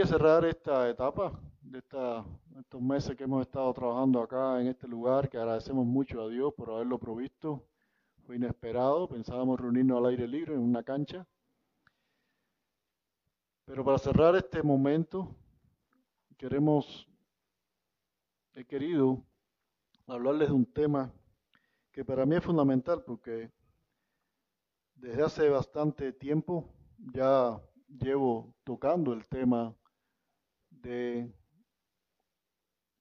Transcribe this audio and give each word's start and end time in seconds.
quería 0.00 0.16
cerrar 0.16 0.46
esta 0.46 0.88
etapa 0.88 1.38
de 1.60 1.80
estos 1.80 2.80
meses 2.80 3.14
que 3.14 3.24
hemos 3.24 3.42
estado 3.42 3.70
trabajando 3.74 4.22
acá 4.22 4.58
en 4.58 4.68
este 4.68 4.88
lugar, 4.88 5.28
que 5.28 5.36
agradecemos 5.36 5.84
mucho 5.84 6.22
a 6.22 6.28
Dios 6.30 6.54
por 6.54 6.70
haberlo 6.70 6.98
provisto. 6.98 7.66
Fue 8.24 8.36
inesperado, 8.36 9.06
pensábamos 9.06 9.60
reunirnos 9.60 9.98
al 9.98 10.06
aire 10.06 10.26
libre 10.26 10.54
en 10.54 10.60
una 10.60 10.82
cancha. 10.82 11.26
Pero 13.66 13.84
para 13.84 13.98
cerrar 13.98 14.34
este 14.36 14.62
momento, 14.62 15.36
queremos, 16.38 17.06
he 18.54 18.64
querido 18.64 19.22
hablarles 20.06 20.48
de 20.48 20.54
un 20.54 20.64
tema 20.64 21.12
que 21.92 22.06
para 22.06 22.24
mí 22.24 22.36
es 22.36 22.42
fundamental 22.42 23.02
porque 23.04 23.50
desde 24.94 25.22
hace 25.22 25.50
bastante 25.50 26.14
tiempo 26.14 26.72
ya 26.96 27.60
llevo 27.86 28.54
tocando 28.64 29.12
el 29.12 29.28
tema 29.28 29.76
de 30.82 31.32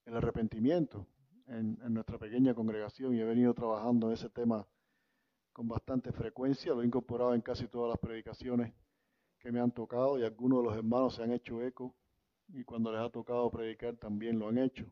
el 0.05 0.15
arrepentimiento 0.15 1.07
en, 1.47 1.77
nuestra 1.93 2.17
pequeña 2.17 2.53
congregación 2.53 3.15
y 3.15 3.20
he 3.20 3.23
venido 3.23 3.53
trabajando 3.53 4.07
en 4.07 4.13
ese 4.13 4.29
tema 4.29 4.67
con 5.53 5.67
bastante 5.67 6.11
frecuencia, 6.11 6.73
lo 6.73 6.81
he 6.81 6.85
incorporado 6.85 7.34
en 7.34 7.41
casi 7.41 7.67
todas 7.67 7.89
las 7.89 7.99
predicaciones 7.99 8.73
que 9.39 9.51
me 9.51 9.59
han 9.59 9.71
tocado 9.71 10.17
y 10.20 10.23
algunos 10.23 10.59
de 10.59 10.65
los 10.65 10.77
hermanos 10.77 11.15
se 11.15 11.23
han 11.23 11.31
hecho 11.31 11.61
eco 11.61 11.95
y 12.49 12.63
cuando 12.63 12.91
les 12.91 13.01
ha 13.01 13.09
tocado 13.09 13.49
predicar 13.51 13.95
también 13.98 14.39
lo 14.39 14.48
han 14.48 14.57
hecho. 14.57 14.85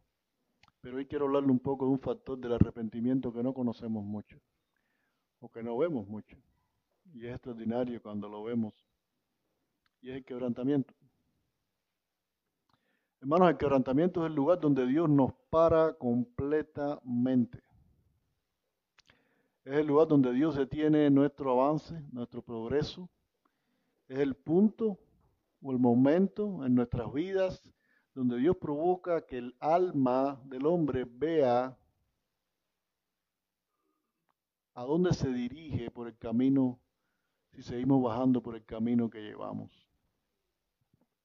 Pero 0.81 0.97
hoy 0.97 1.05
quiero 1.05 1.25
hablarle 1.25 1.51
un 1.51 1.59
poco 1.59 1.85
de 1.85 1.91
un 1.91 1.99
factor 1.99 2.37
del 2.37 2.53
arrepentimiento 2.53 3.33
que 3.33 3.43
no 3.43 3.53
conocemos 3.53 4.03
mucho 4.03 4.39
o 5.39 5.49
que 5.49 5.63
no 5.63 5.77
vemos 5.77 6.07
mucho. 6.07 6.37
Y 7.13 7.25
es 7.25 7.33
extraordinario 7.33 8.01
cuando 8.01 8.27
lo 8.27 8.43
vemos. 8.43 8.73
Y 10.01 10.11
es 10.11 10.17
el 10.17 10.25
quebrantamiento. 10.25 10.93
Hermanos, 13.19 13.49
el 13.49 13.57
quebrantamiento 13.57 14.23
es 14.23 14.29
el 14.29 14.35
lugar 14.35 14.59
donde 14.59 14.85
Dios 14.85 15.09
nos 15.09 15.33
para 15.49 15.93
completamente. 15.93 17.61
Es 19.65 19.73
el 19.73 19.87
lugar 19.87 20.07
donde 20.07 20.31
Dios 20.31 20.55
detiene 20.55 21.09
nuestro 21.09 21.51
avance, 21.51 21.99
nuestro 22.11 22.41
progreso. 22.41 23.09
Es 24.07 24.19
el 24.19 24.35
punto 24.35 24.99
o 25.61 25.71
el 25.71 25.79
momento 25.79 26.63
en 26.63 26.75
nuestras 26.75 27.11
vidas 27.11 27.61
donde 28.13 28.37
Dios 28.37 28.55
provoca 28.57 29.25
que 29.25 29.37
el 29.37 29.55
alma 29.59 30.41
del 30.45 30.65
hombre 30.65 31.05
vea 31.05 31.77
a 34.73 34.83
dónde 34.83 35.13
se 35.13 35.31
dirige 35.33 35.91
por 35.91 36.07
el 36.07 36.17
camino 36.17 36.79
si 37.51 37.63
seguimos 37.63 38.01
bajando 38.01 38.41
por 38.41 38.55
el 38.55 38.63
camino 38.63 39.09
que 39.09 39.21
llevamos. 39.21 39.86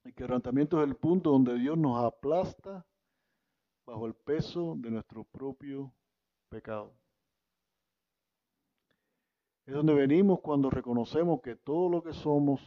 El 0.04 0.14
quebrantamiento 0.14 0.82
es 0.82 0.88
el 0.88 0.96
punto 0.96 1.30
donde 1.30 1.58
Dios 1.58 1.78
nos 1.78 2.04
aplasta 2.04 2.84
bajo 3.86 4.06
el 4.06 4.14
peso 4.14 4.74
de 4.76 4.90
nuestro 4.90 5.24
propio 5.24 5.92
pecado. 6.48 6.92
Es 9.64 9.74
donde 9.74 9.94
venimos 9.94 10.40
cuando 10.40 10.70
reconocemos 10.70 11.40
que 11.40 11.54
todo 11.54 11.88
lo 11.88 12.02
que 12.02 12.12
somos 12.12 12.60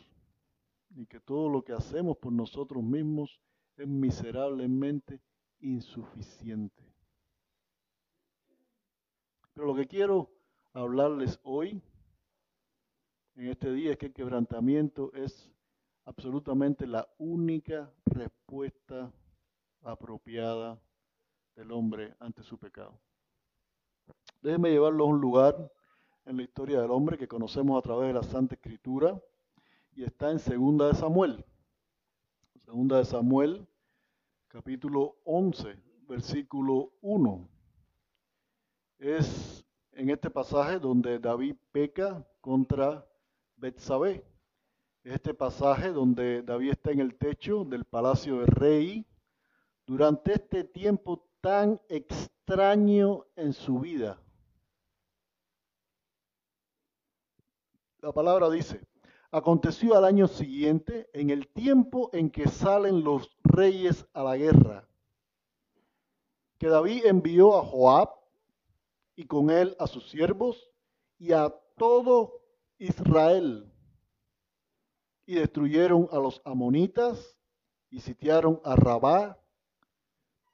y 0.95 1.05
que 1.07 1.19
todo 1.19 1.49
lo 1.49 1.61
que 1.61 1.73
hacemos 1.73 2.17
por 2.17 2.31
nosotros 2.31 2.81
mismos 2.81 3.41
es 3.75 3.87
miserablemente 3.87 5.21
insuficiente. 5.59 6.83
Pero 9.53 9.67
lo 9.67 9.75
que 9.75 9.87
quiero 9.87 10.31
hablarles 10.73 11.39
hoy, 11.43 11.81
en 13.35 13.47
este 13.49 13.73
día, 13.73 13.91
es 13.91 13.97
que 13.97 14.07
el 14.07 14.13
quebrantamiento 14.13 15.11
es 15.13 15.54
absolutamente 16.05 16.87
la 16.87 17.07
única 17.17 17.91
respuesta 18.05 19.11
apropiada 19.81 20.79
del 21.55 21.71
hombre 21.71 22.15
ante 22.19 22.43
su 22.43 22.57
pecado. 22.57 22.97
Déjenme 24.41 24.69
llevarlo 24.69 25.05
a 25.05 25.07
un 25.07 25.19
lugar 25.19 25.71
en 26.25 26.37
la 26.37 26.43
historia 26.43 26.81
del 26.81 26.91
hombre 26.91 27.17
que 27.17 27.27
conocemos 27.27 27.77
a 27.77 27.81
través 27.81 28.07
de 28.07 28.13
la 28.13 28.23
Santa 28.23 28.55
Escritura 28.55 29.19
y 29.95 30.03
está 30.03 30.31
en 30.31 30.39
Segunda 30.39 30.87
de 30.87 30.93
Samuel. 30.93 31.43
Segunda 32.65 32.97
de 32.97 33.05
Samuel, 33.05 33.67
capítulo 34.47 35.17
11, 35.23 35.75
versículo 36.07 36.93
1. 37.01 37.47
Es 38.99 39.65
en 39.91 40.09
este 40.09 40.29
pasaje 40.29 40.79
donde 40.79 41.19
David 41.19 41.55
peca 41.71 42.25
contra 42.41 43.05
Betsabé. 43.55 44.34
Este 45.05 45.35
pasaje 45.35 45.91
donde 45.91 46.41
David 46.41 46.71
está 46.71 46.89
en 46.89 46.99
el 46.99 47.15
techo 47.15 47.63
del 47.63 47.85
palacio 47.85 48.39
del 48.39 48.47
rey 48.47 49.05
durante 49.85 50.33
este 50.33 50.63
tiempo 50.63 51.29
tan 51.41 51.79
extraño 51.89 53.23
en 53.35 53.53
su 53.53 53.79
vida. 53.79 54.19
La 57.99 58.11
palabra 58.11 58.49
dice, 58.49 58.81
Aconteció 59.29 59.95
al 59.95 60.05
año 60.05 60.27
siguiente, 60.27 61.07
en 61.13 61.29
el 61.29 61.49
tiempo 61.49 62.09
en 62.11 62.31
que 62.31 62.47
salen 62.47 63.03
los 63.03 63.29
reyes 63.43 64.07
a 64.13 64.23
la 64.23 64.37
guerra, 64.37 64.87
que 66.57 66.67
David 66.67 67.05
envió 67.05 67.55
a 67.59 67.63
Joab 67.63 68.09
y 69.15 69.25
con 69.25 69.51
él 69.51 69.75
a 69.77 69.85
sus 69.85 70.09
siervos 70.09 70.71
y 71.19 71.31
a 71.31 71.53
todo 71.77 72.41
Israel, 72.79 73.71
y 75.25 75.35
destruyeron 75.35 76.07
a 76.11 76.17
los 76.17 76.41
amonitas 76.45 77.37
y 77.89 77.99
sitiaron 77.99 78.59
a 78.63 78.75
Rabá, 78.75 79.39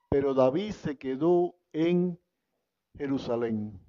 pero 0.10 0.34
David 0.34 0.72
se 0.72 0.98
quedó 0.98 1.56
en 1.74 2.20
Jerusalén. 2.98 3.80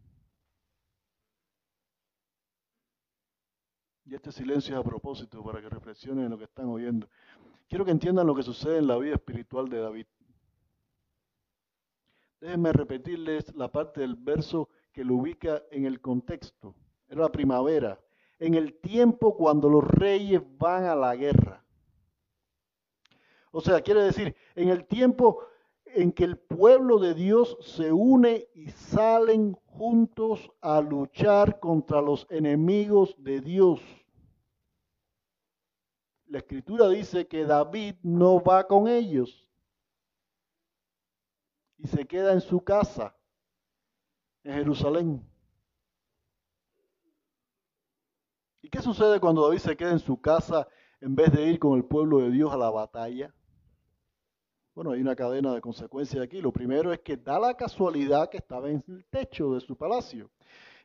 Y 4.04 4.14
este 4.14 4.32
silencio 4.32 4.74
es 4.74 4.80
a 4.80 4.84
propósito 4.84 5.42
para 5.42 5.60
que 5.60 5.68
reflexionen 5.68 6.24
en 6.24 6.30
lo 6.30 6.38
que 6.38 6.44
están 6.44 6.66
oyendo. 6.66 7.08
Quiero 7.68 7.84
que 7.84 7.92
entiendan 7.92 8.26
lo 8.26 8.34
que 8.34 8.42
sucede 8.42 8.78
en 8.78 8.86
la 8.86 8.98
vida 8.98 9.14
espiritual 9.14 9.68
de 9.68 9.78
David. 9.78 10.06
Déjenme 12.40 12.72
repetirles 12.72 13.54
la 13.54 13.70
parte 13.70 14.00
del 14.00 14.16
verso 14.16 14.68
que 14.92 15.04
lo 15.04 15.14
ubica 15.14 15.62
en 15.70 15.86
el 15.86 16.00
contexto. 16.00 16.74
Era 17.08 17.22
la 17.22 17.32
primavera, 17.32 17.98
en 18.42 18.54
el 18.54 18.74
tiempo 18.80 19.36
cuando 19.36 19.68
los 19.68 19.84
reyes 19.84 20.42
van 20.58 20.84
a 20.84 20.96
la 20.96 21.14
guerra. 21.14 21.64
O 23.52 23.60
sea, 23.60 23.80
quiere 23.82 24.02
decir, 24.02 24.34
en 24.56 24.68
el 24.68 24.84
tiempo 24.84 25.46
en 25.84 26.10
que 26.10 26.24
el 26.24 26.38
pueblo 26.38 26.98
de 26.98 27.14
Dios 27.14 27.56
se 27.60 27.92
une 27.92 28.48
y 28.52 28.70
salen 28.70 29.52
juntos 29.66 30.50
a 30.60 30.80
luchar 30.80 31.60
contra 31.60 32.02
los 32.02 32.26
enemigos 32.30 33.14
de 33.18 33.40
Dios. 33.40 33.80
La 36.26 36.38
escritura 36.38 36.88
dice 36.88 37.28
que 37.28 37.44
David 37.44 37.94
no 38.02 38.42
va 38.42 38.66
con 38.66 38.88
ellos 38.88 39.48
y 41.78 41.86
se 41.86 42.06
queda 42.06 42.32
en 42.32 42.40
su 42.40 42.64
casa 42.64 43.16
en 44.42 44.54
Jerusalén. 44.54 45.32
¿Y 48.61 48.61
qué 48.72 48.80
sucede 48.80 49.20
cuando 49.20 49.42
David 49.46 49.58
se 49.58 49.76
queda 49.76 49.90
en 49.90 49.98
su 49.98 50.18
casa 50.20 50.66
en 51.02 51.14
vez 51.14 51.30
de 51.30 51.44
ir 51.44 51.58
con 51.58 51.76
el 51.76 51.84
pueblo 51.84 52.20
de 52.20 52.30
Dios 52.30 52.50
a 52.52 52.56
la 52.56 52.70
batalla? 52.70 53.32
Bueno, 54.74 54.92
hay 54.92 55.02
una 55.02 55.14
cadena 55.14 55.52
de 55.52 55.60
consecuencias 55.60 56.24
aquí. 56.24 56.40
Lo 56.40 56.52
primero 56.52 56.90
es 56.90 57.00
que 57.00 57.18
da 57.18 57.38
la 57.38 57.54
casualidad 57.54 58.30
que 58.30 58.38
estaba 58.38 58.70
en 58.70 58.82
el 58.88 59.04
techo 59.10 59.52
de 59.52 59.60
su 59.60 59.76
palacio. 59.76 60.30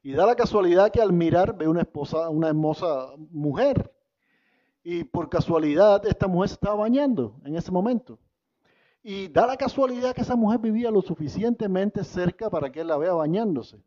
Y 0.03 0.11
da 0.11 0.25
la 0.25 0.35
casualidad 0.35 0.91
que 0.91 1.01
al 1.01 1.13
mirar 1.13 1.57
ve 1.57 1.65
una 1.69 1.81
esposa, 1.81 2.27
una 2.29 2.49
hermosa 2.49 3.13
mujer. 3.31 3.89
Y 4.83 5.05
por 5.05 5.29
casualidad 5.29 6.05
esta 6.05 6.27
mujer 6.27 6.49
se 6.49 6.55
estaba 6.55 6.75
bañando 6.75 7.39
en 7.45 7.55
ese 7.55 7.71
momento. 7.71 8.19
Y 9.01 9.29
da 9.29 9.47
la 9.47 9.55
casualidad 9.55 10.13
que 10.13 10.21
esa 10.21 10.35
mujer 10.35 10.59
vivía 10.59 10.91
lo 10.91 11.01
suficientemente 11.01 12.03
cerca 12.03 12.49
para 12.49 12.69
que 12.69 12.81
él 12.81 12.87
la 12.87 12.97
vea 12.97 13.13
bañándose. 13.13 13.81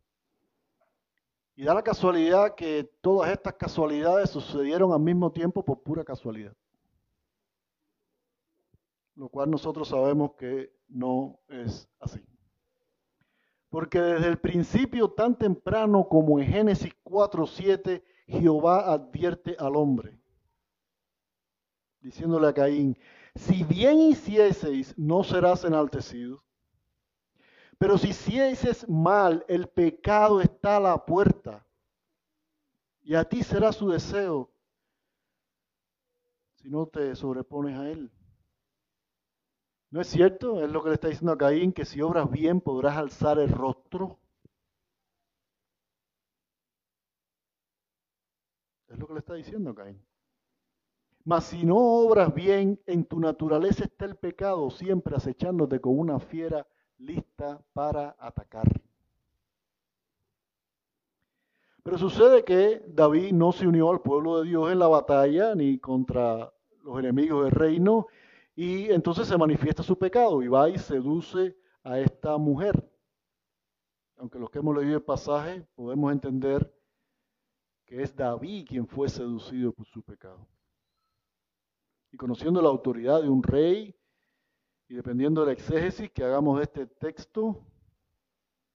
Y 1.61 1.65
da 1.65 1.75
la 1.75 1.83
casualidad 1.83 2.55
que 2.55 2.91
todas 3.03 3.31
estas 3.31 3.53
casualidades 3.53 4.31
sucedieron 4.31 4.95
al 4.95 5.01
mismo 5.01 5.31
tiempo 5.31 5.63
por 5.63 5.83
pura 5.83 6.03
casualidad 6.03 6.57
lo 9.21 9.29
cual 9.29 9.51
nosotros 9.51 9.89
sabemos 9.89 10.33
que 10.39 10.73
no 10.89 11.39
es 11.49 11.87
así. 12.01 12.25
Porque 13.69 14.01
desde 14.01 14.29
el 14.29 14.39
principio, 14.39 15.11
tan 15.11 15.37
temprano 15.37 16.09
como 16.09 16.41
en 16.41 16.47
Génesis 16.47 16.95
4.7, 17.05 18.03
Jehová 18.27 18.91
advierte 18.91 19.57
al 19.59 19.77
hombre, 19.77 20.19
diciéndole 22.01 22.49
a 22.49 22.55
Caín, 22.55 22.97
si 23.35 23.63
bien 23.63 23.99
hicieseis, 23.99 24.97
no 24.97 25.23
serás 25.23 25.65
enaltecido. 25.65 26.43
Pero 27.81 27.97
si 27.97 28.11
hicieses 28.11 28.87
mal, 28.91 29.43
el 29.49 29.67
pecado 29.67 30.43
está 30.43 30.77
a 30.77 30.81
la 30.81 31.07
puerta, 31.07 31.67
y 33.01 33.15
a 33.15 33.25
ti 33.25 33.43
será 33.43 33.73
su 33.73 33.89
deseo, 33.89 34.51
si 36.57 36.69
no 36.69 36.87
te 36.89 37.17
sobrepones 37.17 37.79
a 37.79 37.89
él. 37.89 38.13
¿No 39.89 40.03
es 40.03 40.09
cierto? 40.09 40.63
Es 40.63 40.71
lo 40.71 40.83
que 40.83 40.91
le 40.91 40.97
está 40.97 41.09
diciendo 41.09 41.33
a 41.33 41.39
Caín, 41.39 41.73
que 41.73 41.87
si 41.87 42.03
obras 42.03 42.31
bien 42.31 42.61
podrás 42.61 42.99
alzar 42.99 43.39
el 43.39 43.51
rostro. 43.51 44.19
Es 48.89 48.99
lo 48.99 49.07
que 49.07 49.15
le 49.15 49.21
está 49.21 49.33
diciendo 49.33 49.75
Caín. 49.75 50.05
Mas 51.25 51.45
si 51.47 51.65
no 51.65 51.79
obras 51.79 52.35
bien, 52.35 52.79
en 52.85 53.07
tu 53.07 53.19
naturaleza 53.21 53.85
está 53.85 54.05
el 54.05 54.17
pecado, 54.17 54.71
siempre 54.71 55.17
acechándote 55.17 55.81
con 55.81 55.99
una 55.99 56.21
fiera 56.21 56.67
lista 57.01 57.61
para 57.73 58.17
atacar. 58.19 58.67
Pero 61.83 61.97
sucede 61.99 62.45
que 62.45 62.83
David 62.87 63.33
no 63.33 63.53
se 63.53 63.67
unió 63.67 63.91
al 63.91 64.03
pueblo 64.03 64.41
de 64.41 64.49
Dios 64.49 64.71
en 64.71 64.79
la 64.79 64.89
batalla 64.89 65.55
ni 65.55 65.79
contra 65.79 66.53
los 66.85 66.99
enemigos 66.99 67.45
del 67.45 67.53
reino 67.53 68.07
y 68.55 68.91
entonces 68.91 69.27
se 69.27 69.39
manifiesta 69.39 69.83
su 69.83 69.99
pecado 69.99 70.43
y 70.43 70.49
va 70.49 70.69
y 70.69 70.79
seduce 70.79 71.57
a 71.83 71.99
esta 71.99 72.37
mujer. 72.37 72.87
Aunque 74.19 74.39
los 74.39 74.51
que 74.51 74.59
hemos 74.59 74.77
leído 74.77 74.97
el 74.97 75.03
pasaje 75.03 75.67
podemos 75.75 76.13
entender 76.13 76.71
que 77.87 78.03
es 78.03 78.15
David 78.15 78.67
quien 78.69 78.87
fue 78.87 79.09
seducido 79.09 79.73
por 79.73 79.87
su 79.87 80.03
pecado. 80.03 80.47
Y 82.13 82.19
conociendo 82.19 82.61
la 82.61 82.69
autoridad 82.69 83.23
de 83.23 83.29
un 83.31 83.43
rey 83.43 83.97
y 84.91 84.95
dependiendo 84.95 85.45
del 85.45 85.53
exégesis 85.53 86.11
que 86.11 86.25
hagamos 86.25 86.59
de 86.59 86.65
este 86.65 86.85
texto, 86.85 87.63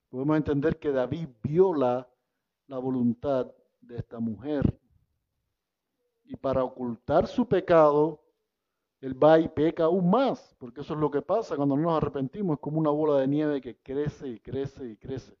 podemos 0.08 0.38
entender 0.38 0.78
que 0.78 0.90
David 0.90 1.28
viola 1.42 2.08
la 2.68 2.78
voluntad 2.78 3.52
de 3.82 3.98
esta 3.98 4.18
mujer. 4.18 4.80
Y 6.24 6.34
para 6.34 6.64
ocultar 6.64 7.26
su 7.26 7.46
pecado, 7.46 8.24
él 9.02 9.22
va 9.22 9.38
y 9.38 9.46
peca 9.48 9.84
aún 9.84 10.08
más, 10.08 10.56
porque 10.58 10.80
eso 10.80 10.94
es 10.94 11.00
lo 11.00 11.10
que 11.10 11.20
pasa 11.20 11.54
cuando 11.54 11.76
no 11.76 11.82
nos 11.82 11.98
arrepentimos, 11.98 12.54
es 12.54 12.60
como 12.62 12.80
una 12.80 12.90
bola 12.90 13.20
de 13.20 13.28
nieve 13.28 13.60
que 13.60 13.76
crece 13.76 14.26
y 14.26 14.40
crece 14.40 14.88
y 14.88 14.96
crece. 14.96 15.36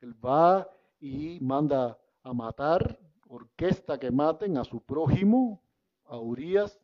Él 0.00 0.14
va 0.14 0.68
y 0.98 1.38
manda 1.40 1.96
a 2.24 2.32
matar, 2.32 2.98
orquesta 3.28 4.00
que 4.00 4.10
maten 4.10 4.58
a 4.58 4.64
su 4.64 4.80
prójimo, 4.80 5.62
a 6.06 6.18
Urias, 6.18 6.80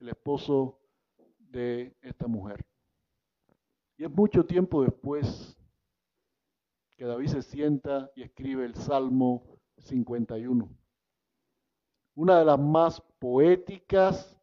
el 0.00 0.08
esposo 0.08 0.80
de 1.54 1.96
esta 2.02 2.26
mujer. 2.26 2.66
Y 3.96 4.04
es 4.04 4.10
mucho 4.10 4.44
tiempo 4.44 4.82
después 4.82 5.56
que 6.96 7.04
David 7.04 7.28
se 7.28 7.42
sienta 7.42 8.10
y 8.16 8.22
escribe 8.22 8.64
el 8.64 8.74
Salmo 8.74 9.60
51. 9.78 10.68
Una 12.16 12.38
de 12.38 12.44
las 12.44 12.58
más 12.58 13.00
poéticas 13.18 14.36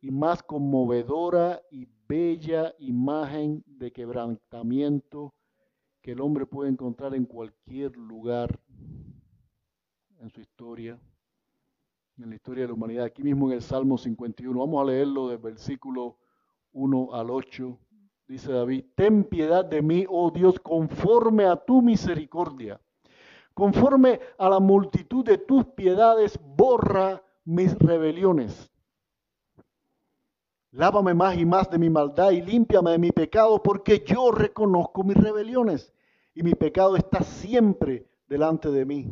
y 0.00 0.10
más 0.10 0.42
conmovedora 0.42 1.60
y 1.70 1.88
bella 2.08 2.74
imagen 2.78 3.62
de 3.66 3.92
quebrantamiento 3.92 5.34
que 6.00 6.12
el 6.12 6.20
hombre 6.20 6.46
puede 6.46 6.70
encontrar 6.70 7.14
en 7.14 7.24
cualquier 7.24 7.96
lugar 7.96 8.60
en 10.20 10.30
su 10.30 10.40
historia, 10.40 11.00
en 12.18 12.30
la 12.30 12.34
historia 12.34 12.62
de 12.64 12.68
la 12.68 12.74
humanidad. 12.74 13.04
Aquí 13.04 13.22
mismo 13.22 13.48
en 13.48 13.56
el 13.56 13.62
Salmo 13.62 13.98
51, 13.98 14.58
vamos 14.58 14.82
a 14.82 14.90
leerlo 14.90 15.28
del 15.28 15.38
versículo 15.38 16.16
1 16.72 17.14
al 17.14 17.30
8 17.30 17.78
dice 18.32 18.50
David, 18.50 18.84
ten 18.94 19.24
piedad 19.24 19.64
de 19.64 19.82
mí, 19.82 20.06
oh 20.08 20.30
Dios, 20.30 20.58
conforme 20.60 21.44
a 21.44 21.56
tu 21.56 21.82
misericordia. 21.82 22.80
Conforme 23.52 24.20
a 24.38 24.48
la 24.48 24.58
multitud 24.58 25.22
de 25.22 25.36
tus 25.36 25.66
piedades, 25.66 26.40
borra 26.56 27.22
mis 27.44 27.78
rebeliones. 27.78 28.70
Lávame 30.70 31.12
más 31.12 31.36
y 31.36 31.44
más 31.44 31.68
de 31.68 31.78
mi 31.78 31.90
maldad 31.90 32.30
y 32.30 32.40
límpiame 32.40 32.92
de 32.92 32.98
mi 32.98 33.12
pecado, 33.12 33.62
porque 33.62 34.02
yo 34.06 34.30
reconozco 34.30 35.04
mis 35.04 35.18
rebeliones 35.18 35.92
y 36.34 36.42
mi 36.42 36.54
pecado 36.54 36.96
está 36.96 37.22
siempre 37.22 38.08
delante 38.26 38.70
de 38.70 38.86
mí. 38.86 39.10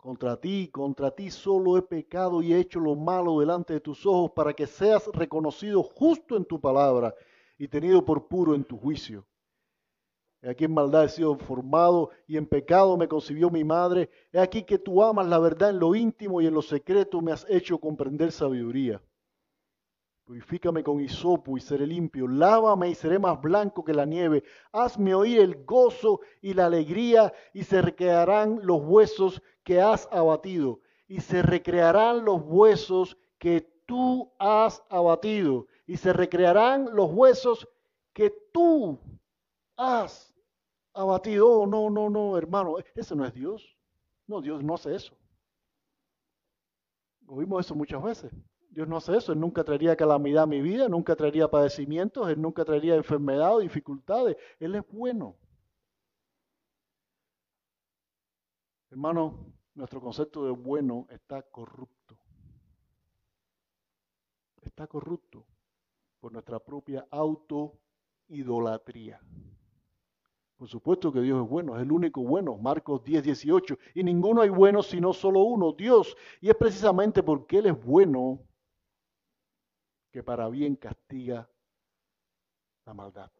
Contra 0.00 0.34
ti, 0.40 0.68
contra 0.68 1.10
ti 1.10 1.30
solo 1.30 1.76
he 1.76 1.82
pecado 1.82 2.40
y 2.40 2.54
he 2.54 2.58
hecho 2.58 2.80
lo 2.80 2.96
malo 2.96 3.38
delante 3.38 3.74
de 3.74 3.80
tus 3.80 4.06
ojos 4.06 4.30
para 4.30 4.54
que 4.54 4.66
seas 4.66 5.06
reconocido 5.12 5.82
justo 5.82 6.38
en 6.38 6.46
tu 6.46 6.58
palabra 6.58 7.14
y 7.58 7.68
tenido 7.68 8.02
por 8.02 8.26
puro 8.26 8.54
en 8.54 8.64
tu 8.64 8.78
juicio. 8.78 9.26
He 10.40 10.48
aquí 10.48 10.64
en 10.64 10.72
maldad 10.72 11.04
he 11.04 11.08
sido 11.10 11.36
formado 11.36 12.08
y 12.26 12.38
en 12.38 12.46
pecado 12.46 12.96
me 12.96 13.08
concibió 13.08 13.50
mi 13.50 13.62
madre. 13.62 14.08
He 14.32 14.38
aquí 14.38 14.62
que 14.62 14.78
tú 14.78 15.02
amas 15.02 15.28
la 15.28 15.38
verdad 15.38 15.68
en 15.68 15.78
lo 15.78 15.94
íntimo 15.94 16.40
y 16.40 16.46
en 16.46 16.54
lo 16.54 16.62
secreto 16.62 17.20
me 17.20 17.32
has 17.32 17.44
hecho 17.50 17.78
comprender 17.78 18.32
sabiduría. 18.32 19.02
Purifícame 20.30 20.84
con 20.84 21.00
hisopo 21.00 21.58
y 21.58 21.60
seré 21.60 21.88
limpio. 21.88 22.28
Lávame 22.28 22.88
y 22.88 22.94
seré 22.94 23.18
más 23.18 23.42
blanco 23.42 23.82
que 23.82 23.92
la 23.92 24.04
nieve. 24.04 24.44
Hazme 24.70 25.12
oír 25.12 25.40
el 25.40 25.64
gozo 25.64 26.20
y 26.40 26.54
la 26.54 26.66
alegría 26.66 27.32
y 27.52 27.64
se 27.64 27.82
recrearán 27.82 28.60
los 28.62 28.80
huesos 28.80 29.42
que 29.64 29.80
has 29.80 30.08
abatido. 30.12 30.82
Y 31.08 31.20
se 31.20 31.42
recrearán 31.42 32.24
los 32.24 32.42
huesos 32.44 33.18
que 33.38 33.82
tú 33.86 34.32
has 34.38 34.84
abatido 34.88 35.66
y 35.84 35.96
se 35.96 36.12
recrearán 36.12 36.94
los 36.94 37.10
huesos 37.10 37.68
que 38.12 38.30
tú 38.52 39.00
has 39.76 40.32
abatido. 40.94 41.50
Oh, 41.50 41.66
no, 41.66 41.90
no, 41.90 42.08
no, 42.08 42.38
hermano, 42.38 42.76
ese 42.94 43.16
no 43.16 43.26
es 43.26 43.34
Dios. 43.34 43.76
No, 44.28 44.40
Dios 44.40 44.62
no 44.62 44.74
hace 44.74 44.94
eso. 44.94 45.12
Oímos 47.26 47.66
eso 47.66 47.74
muchas 47.74 48.00
veces. 48.00 48.32
Dios 48.70 48.88
no 48.88 48.96
hace 48.96 49.16
eso. 49.16 49.32
Él 49.32 49.40
nunca 49.40 49.64
traería 49.64 49.96
calamidad 49.96 50.44
a 50.44 50.46
mi 50.46 50.62
vida, 50.62 50.88
nunca 50.88 51.16
traería 51.16 51.50
padecimientos, 51.50 52.28
Él 52.28 52.40
nunca 52.40 52.64
traería 52.64 52.94
enfermedad 52.94 53.56
o 53.56 53.60
dificultades. 53.60 54.36
Él 54.58 54.76
es 54.76 54.82
bueno. 54.90 55.36
Hermano, 58.90 59.52
nuestro 59.74 60.00
concepto 60.00 60.44
de 60.44 60.52
bueno 60.52 61.06
está 61.10 61.42
corrupto. 61.42 62.16
Está 64.62 64.86
corrupto 64.86 65.44
por 66.20 66.32
nuestra 66.32 66.60
propia 66.60 67.06
autoidolatría. 67.10 69.20
Por 70.56 70.68
supuesto 70.68 71.10
que 71.10 71.22
Dios 71.22 71.42
es 71.42 71.48
bueno, 71.48 71.76
es 71.76 71.82
el 71.82 71.90
único 71.90 72.22
bueno, 72.22 72.56
Marcos 72.58 73.02
10, 73.02 73.24
18. 73.24 73.78
Y 73.94 74.04
ninguno 74.04 74.42
hay 74.42 74.50
bueno 74.50 74.82
sino 74.82 75.12
solo 75.12 75.40
uno, 75.40 75.72
Dios. 75.72 76.16
Y 76.40 76.50
es 76.50 76.54
precisamente 76.54 77.22
porque 77.22 77.58
Él 77.58 77.66
es 77.66 77.84
bueno 77.84 78.44
que 80.10 80.22
para 80.22 80.48
bien 80.48 80.76
castiga 80.76 81.48
la 82.86 82.94
maldad. 82.94 83.30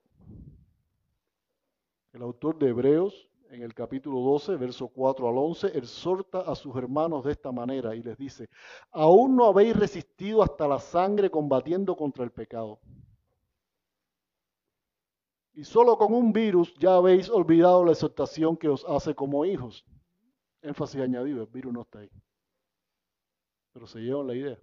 El 2.12 2.22
autor 2.22 2.58
de 2.58 2.68
Hebreos 2.68 3.30
en 3.50 3.62
el 3.62 3.74
capítulo 3.74 4.20
12, 4.20 4.56
verso 4.56 4.88
4 4.88 5.28
al 5.28 5.36
11, 5.36 5.78
exhorta 5.78 6.40
a 6.40 6.54
sus 6.54 6.74
hermanos 6.76 7.24
de 7.24 7.32
esta 7.32 7.50
manera 7.50 7.96
y 7.96 8.02
les 8.02 8.16
dice, 8.16 8.48
aún 8.92 9.36
no 9.36 9.46
habéis 9.46 9.76
resistido 9.76 10.42
hasta 10.42 10.68
la 10.68 10.78
sangre 10.78 11.30
combatiendo 11.30 11.96
contra 11.96 12.22
el 12.22 12.30
pecado. 12.30 12.80
Y 15.52 15.64
solo 15.64 15.98
con 15.98 16.14
un 16.14 16.32
virus 16.32 16.72
ya 16.78 16.94
habéis 16.94 17.28
olvidado 17.28 17.84
la 17.84 17.90
exhortación 17.90 18.56
que 18.56 18.68
os 18.68 18.84
hace 18.88 19.14
como 19.14 19.44
hijos. 19.44 19.84
Énfasis 20.62 21.00
añadido, 21.00 21.42
el 21.42 21.48
virus 21.48 21.72
no 21.72 21.82
está 21.82 21.98
ahí. 21.98 22.10
Pero 23.72 23.86
se 23.86 23.98
llevan 23.98 24.28
la 24.28 24.34
idea. 24.36 24.58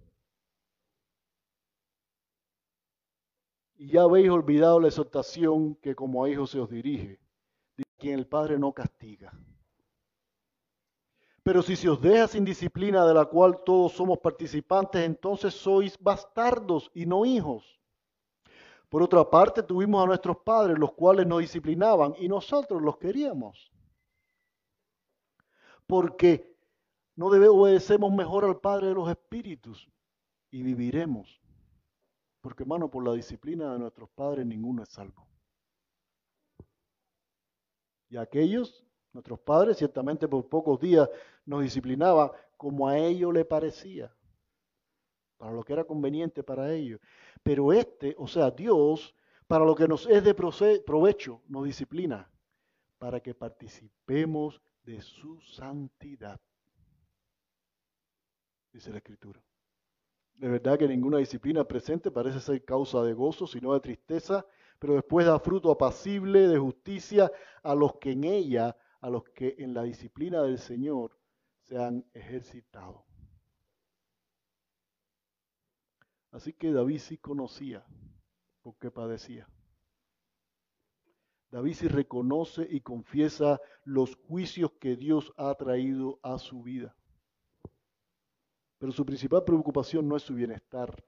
Y 3.78 3.92
ya 3.92 4.02
habéis 4.02 4.28
olvidado 4.28 4.80
la 4.80 4.88
exhortación 4.88 5.76
que 5.76 5.94
como 5.94 6.22
a 6.22 6.28
hijos 6.28 6.50
se 6.50 6.60
os 6.60 6.68
dirige 6.68 7.18
quien 7.96 8.18
el 8.18 8.26
Padre 8.26 8.58
no 8.58 8.72
castiga. 8.72 9.32
Pero 11.42 11.62
si 11.62 11.76
se 11.76 11.88
os 11.88 12.00
deja 12.00 12.28
sin 12.28 12.44
disciplina 12.44 13.06
de 13.06 13.14
la 13.14 13.24
cual 13.24 13.62
todos 13.64 13.92
somos 13.92 14.18
participantes, 14.18 15.02
entonces 15.04 15.54
sois 15.54 15.98
bastardos 15.98 16.90
y 16.94 17.06
no 17.06 17.24
hijos. 17.24 17.80
Por 18.88 19.02
otra 19.02 19.28
parte, 19.28 19.62
tuvimos 19.62 20.02
a 20.02 20.06
nuestros 20.06 20.38
padres, 20.38 20.78
los 20.78 20.92
cuales 20.92 21.26
nos 21.26 21.40
disciplinaban, 21.40 22.14
y 22.18 22.28
nosotros 22.28 22.82
los 22.82 22.96
queríamos. 22.98 23.70
Porque 25.86 26.54
no 27.16 27.30
debe 27.30 27.48
obedecemos 27.48 28.12
mejor 28.12 28.44
al 28.44 28.60
Padre 28.60 28.88
de 28.88 28.94
los 28.94 29.08
Espíritus 29.08 29.88
y 30.50 30.62
viviremos. 30.62 31.37
Porque, 32.40 32.62
hermano, 32.62 32.90
por 32.90 33.04
la 33.04 33.12
disciplina 33.12 33.72
de 33.72 33.78
nuestros 33.78 34.08
padres 34.10 34.46
ninguno 34.46 34.82
es 34.82 34.88
salvo. 34.90 35.26
Y 38.08 38.16
aquellos, 38.16 38.84
nuestros 39.12 39.38
padres, 39.40 39.76
ciertamente 39.76 40.28
por 40.28 40.48
pocos 40.48 40.80
días 40.80 41.08
nos 41.44 41.62
disciplinaban 41.62 42.30
como 42.56 42.88
a 42.88 42.98
ellos 42.98 43.32
le 43.32 43.44
parecía, 43.44 44.14
para 45.36 45.52
lo 45.52 45.62
que 45.62 45.72
era 45.72 45.84
conveniente 45.84 46.42
para 46.42 46.72
ellos. 46.72 47.00
Pero 47.42 47.72
este, 47.72 48.14
o 48.18 48.26
sea, 48.26 48.50
Dios, 48.50 49.14
para 49.46 49.64
lo 49.64 49.74
que 49.74 49.88
nos 49.88 50.06
es 50.06 50.24
de 50.24 50.34
provecho, 50.34 51.42
nos 51.48 51.64
disciplina, 51.64 52.30
para 52.98 53.20
que 53.20 53.34
participemos 53.34 54.60
de 54.84 55.00
su 55.00 55.40
santidad, 55.40 56.40
dice 58.72 58.90
la 58.90 58.98
Escritura. 58.98 59.42
De 60.38 60.48
verdad 60.48 60.78
que 60.78 60.86
ninguna 60.86 61.18
disciplina 61.18 61.64
presente 61.64 62.12
parece 62.12 62.38
ser 62.38 62.64
causa 62.64 63.02
de 63.02 63.12
gozo, 63.12 63.48
sino 63.48 63.74
de 63.74 63.80
tristeza, 63.80 64.46
pero 64.78 64.94
después 64.94 65.26
da 65.26 65.40
fruto 65.40 65.68
apacible 65.72 66.46
de 66.46 66.56
justicia 66.56 67.32
a 67.64 67.74
los 67.74 67.96
que 67.96 68.12
en 68.12 68.22
ella, 68.22 68.76
a 69.00 69.10
los 69.10 69.24
que 69.30 69.56
en 69.58 69.74
la 69.74 69.82
disciplina 69.82 70.40
del 70.42 70.58
Señor 70.58 71.18
se 71.62 71.76
han 71.76 72.04
ejercitado. 72.14 73.04
Así 76.30 76.52
que 76.52 76.72
David 76.72 76.98
sí 76.98 77.18
conocía 77.18 77.84
por 78.62 78.76
qué 78.78 78.92
padecía. 78.92 79.48
David 81.50 81.74
sí 81.74 81.88
reconoce 81.88 82.64
y 82.70 82.80
confiesa 82.80 83.60
los 83.82 84.14
juicios 84.14 84.70
que 84.78 84.94
Dios 84.94 85.32
ha 85.36 85.52
traído 85.56 86.20
a 86.22 86.38
su 86.38 86.62
vida. 86.62 86.94
Pero 88.78 88.92
su 88.92 89.04
principal 89.04 89.44
preocupación 89.44 90.08
no 90.08 90.16
es 90.16 90.22
su 90.22 90.34
bienestar. 90.34 91.02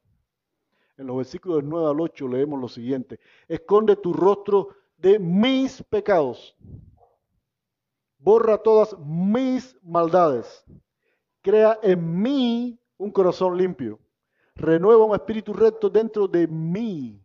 En 0.96 1.06
los 1.06 1.16
versículos 1.16 1.58
del 1.58 1.68
9 1.68 1.90
al 1.90 2.00
8 2.00 2.28
leemos 2.28 2.60
lo 2.60 2.68
siguiente. 2.68 3.20
Esconde 3.48 3.96
tu 3.96 4.12
rostro 4.12 4.68
de 4.98 5.18
mis 5.18 5.82
pecados. 5.84 6.56
Borra 8.18 8.58
todas 8.58 8.98
mis 8.98 9.76
maldades. 9.82 10.64
Crea 11.40 11.78
en 11.82 12.20
mí 12.20 12.78
un 12.98 13.10
corazón 13.10 13.56
limpio. 13.56 13.98
Renueva 14.54 15.04
un 15.04 15.14
espíritu 15.14 15.54
recto 15.54 15.88
dentro 15.88 16.28
de 16.28 16.46
mí. 16.46 17.18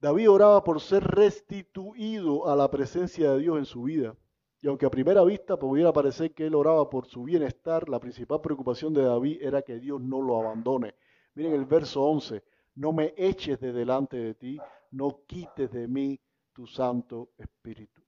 David 0.00 0.30
oraba 0.30 0.62
por 0.62 0.80
ser 0.80 1.02
restituido 1.02 2.46
a 2.46 2.54
la 2.54 2.70
presencia 2.70 3.32
de 3.32 3.38
Dios 3.38 3.58
en 3.58 3.64
su 3.64 3.84
vida. 3.84 4.14
Y 4.60 4.66
aunque 4.66 4.86
a 4.86 4.90
primera 4.90 5.22
vista 5.22 5.56
pudiera 5.56 5.92
parecer 5.92 6.32
que 6.32 6.46
él 6.46 6.54
oraba 6.54 6.90
por 6.90 7.06
su 7.06 7.22
bienestar, 7.22 7.88
la 7.88 8.00
principal 8.00 8.40
preocupación 8.40 8.92
de 8.92 9.02
David 9.02 9.38
era 9.40 9.62
que 9.62 9.78
Dios 9.78 10.00
no 10.00 10.20
lo 10.20 10.40
abandone. 10.40 10.94
Miren 11.34 11.52
el 11.52 11.64
verso 11.64 12.02
11, 12.02 12.42
no 12.74 12.92
me 12.92 13.14
eches 13.16 13.60
de 13.60 13.72
delante 13.72 14.16
de 14.16 14.34
ti, 14.34 14.58
no 14.90 15.20
quites 15.26 15.70
de 15.70 15.86
mí 15.86 16.20
tu 16.52 16.66
Santo 16.66 17.30
Espíritu. 17.38 18.02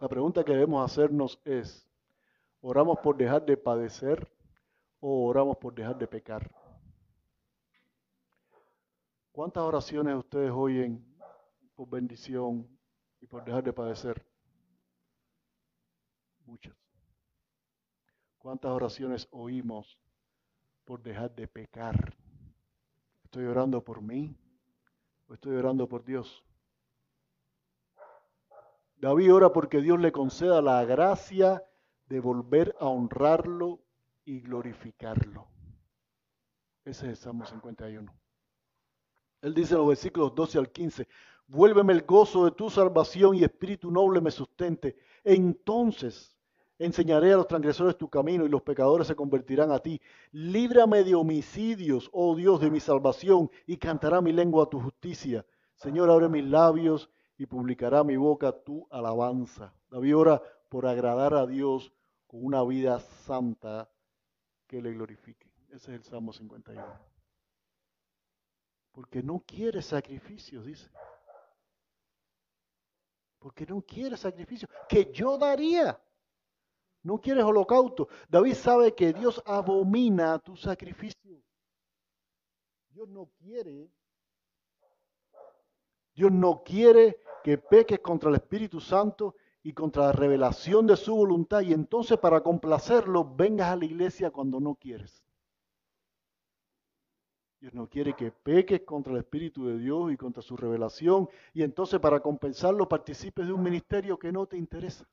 La 0.00 0.08
pregunta 0.08 0.44
que 0.44 0.52
debemos 0.52 0.84
hacernos 0.84 1.40
es, 1.44 1.88
¿oramos 2.60 2.98
por 2.98 3.16
dejar 3.16 3.46
de 3.46 3.56
padecer 3.56 4.28
o 4.98 5.26
oramos 5.26 5.56
por 5.58 5.72
dejar 5.72 5.96
de 5.96 6.08
pecar? 6.08 6.50
¿Cuántas 9.30 9.62
oraciones 9.62 10.16
ustedes 10.16 10.50
oyen 10.50 11.04
por 11.76 11.88
bendición 11.88 12.66
y 13.20 13.26
por 13.26 13.44
dejar 13.44 13.62
de 13.62 13.72
padecer? 13.72 14.35
Muchas. 16.46 16.74
¿Cuántas 18.38 18.70
oraciones 18.70 19.26
oímos 19.32 19.98
por 20.84 21.02
dejar 21.02 21.34
de 21.34 21.48
pecar? 21.48 22.16
¿Estoy 23.24 23.44
orando 23.46 23.82
por 23.82 24.00
mí 24.00 24.36
o 25.26 25.34
estoy 25.34 25.56
orando 25.56 25.88
por 25.88 26.04
Dios? 26.04 26.44
David 28.96 29.34
ora 29.34 29.52
porque 29.52 29.80
Dios 29.80 30.00
le 30.00 30.12
conceda 30.12 30.62
la 30.62 30.84
gracia 30.84 31.64
de 32.06 32.20
volver 32.20 32.76
a 32.78 32.86
honrarlo 32.86 33.80
y 34.24 34.40
glorificarlo. 34.40 35.48
Ese 36.84 37.06
es 37.06 37.10
el 37.10 37.16
Salmo 37.16 37.44
51. 37.44 38.14
Él 39.42 39.54
dice 39.54 39.74
en 39.74 39.78
los 39.78 39.88
versículos 39.88 40.34
12 40.34 40.58
al 40.58 40.70
15, 40.70 41.08
vuélveme 41.48 41.92
el 41.92 42.02
gozo 42.02 42.44
de 42.44 42.52
tu 42.52 42.70
salvación 42.70 43.34
y 43.34 43.42
espíritu 43.42 43.90
noble 43.90 44.20
me 44.20 44.30
sustente. 44.30 44.96
Entonces 45.24 46.35
Enseñaré 46.78 47.32
a 47.32 47.36
los 47.36 47.48
transgresores 47.48 47.96
tu 47.96 48.08
camino 48.10 48.44
y 48.44 48.50
los 48.50 48.62
pecadores 48.62 49.06
se 49.06 49.16
convertirán 49.16 49.72
a 49.72 49.78
ti. 49.78 50.00
Líbrame 50.32 51.04
de 51.04 51.14
homicidios, 51.14 52.10
oh 52.12 52.36
Dios 52.36 52.60
de 52.60 52.70
mi 52.70 52.80
salvación, 52.80 53.50
y 53.66 53.78
cantará 53.78 54.20
mi 54.20 54.32
lengua 54.32 54.68
tu 54.68 54.80
justicia. 54.80 55.46
Señor, 55.74 56.10
abre 56.10 56.28
mis 56.28 56.44
labios 56.44 57.10
y 57.38 57.46
publicará 57.46 58.04
mi 58.04 58.16
boca 58.16 58.52
tu 58.52 58.86
alabanza. 58.90 59.74
David 59.90 60.16
ora 60.16 60.42
por 60.68 60.86
agradar 60.86 61.34
a 61.34 61.46
Dios 61.46 61.92
con 62.26 62.44
una 62.44 62.62
vida 62.62 63.00
santa 63.00 63.90
que 64.66 64.82
le 64.82 64.92
glorifique. 64.92 65.50
Ese 65.68 65.92
es 65.92 65.98
el 65.98 66.04
Salmo 66.04 66.32
51. 66.32 66.84
Porque 68.92 69.22
no 69.22 69.42
quiere 69.46 69.82
sacrificios, 69.82 70.64
dice. 70.64 70.90
Porque 73.38 73.66
no 73.66 73.82
quiere 73.82 74.16
sacrificios 74.16 74.70
que 74.88 75.12
yo 75.12 75.38
daría. 75.38 76.00
No 77.06 77.20
quieres 77.20 77.44
holocausto. 77.44 78.08
David 78.28 78.54
sabe 78.54 78.92
que 78.92 79.12
Dios 79.12 79.40
abomina 79.46 80.40
tu 80.40 80.56
sacrificio. 80.56 81.40
Dios 82.90 83.08
no 83.08 83.30
quiere. 83.38 83.88
Dios 86.16 86.32
no 86.32 86.64
quiere 86.64 87.20
que 87.44 87.58
peques 87.58 88.00
contra 88.00 88.30
el 88.30 88.34
Espíritu 88.34 88.80
Santo 88.80 89.36
y 89.62 89.72
contra 89.72 90.06
la 90.06 90.12
revelación 90.12 90.88
de 90.88 90.96
su 90.96 91.14
voluntad 91.14 91.60
y 91.60 91.72
entonces 91.72 92.18
para 92.18 92.40
complacerlo 92.40 93.36
vengas 93.36 93.68
a 93.68 93.76
la 93.76 93.84
iglesia 93.84 94.32
cuando 94.32 94.58
no 94.58 94.74
quieres. 94.74 95.22
Dios 97.60 97.72
no 97.72 97.88
quiere 97.88 98.14
que 98.14 98.32
peques 98.32 98.80
contra 98.80 99.12
el 99.12 99.20
Espíritu 99.20 99.64
de 99.64 99.78
Dios 99.78 100.10
y 100.10 100.16
contra 100.16 100.42
su 100.42 100.56
revelación 100.56 101.28
y 101.54 101.62
entonces 101.62 102.00
para 102.00 102.18
compensarlo 102.18 102.88
participes 102.88 103.46
de 103.46 103.52
un 103.52 103.62
ministerio 103.62 104.18
que 104.18 104.32
no 104.32 104.46
te 104.48 104.56
interesa. 104.56 105.06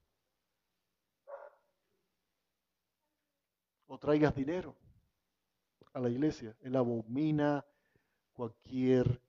Traigas 3.97 4.35
dinero 4.35 4.75
a 5.93 5.99
la 5.99 6.09
iglesia. 6.09 6.55
Él 6.61 6.75
abomina 6.75 7.65
cualquier 8.33 9.21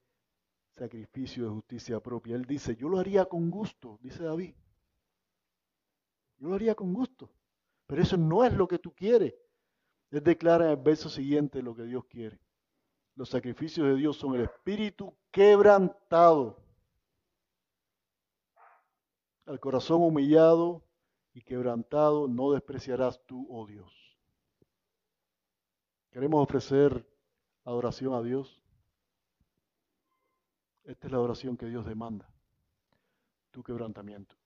sacrificio 0.76 1.44
de 1.44 1.50
justicia 1.50 2.00
propia. 2.00 2.36
Él 2.36 2.44
dice, 2.44 2.76
yo 2.76 2.88
lo 2.88 2.98
haría 2.98 3.26
con 3.26 3.50
gusto, 3.50 3.98
dice 4.02 4.24
David. 4.24 4.54
Yo 6.38 6.48
lo 6.48 6.54
haría 6.54 6.74
con 6.74 6.92
gusto. 6.92 7.30
Pero 7.86 8.02
eso 8.02 8.16
no 8.16 8.44
es 8.44 8.52
lo 8.52 8.66
que 8.66 8.78
tú 8.78 8.92
quieres. 8.92 9.34
Él 10.10 10.22
declara 10.22 10.66
en 10.66 10.70
el 10.72 10.76
verso 10.76 11.08
siguiente 11.08 11.62
lo 11.62 11.74
que 11.74 11.84
Dios 11.84 12.04
quiere. 12.06 12.40
Los 13.16 13.30
sacrificios 13.30 13.86
de 13.86 13.94
Dios 13.96 14.16
son 14.16 14.34
el 14.34 14.42
espíritu 14.42 15.14
quebrantado, 15.30 16.58
al 19.46 19.60
corazón 19.60 20.02
humillado 20.02 20.82
y 21.32 21.42
quebrantado 21.42 22.26
no 22.28 22.52
despreciarás 22.52 23.20
tú, 23.26 23.46
oh 23.50 23.66
Dios. 23.66 24.03
Queremos 26.14 26.44
ofrecer 26.44 27.04
adoración 27.64 28.14
a 28.14 28.22
Dios. 28.22 28.62
Esta 30.84 31.08
es 31.08 31.12
la 31.12 31.18
oración 31.18 31.56
que 31.56 31.66
Dios 31.66 31.84
demanda. 31.84 32.32
Tu 33.50 33.64
quebrantamiento. 33.64 34.36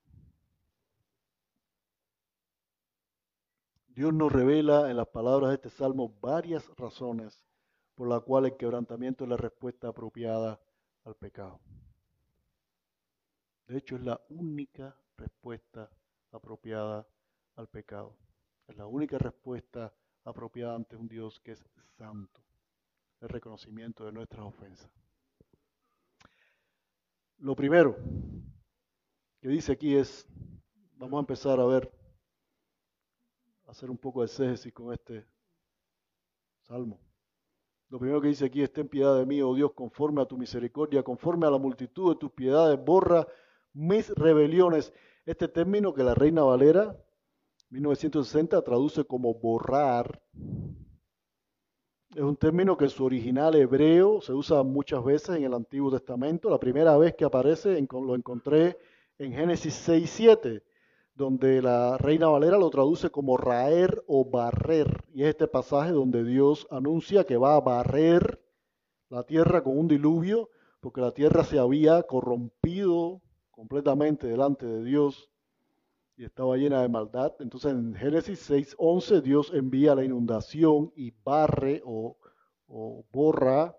Dios 3.89 4.11
nos 4.11 4.31
revela 4.31 4.89
en 4.89 4.97
las 4.97 5.09
palabras 5.09 5.49
de 5.49 5.55
este 5.57 5.69
salmo 5.69 6.11
varias 6.19 6.67
razones 6.75 7.45
por 7.93 8.09
las 8.09 8.23
cuales 8.23 8.53
el 8.53 8.57
quebrantamiento 8.57 9.25
es 9.25 9.29
la 9.29 9.37
respuesta 9.37 9.89
apropiada 9.89 10.59
al 11.03 11.13
pecado. 11.17 11.59
De 13.67 13.77
hecho, 13.77 13.95
es 13.95 14.01
la 14.01 14.19
única 14.29 14.97
respuesta 15.17 15.87
apropiada 16.31 17.05
al 17.57 17.67
pecado. 17.67 18.17
Es 18.67 18.75
la 18.75 18.87
única 18.87 19.19
respuesta 19.19 19.93
apropiada 20.29 20.75
ante 20.75 20.95
un 20.95 21.07
Dios 21.07 21.39
que 21.39 21.51
es 21.51 21.65
santo. 21.97 22.41
El 23.21 23.29
reconocimiento 23.29 24.05
de 24.05 24.11
nuestras 24.11 24.45
ofensas. 24.45 24.89
Lo 27.37 27.55
primero 27.55 27.97
que 29.41 29.47
dice 29.47 29.71
aquí 29.73 29.95
es, 29.95 30.25
vamos 30.95 31.17
a 31.17 31.21
empezar 31.21 31.59
a 31.59 31.65
ver, 31.65 31.91
a 33.65 33.71
hacer 33.71 33.89
un 33.89 33.97
poco 33.97 34.21
de 34.21 34.25
exégesis 34.27 34.73
con 34.73 34.93
este 34.93 35.25
salmo. 36.61 36.99
Lo 37.89 37.97
primero 37.97 38.21
que 38.21 38.27
dice 38.27 38.45
aquí 38.45 38.61
es, 38.61 38.71
ten 38.71 38.87
piedad 38.87 39.17
de 39.17 39.25
mí, 39.25 39.41
oh 39.41 39.55
Dios, 39.55 39.71
conforme 39.73 40.21
a 40.21 40.25
tu 40.25 40.37
misericordia, 40.37 41.01
conforme 41.01 41.47
a 41.47 41.51
la 41.51 41.57
multitud 41.57 42.13
de 42.13 42.19
tus 42.19 42.31
piedades, 42.31 42.77
borra 42.83 43.27
mis 43.73 44.09
rebeliones. 44.09 44.93
Este 45.25 45.47
término 45.47 45.93
que 45.93 46.03
la 46.03 46.13
Reina 46.13 46.43
Valera 46.43 46.95
1960 47.69 48.61
traduce 48.63 49.03
como 49.03 49.33
borrar. 49.35 50.21
Es 52.15 52.23
un 52.23 52.35
término 52.35 52.75
que 52.75 52.89
su 52.89 53.05
original 53.05 53.53
hebreo 53.55 54.21
se 54.21 54.33
usa 54.33 54.63
muchas 54.63 55.03
veces 55.03 55.35
en 55.35 55.43
el 55.43 55.53
Antiguo 55.53 55.91
Testamento. 55.91 56.49
La 56.49 56.59
primera 56.59 56.97
vez 56.97 57.13
que 57.15 57.25
aparece 57.25 57.79
lo 57.91 58.15
encontré 58.15 58.77
en 59.19 59.33
Génesis 59.33 59.75
6, 59.75 60.09
7, 60.09 60.63
donde 61.13 61.61
la 61.61 61.97
Reina 61.99 62.27
Valera 62.29 62.57
lo 62.57 62.71
traduce 62.71 63.11
como 63.11 63.37
raer 63.37 64.03
o 64.07 64.25
barrer. 64.25 65.03
Y 65.13 65.21
es 65.21 65.29
este 65.29 65.47
pasaje 65.47 65.91
donde 65.91 66.23
Dios 66.23 66.65
anuncia 66.71 67.23
que 67.23 67.37
va 67.37 67.55
a 67.55 67.61
barrer 67.61 68.41
la 69.09 69.23
tierra 69.23 69.61
con 69.61 69.77
un 69.77 69.87
diluvio, 69.87 70.49
porque 70.79 71.01
la 71.01 71.11
tierra 71.11 71.43
se 71.43 71.59
había 71.59 72.01
corrompido 72.03 73.21
completamente 73.51 74.25
delante 74.25 74.65
de 74.65 74.83
Dios 74.83 75.29
y 76.19 76.25
estaba 76.25 76.57
llena 76.57 76.81
de 76.81 76.89
maldad. 76.89 77.33
Entonces 77.39 77.71
en 77.71 77.95
Génesis 77.95 78.51
6.11 78.51 79.21
Dios 79.21 79.53
envía 79.53 79.95
la 79.95 80.03
inundación 80.03 80.91
y 80.93 81.11
barre 81.23 81.81
o, 81.85 82.17
borra 83.13 83.73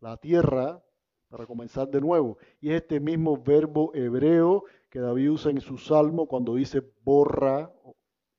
la 0.00 0.16
tierra 0.16 0.82
para 1.28 1.44
comenzar 1.44 1.90
de 1.90 2.00
nuevo. 2.00 2.38
Y 2.58 2.70
es 2.70 2.76
este 2.76 3.00
mismo 3.00 3.36
verbo 3.36 3.94
hebreo 3.94 4.64
que 4.88 4.98
David 4.98 5.30
usa 5.30 5.50
en 5.50 5.60
su 5.60 5.76
salmo 5.76 6.26
cuando 6.26 6.54
dice 6.54 6.80
borra 7.04 7.70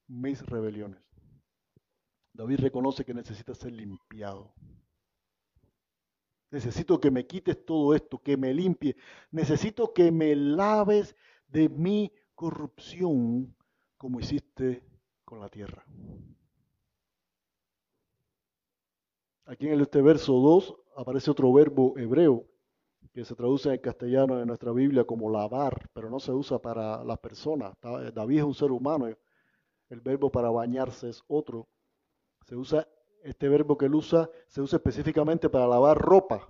mis 0.07 0.43
rebeliones. 0.47 0.99
David 2.33 2.61
reconoce 2.61 3.05
que 3.05 3.13
necesita 3.13 3.53
ser 3.53 3.73
limpiado. 3.73 4.55
Necesito 6.49 6.99
que 6.99 7.11
me 7.11 7.27
quites 7.27 7.63
todo 7.63 7.93
esto, 7.93 8.17
que 8.17 8.37
me 8.37 8.55
limpie. 8.55 8.95
Necesito 9.29 9.93
que 9.93 10.11
me 10.11 10.35
laves 10.35 11.15
de 11.47 11.69
mi 11.69 12.11
corrupción 12.39 13.53
como 13.97 14.21
hiciste 14.21 14.81
con 15.25 15.41
la 15.41 15.49
tierra. 15.49 15.83
Aquí 19.43 19.67
en 19.67 19.81
este 19.81 20.01
verso 20.01 20.31
2 20.31 20.73
aparece 20.95 21.31
otro 21.31 21.51
verbo 21.51 21.97
hebreo 21.97 22.45
que 23.11 23.25
se 23.25 23.35
traduce 23.35 23.73
en 23.73 23.81
castellano 23.81 24.39
en 24.39 24.47
nuestra 24.47 24.71
Biblia 24.71 25.03
como 25.03 25.29
lavar, 25.29 25.89
pero 25.91 26.09
no 26.09 26.21
se 26.21 26.31
usa 26.31 26.59
para 26.59 27.03
las 27.03 27.19
personas. 27.19 27.73
David 27.81 28.37
es 28.37 28.43
un 28.45 28.53
ser 28.53 28.71
humano, 28.71 29.07
el 29.89 29.99
verbo 29.99 30.31
para 30.31 30.49
bañarse 30.49 31.09
es 31.09 31.21
otro. 31.27 31.67
Se 32.45 32.55
usa, 32.55 32.87
este 33.21 33.49
verbo 33.49 33.77
que 33.77 33.87
él 33.87 33.95
usa, 33.95 34.29
se 34.47 34.61
usa 34.61 34.77
específicamente 34.77 35.49
para 35.49 35.67
lavar 35.67 35.97
ropa. 35.97 36.47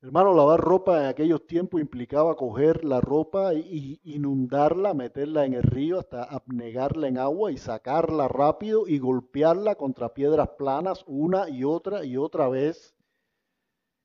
Hermano, 0.00 0.32
lavar 0.32 0.60
ropa 0.60 1.00
en 1.00 1.06
aquellos 1.06 1.44
tiempos 1.44 1.80
implicaba 1.80 2.36
coger 2.36 2.84
la 2.84 3.00
ropa 3.00 3.52
y 3.52 4.00
inundarla, 4.04 4.94
meterla 4.94 5.44
en 5.44 5.54
el 5.54 5.64
río 5.64 5.98
hasta 5.98 6.22
abnegarla 6.22 7.08
en 7.08 7.18
agua 7.18 7.50
y 7.50 7.56
sacarla 7.56 8.28
rápido 8.28 8.86
y 8.86 9.00
golpearla 9.00 9.74
contra 9.74 10.14
piedras 10.14 10.50
planas 10.56 11.02
una 11.08 11.48
y 11.48 11.64
otra 11.64 12.04
y 12.04 12.16
otra 12.16 12.48
vez. 12.48 12.94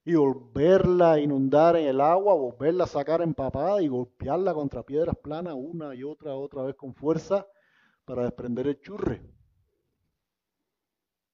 Y 0.04 0.16
volverla 0.16 1.14
a 1.14 1.20
inundar 1.20 1.76
en 1.76 1.86
el 1.86 2.02
agua, 2.02 2.34
volverla 2.34 2.86
a 2.86 2.88
sacar 2.88 3.22
empapada 3.22 3.80
y 3.84 3.88
golpearla 3.88 4.56
contra 4.56 4.82
piedras 4.82 5.16
planas 5.18 5.54
una 5.56 5.94
y 5.94 6.04
otra, 6.04 6.34
otra 6.34 6.64
vez 6.64 6.76
con 6.76 6.96
fuerza 6.96 7.46
para 8.04 8.24
desprender 8.24 8.66
el 8.66 8.82
churre. 8.82 9.22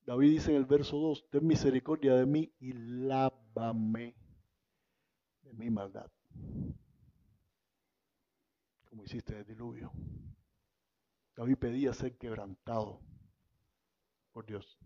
David 0.05 0.31
dice 0.31 0.51
en 0.51 0.57
el 0.57 0.65
verso 0.65 0.97
2, 0.97 1.29
ten 1.29 1.47
misericordia 1.47 2.15
de 2.15 2.25
mí 2.25 2.53
y 2.59 2.73
lávame 2.73 4.15
mi 5.53 5.69
maldad, 5.69 6.09
como 8.89 9.03
hiciste 9.03 9.37
el 9.37 9.45
diluvio. 9.45 9.91
David 11.35 11.57
pedía 11.57 11.93
ser 11.93 12.17
quebrantado 12.17 12.99
por 14.31 14.45
Dios. 14.45 14.77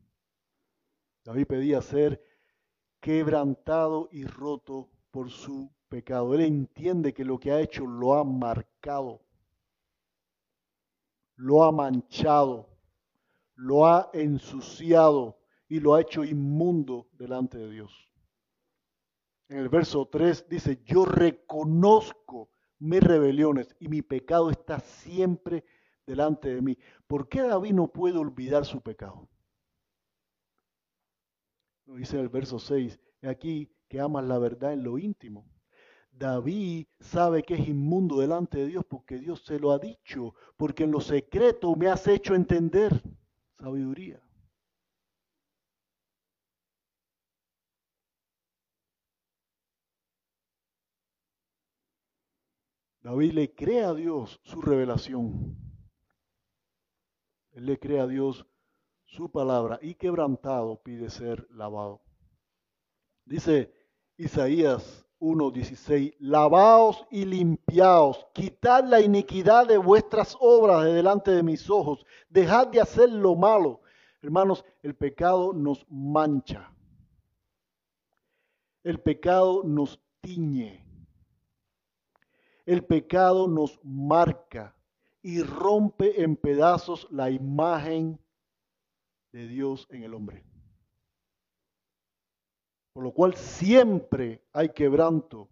David 1.23 1.47
pedía 1.47 1.81
ser 1.81 2.23
quebrantado 2.99 4.09
y 4.11 4.25
roto 4.25 4.89
por 5.09 5.29
su 5.31 5.71
pecado. 5.89 6.33
Él 6.35 6.41
entiende 6.41 7.13
que 7.13 7.25
lo 7.25 7.39
que 7.39 7.51
ha 7.51 7.59
hecho 7.59 7.87
lo 7.87 8.15
ha 8.15 8.23
marcado, 8.23 9.21
lo 11.35 11.63
ha 11.63 11.71
manchado, 11.71 12.69
lo 13.55 13.87
ha 13.87 14.09
ensuciado 14.13 15.39
y 15.67 15.79
lo 15.79 15.95
ha 15.95 16.01
hecho 16.01 16.23
inmundo 16.23 17.07
delante 17.13 17.57
de 17.57 17.69
Dios 17.69 18.12
en 19.49 19.57
el 19.57 19.69
verso 19.69 20.07
3 20.07 20.47
dice, 20.49 20.81
yo 20.85 21.05
reconozco 21.05 22.49
mis 22.79 23.01
rebeliones 23.01 23.75
y 23.79 23.87
mi 23.87 24.01
pecado 24.01 24.49
está 24.49 24.79
siempre 24.79 25.63
delante 26.05 26.53
de 26.53 26.61
mí. 26.61 26.77
¿Por 27.07 27.29
qué 27.29 27.41
David 27.41 27.73
no 27.73 27.87
puede 27.87 28.17
olvidar 28.17 28.65
su 28.65 28.81
pecado? 28.81 29.29
Lo 31.85 31.95
dice 31.95 32.15
en 32.15 32.23
el 32.23 32.29
verso 32.29 32.59
6, 32.59 32.99
aquí 33.23 33.69
que 33.87 33.99
amas 33.99 34.25
la 34.25 34.39
verdad 34.39 34.73
en 34.73 34.83
lo 34.83 34.97
íntimo. 34.97 35.45
David 36.11 36.87
sabe 36.99 37.43
que 37.43 37.55
es 37.55 37.67
inmundo 37.67 38.19
delante 38.19 38.59
de 38.59 38.67
Dios 38.67 38.85
porque 38.85 39.17
Dios 39.17 39.43
se 39.43 39.59
lo 39.59 39.71
ha 39.71 39.79
dicho, 39.79 40.35
porque 40.55 40.83
en 40.83 40.91
lo 40.91 41.01
secreto 41.01 41.75
me 41.75 41.87
has 41.87 42.07
hecho 42.07 42.35
entender 42.35 43.01
sabiduría. 43.57 44.22
David 53.03 53.33
le 53.33 53.53
cree 53.53 53.83
a 53.83 53.93
Dios 53.93 54.39
su 54.43 54.61
revelación. 54.61 55.57
Él 57.51 57.65
le 57.65 57.77
cree 57.77 57.99
a 57.99 58.07
Dios 58.07 58.45
su 59.03 59.29
palabra 59.29 59.77
y 59.81 59.95
quebrantado 59.95 60.81
pide 60.81 61.09
ser 61.09 61.45
lavado. 61.51 62.01
Dice 63.25 63.73
Isaías 64.17 65.05
1:16, 65.19 66.15
lavaos 66.19 67.05
y 67.11 67.25
limpiaos, 67.25 68.25
quitad 68.33 68.85
la 68.85 69.01
iniquidad 69.01 69.67
de 69.67 69.77
vuestras 69.77 70.37
obras 70.39 70.85
de 70.85 70.93
delante 70.93 71.31
de 71.31 71.43
mis 71.43 71.69
ojos, 71.69 72.05
dejad 72.29 72.67
de 72.67 72.79
hacer 72.79 73.09
lo 73.09 73.35
malo. 73.35 73.81
Hermanos, 74.21 74.63
el 74.81 74.95
pecado 74.95 75.51
nos 75.51 75.85
mancha. 75.89 76.73
El 78.81 79.01
pecado 79.01 79.61
nos 79.63 79.99
tiñe. 80.21 80.82
El 82.65 82.85
pecado 82.85 83.47
nos 83.47 83.79
marca 83.83 84.75
y 85.21 85.41
rompe 85.41 86.21
en 86.23 86.35
pedazos 86.35 87.07
la 87.11 87.29
imagen 87.29 88.19
de 89.31 89.47
Dios 89.47 89.87
en 89.89 90.03
el 90.03 90.13
hombre. 90.13 90.43
Por 92.93 93.03
lo 93.03 93.11
cual 93.11 93.35
siempre 93.35 94.43
hay 94.53 94.69
quebranto 94.69 95.49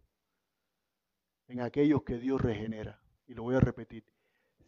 en 1.47 1.61
aquellos 1.61 2.03
que 2.03 2.17
Dios 2.17 2.41
regenera. 2.41 3.01
Y 3.27 3.33
lo 3.33 3.43
voy 3.43 3.55
a 3.55 3.59
repetir. 3.59 4.05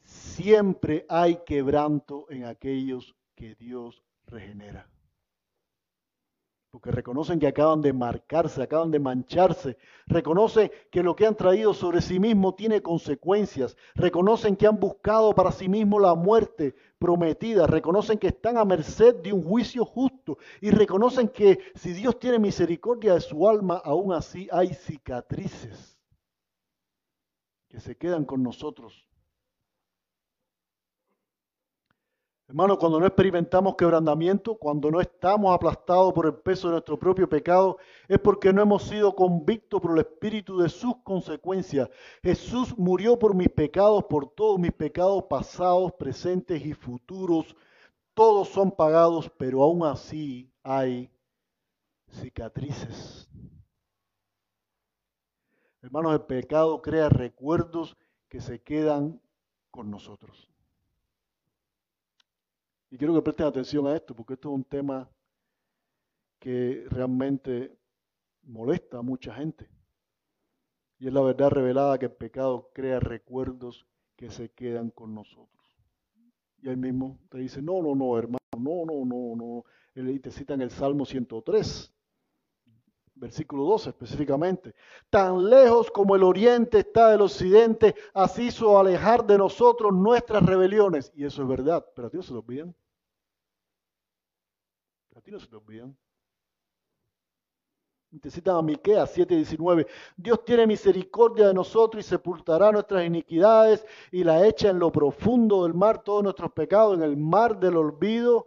Siempre 0.04 1.06
hay 1.08 1.44
quebranto 1.46 2.30
en 2.30 2.46
aquellos 2.46 3.16
que 3.36 3.56
Dios 3.56 4.04
regenera 4.26 4.93
porque 6.74 6.90
reconocen 6.90 7.40
que 7.40 7.46
acaban 7.46 7.82
de 7.82 7.94
marcarse, 7.94 8.60
acaban 8.64 8.90
de 8.90 9.00
mancharse, 9.00 9.78
reconocen 10.08 10.72
que 10.90 11.04
lo 11.04 11.16
que 11.16 11.28
han 11.28 11.38
traído 11.38 11.72
sobre 11.72 12.02
sí 12.02 12.20
mismo 12.20 12.56
tiene 12.56 12.82
consecuencias, 12.82 13.78
reconocen 13.94 14.56
que 14.56 14.66
han 14.66 14.80
buscado 14.80 15.36
para 15.36 15.52
sí 15.52 15.70
mismo 15.70 16.00
la 16.00 16.16
muerte 16.16 16.74
prometida, 16.98 17.68
reconocen 17.68 18.18
que 18.18 18.30
están 18.30 18.58
a 18.58 18.66
merced 18.66 19.18
de 19.18 19.32
un 19.32 19.44
juicio 19.44 19.86
justo. 19.86 20.40
Y 20.62 20.72
reconocen 20.72 21.28
que 21.28 21.60
si 21.76 21.94
Dios 21.94 22.18
tiene 22.18 22.40
misericordia 22.40 23.14
de 23.14 23.22
su 23.22 23.48
alma, 23.48 23.80
aún 23.86 24.12
así 24.12 24.50
hay 24.52 24.74
cicatrices 24.74 26.00
que 27.70 27.80
se 27.80 27.96
quedan 27.96 28.26
con 28.26 28.42
nosotros 28.42 29.13
Hermano, 32.54 32.78
cuando 32.78 33.00
no 33.00 33.08
experimentamos 33.08 33.76
quebrantamiento, 33.76 34.54
cuando 34.60 34.92
no 34.92 35.02
estamos 35.02 35.56
aplastados 35.56 36.14
por 36.14 36.28
el 36.28 36.36
peso 36.36 36.68
de 36.68 36.74
nuestro 36.74 37.00
propio 37.00 37.28
pecado, 37.28 37.80
es 38.08 38.20
porque 38.20 38.54
no 38.54 38.62
hemos 38.62 38.84
sido 38.84 39.16
convictos 39.16 39.82
por 39.82 39.94
el 39.94 40.06
Espíritu 40.06 40.60
de 40.60 40.70
sus 40.70 40.98
consecuencias. 40.98 41.90
Jesús 42.22 42.78
murió 42.78 43.18
por 43.18 43.34
mis 43.34 43.50
pecados, 43.50 44.04
por 44.04 44.30
todos 44.36 44.60
mis 44.60 44.72
pecados 44.72 45.24
pasados, 45.28 45.94
presentes 45.94 46.64
y 46.64 46.76
futuros. 46.76 47.56
Todos 48.14 48.50
son 48.50 48.70
pagados, 48.70 49.32
pero 49.36 49.64
aún 49.64 49.84
así 49.84 50.54
hay 50.62 51.10
cicatrices. 52.12 53.28
Hermanos, 55.82 56.14
el 56.14 56.22
pecado 56.22 56.84
crea 56.84 57.10
recuerdos 57.10 57.98
que 58.30 58.42
se 58.42 58.62
quedan 58.62 59.20
con 59.72 59.90
nosotros. 59.90 60.53
Y 62.94 62.98
quiero 63.00 63.16
que 63.16 63.24
presten 63.24 63.48
atención 63.48 63.88
a 63.88 63.96
esto, 63.96 64.14
porque 64.14 64.36
esto 64.36 64.50
es 64.50 64.54
un 64.54 64.64
tema 64.66 65.10
que 66.38 66.86
realmente 66.92 67.76
molesta 68.44 69.00
a 69.00 69.02
mucha 69.02 69.34
gente. 69.34 69.68
Y 71.00 71.08
es 71.08 71.14
la 71.14 71.22
verdad 71.22 71.50
revelada 71.50 71.98
que 71.98 72.06
el 72.06 72.12
pecado 72.12 72.70
crea 72.72 73.00
recuerdos 73.00 73.88
que 74.16 74.30
se 74.30 74.50
quedan 74.50 74.92
con 74.92 75.16
nosotros. 75.16 75.76
Y 76.62 76.70
él 76.70 76.78
mismo 76.78 77.20
te 77.32 77.40
dice, 77.40 77.64
no, 77.64 77.82
no, 77.82 77.96
no, 77.96 78.16
hermano, 78.16 78.38
no, 78.60 78.86
no, 78.86 79.04
no, 79.04 79.36
no. 79.38 79.64
Él 79.96 80.22
te 80.22 80.30
cita 80.30 80.54
en 80.54 80.62
el 80.62 80.70
Salmo 80.70 81.04
103, 81.04 81.92
versículo 83.16 83.64
12 83.64 83.90
específicamente. 83.90 84.76
Tan 85.10 85.50
lejos 85.50 85.90
como 85.90 86.16
el 86.16 86.22
oriente 86.22 86.78
está 86.78 87.10
del 87.10 87.22
occidente, 87.22 87.96
así 88.14 88.50
hizo 88.50 88.78
alejar 88.78 89.26
de 89.26 89.40
nosotros 89.40 89.92
nuestras 89.92 90.46
rebeliones. 90.46 91.12
Y 91.16 91.26
eso 91.26 91.42
es 91.42 91.48
verdad, 91.48 91.84
pero 91.96 92.10
a 92.10 92.12
Dios 92.12 92.28
se 92.28 92.34
lo 92.34 92.42
olvidan. 92.42 92.76
A 95.16 95.22
ti 95.22 95.32
no 95.32 95.40
se 95.40 95.48
te 95.48 95.56
olvidan. 95.56 95.96
Te 98.22 98.30
citan 98.30 98.58
a 98.58 98.62
Miqueas 98.62 99.16
7:19. 99.18 99.88
Dios 100.16 100.46
tiene 100.46 100.68
misericordia 100.68 101.48
de 101.48 101.54
nosotros 101.54 102.06
y 102.06 102.08
sepultará 102.08 102.72
nuestras 102.72 103.06
iniquidades 103.06 103.86
y 104.12 104.24
la 104.24 104.46
echa 104.46 104.70
en 104.70 104.78
lo 104.78 104.92
profundo 104.92 105.64
del 105.64 105.74
mar 105.74 106.04
todos 106.04 106.24
nuestros 106.24 106.52
pecados, 106.52 106.96
en 106.96 107.04
el 107.04 107.18
mar 107.18 107.60
del 107.60 107.76
olvido. 107.76 108.46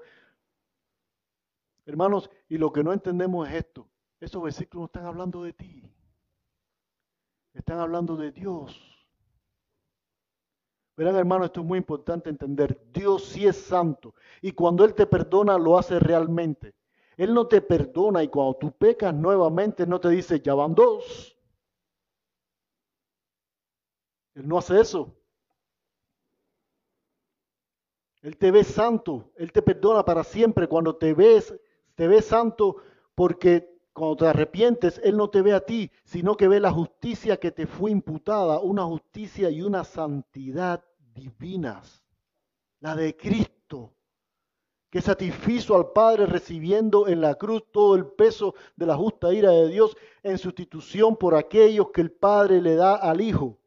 Hermanos, 1.84 2.30
y 2.48 2.58
lo 2.58 2.72
que 2.72 2.84
no 2.84 2.92
entendemos 2.92 3.48
es 3.48 3.54
esto. 3.54 3.88
Esos 4.20 4.42
versículos 4.42 4.82
no 4.82 4.86
están 4.86 5.06
hablando 5.06 5.42
de 5.42 5.52
ti. 5.52 5.82
Están 7.52 7.78
hablando 7.78 8.16
de 8.16 8.30
Dios. 8.30 8.95
Verán, 10.96 11.16
hermanos, 11.16 11.46
esto 11.46 11.60
es 11.60 11.66
muy 11.66 11.78
importante 11.78 12.30
entender. 12.30 12.80
Dios 12.92 13.24
sí 13.24 13.46
es 13.46 13.56
santo. 13.56 14.14
Y 14.40 14.52
cuando 14.52 14.84
Él 14.84 14.94
te 14.94 15.06
perdona, 15.06 15.58
lo 15.58 15.78
hace 15.78 15.98
realmente. 15.98 16.74
Él 17.16 17.34
no 17.34 17.46
te 17.46 17.60
perdona 17.60 18.22
y 18.22 18.28
cuando 18.28 18.54
tú 18.56 18.72
pecas 18.72 19.14
nuevamente, 19.14 19.86
no 19.86 20.00
te 20.00 20.08
dice, 20.08 20.40
ya 20.40 20.54
van 20.54 20.74
dos. 20.74 21.36
Él 24.34 24.46
no 24.48 24.58
hace 24.58 24.80
eso. 24.80 25.14
Él 28.22 28.36
te 28.36 28.50
ve 28.50 28.64
santo, 28.64 29.30
Él 29.36 29.52
te 29.52 29.62
perdona 29.62 30.04
para 30.04 30.24
siempre. 30.24 30.66
Cuando 30.66 30.96
te 30.96 31.14
ves, 31.14 31.54
te 31.94 32.08
ve 32.08 32.20
santo 32.20 32.76
porque 33.14 33.75
cuando 33.96 34.16
te 34.16 34.26
arrepientes, 34.26 35.00
Él 35.02 35.16
no 35.16 35.30
te 35.30 35.40
ve 35.40 35.54
a 35.54 35.60
ti, 35.60 35.90
sino 36.04 36.36
que 36.36 36.48
ve 36.48 36.60
la 36.60 36.70
justicia 36.70 37.38
que 37.38 37.50
te 37.50 37.66
fue 37.66 37.90
imputada, 37.90 38.60
una 38.60 38.84
justicia 38.84 39.48
y 39.48 39.62
una 39.62 39.84
santidad 39.84 40.84
divinas, 41.14 42.04
la 42.80 42.94
de 42.94 43.16
Cristo, 43.16 43.94
que 44.90 45.00
satisfizo 45.00 45.74
al 45.74 45.92
Padre 45.92 46.26
recibiendo 46.26 47.08
en 47.08 47.22
la 47.22 47.36
cruz 47.36 47.64
todo 47.72 47.96
el 47.96 48.06
peso 48.06 48.54
de 48.76 48.84
la 48.84 48.96
justa 48.96 49.32
ira 49.32 49.50
de 49.50 49.70
Dios 49.70 49.96
en 50.22 50.36
sustitución 50.36 51.16
por 51.16 51.34
aquellos 51.34 51.88
que 51.90 52.02
el 52.02 52.12
Padre 52.12 52.60
le 52.60 52.74
da 52.74 52.96
al 52.96 53.22
Hijo. 53.22 53.58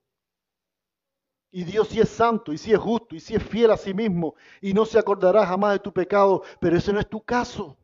Y 1.50 1.64
Dios 1.64 1.88
sí 1.88 2.00
es 2.00 2.10
santo, 2.10 2.54
y 2.54 2.60
sí 2.60 2.72
es 2.72 2.78
justo, 2.78 3.16
y 3.16 3.20
sí 3.20 3.34
es 3.34 3.42
fiel 3.42 3.72
a 3.72 3.78
sí 3.78 3.96
mismo, 3.96 4.36
y 4.62 4.76
no 4.76 4.86
se 4.86 5.00
acordará 5.00 5.44
jamás 5.48 5.74
de 5.74 5.80
tu 5.80 5.92
pecado, 5.92 6.44
pero 6.60 6.78
ese 6.78 6.94
no 6.94 7.00
es 7.00 7.10
tu 7.10 7.20
caso. 7.20 7.80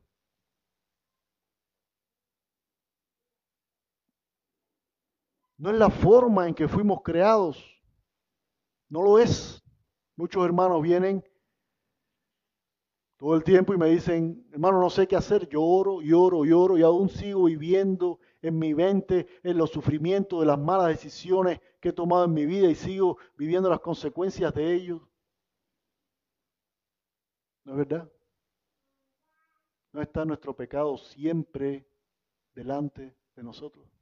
No 5.57 5.69
es 5.71 5.77
la 5.77 5.89
forma 5.89 6.47
en 6.47 6.53
que 6.53 6.67
fuimos 6.67 7.01
creados. 7.01 7.63
No 8.89 9.01
lo 9.01 9.19
es. 9.19 9.63
Muchos 10.15 10.45
hermanos 10.45 10.81
vienen 10.81 11.23
todo 13.17 13.35
el 13.35 13.43
tiempo 13.43 13.73
y 13.73 13.77
me 13.77 13.87
dicen, 13.87 14.45
hermano, 14.51 14.79
no 14.79 14.89
sé 14.89 15.07
qué 15.07 15.15
hacer. 15.15 15.47
Lloro, 15.47 16.01
lloro, 16.01 16.43
lloro 16.45 16.77
y 16.77 16.83
aún 16.83 17.09
sigo 17.09 17.45
viviendo 17.45 18.19
en 18.41 18.59
mi 18.59 18.75
mente 18.75 19.27
en 19.43 19.57
los 19.57 19.71
sufrimientos 19.71 20.39
de 20.41 20.45
las 20.45 20.59
malas 20.59 20.87
decisiones 20.87 21.59
que 21.79 21.89
he 21.89 21.93
tomado 21.93 22.25
en 22.25 22.33
mi 22.33 22.45
vida 22.45 22.67
y 22.69 22.75
sigo 22.75 23.17
viviendo 23.37 23.69
las 23.69 23.79
consecuencias 23.79 24.53
de 24.53 24.73
ellos. 24.73 25.01
¿No 27.63 27.71
es 27.71 27.77
verdad? 27.77 28.11
¿No 29.91 30.01
está 30.01 30.25
nuestro 30.25 30.55
pecado 30.55 30.97
siempre 30.97 31.87
delante 32.53 33.15
de 33.35 33.43
nosotros? 33.43 33.94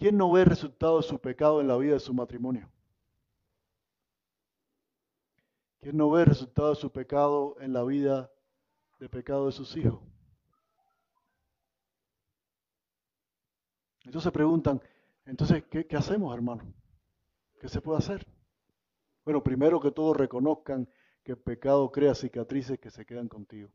¿Quién 0.00 0.16
no 0.16 0.32
ve 0.32 0.40
el 0.40 0.46
resultado 0.46 0.96
de 0.96 1.02
su 1.02 1.20
pecado 1.20 1.60
en 1.60 1.68
la 1.68 1.76
vida 1.76 1.92
de 1.92 2.00
su 2.00 2.14
matrimonio? 2.14 2.72
¿Quién 5.78 5.98
no 5.98 6.10
ve 6.10 6.22
el 6.22 6.26
resultado 6.26 6.70
de 6.70 6.76
su 6.76 6.90
pecado 6.90 7.54
en 7.60 7.74
la 7.74 7.84
vida 7.84 8.32
de 8.98 9.10
pecado 9.10 9.44
de 9.44 9.52
sus 9.52 9.76
hijos? 9.76 10.00
Entonces 14.04 14.32
preguntan, 14.32 14.80
entonces, 15.26 15.64
¿qué, 15.70 15.86
¿qué, 15.86 15.96
hacemos, 15.98 16.34
hermano? 16.34 16.72
¿Qué 17.60 17.68
se 17.68 17.82
puede 17.82 17.98
hacer? 17.98 18.26
Bueno, 19.22 19.42
primero 19.42 19.80
que 19.80 19.90
todos 19.90 20.16
reconozcan 20.16 20.88
que 21.22 21.32
el 21.32 21.38
pecado 21.38 21.92
crea 21.92 22.14
cicatrices 22.14 22.78
que 22.78 22.90
se 22.90 23.04
quedan 23.04 23.28
contigo. 23.28 23.68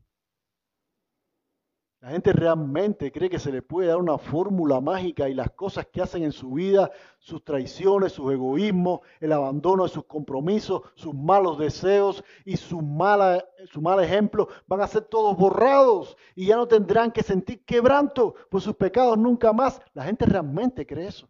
La 2.00 2.10
gente 2.10 2.32
realmente 2.32 3.10
cree 3.10 3.30
que 3.30 3.38
se 3.38 3.50
le 3.50 3.62
puede 3.62 3.88
dar 3.88 3.96
una 3.96 4.18
fórmula 4.18 4.80
mágica 4.80 5.28
y 5.28 5.34
las 5.34 5.50
cosas 5.52 5.86
que 5.86 6.02
hacen 6.02 6.22
en 6.22 6.32
su 6.32 6.52
vida, 6.52 6.90
sus 7.18 7.42
traiciones, 7.42 8.12
sus 8.12 8.30
egoísmos, 8.32 9.00
el 9.18 9.32
abandono 9.32 9.84
de 9.84 9.88
sus 9.88 10.04
compromisos, 10.04 10.82
sus 10.94 11.14
malos 11.14 11.58
deseos 11.58 12.22
y 12.44 12.58
su, 12.58 12.82
mala, 12.82 13.44
su 13.72 13.80
mal 13.80 14.02
ejemplo 14.04 14.46
van 14.66 14.82
a 14.82 14.86
ser 14.86 15.04
todos 15.04 15.36
borrados 15.36 16.16
y 16.34 16.46
ya 16.46 16.56
no 16.56 16.68
tendrán 16.68 17.10
que 17.10 17.22
sentir 17.22 17.64
quebranto 17.64 18.34
por 18.50 18.60
sus 18.60 18.74
pecados 18.76 19.16
nunca 19.16 19.52
más. 19.54 19.80
La 19.94 20.04
gente 20.04 20.26
realmente 20.26 20.86
cree 20.86 21.08
eso. 21.08 21.28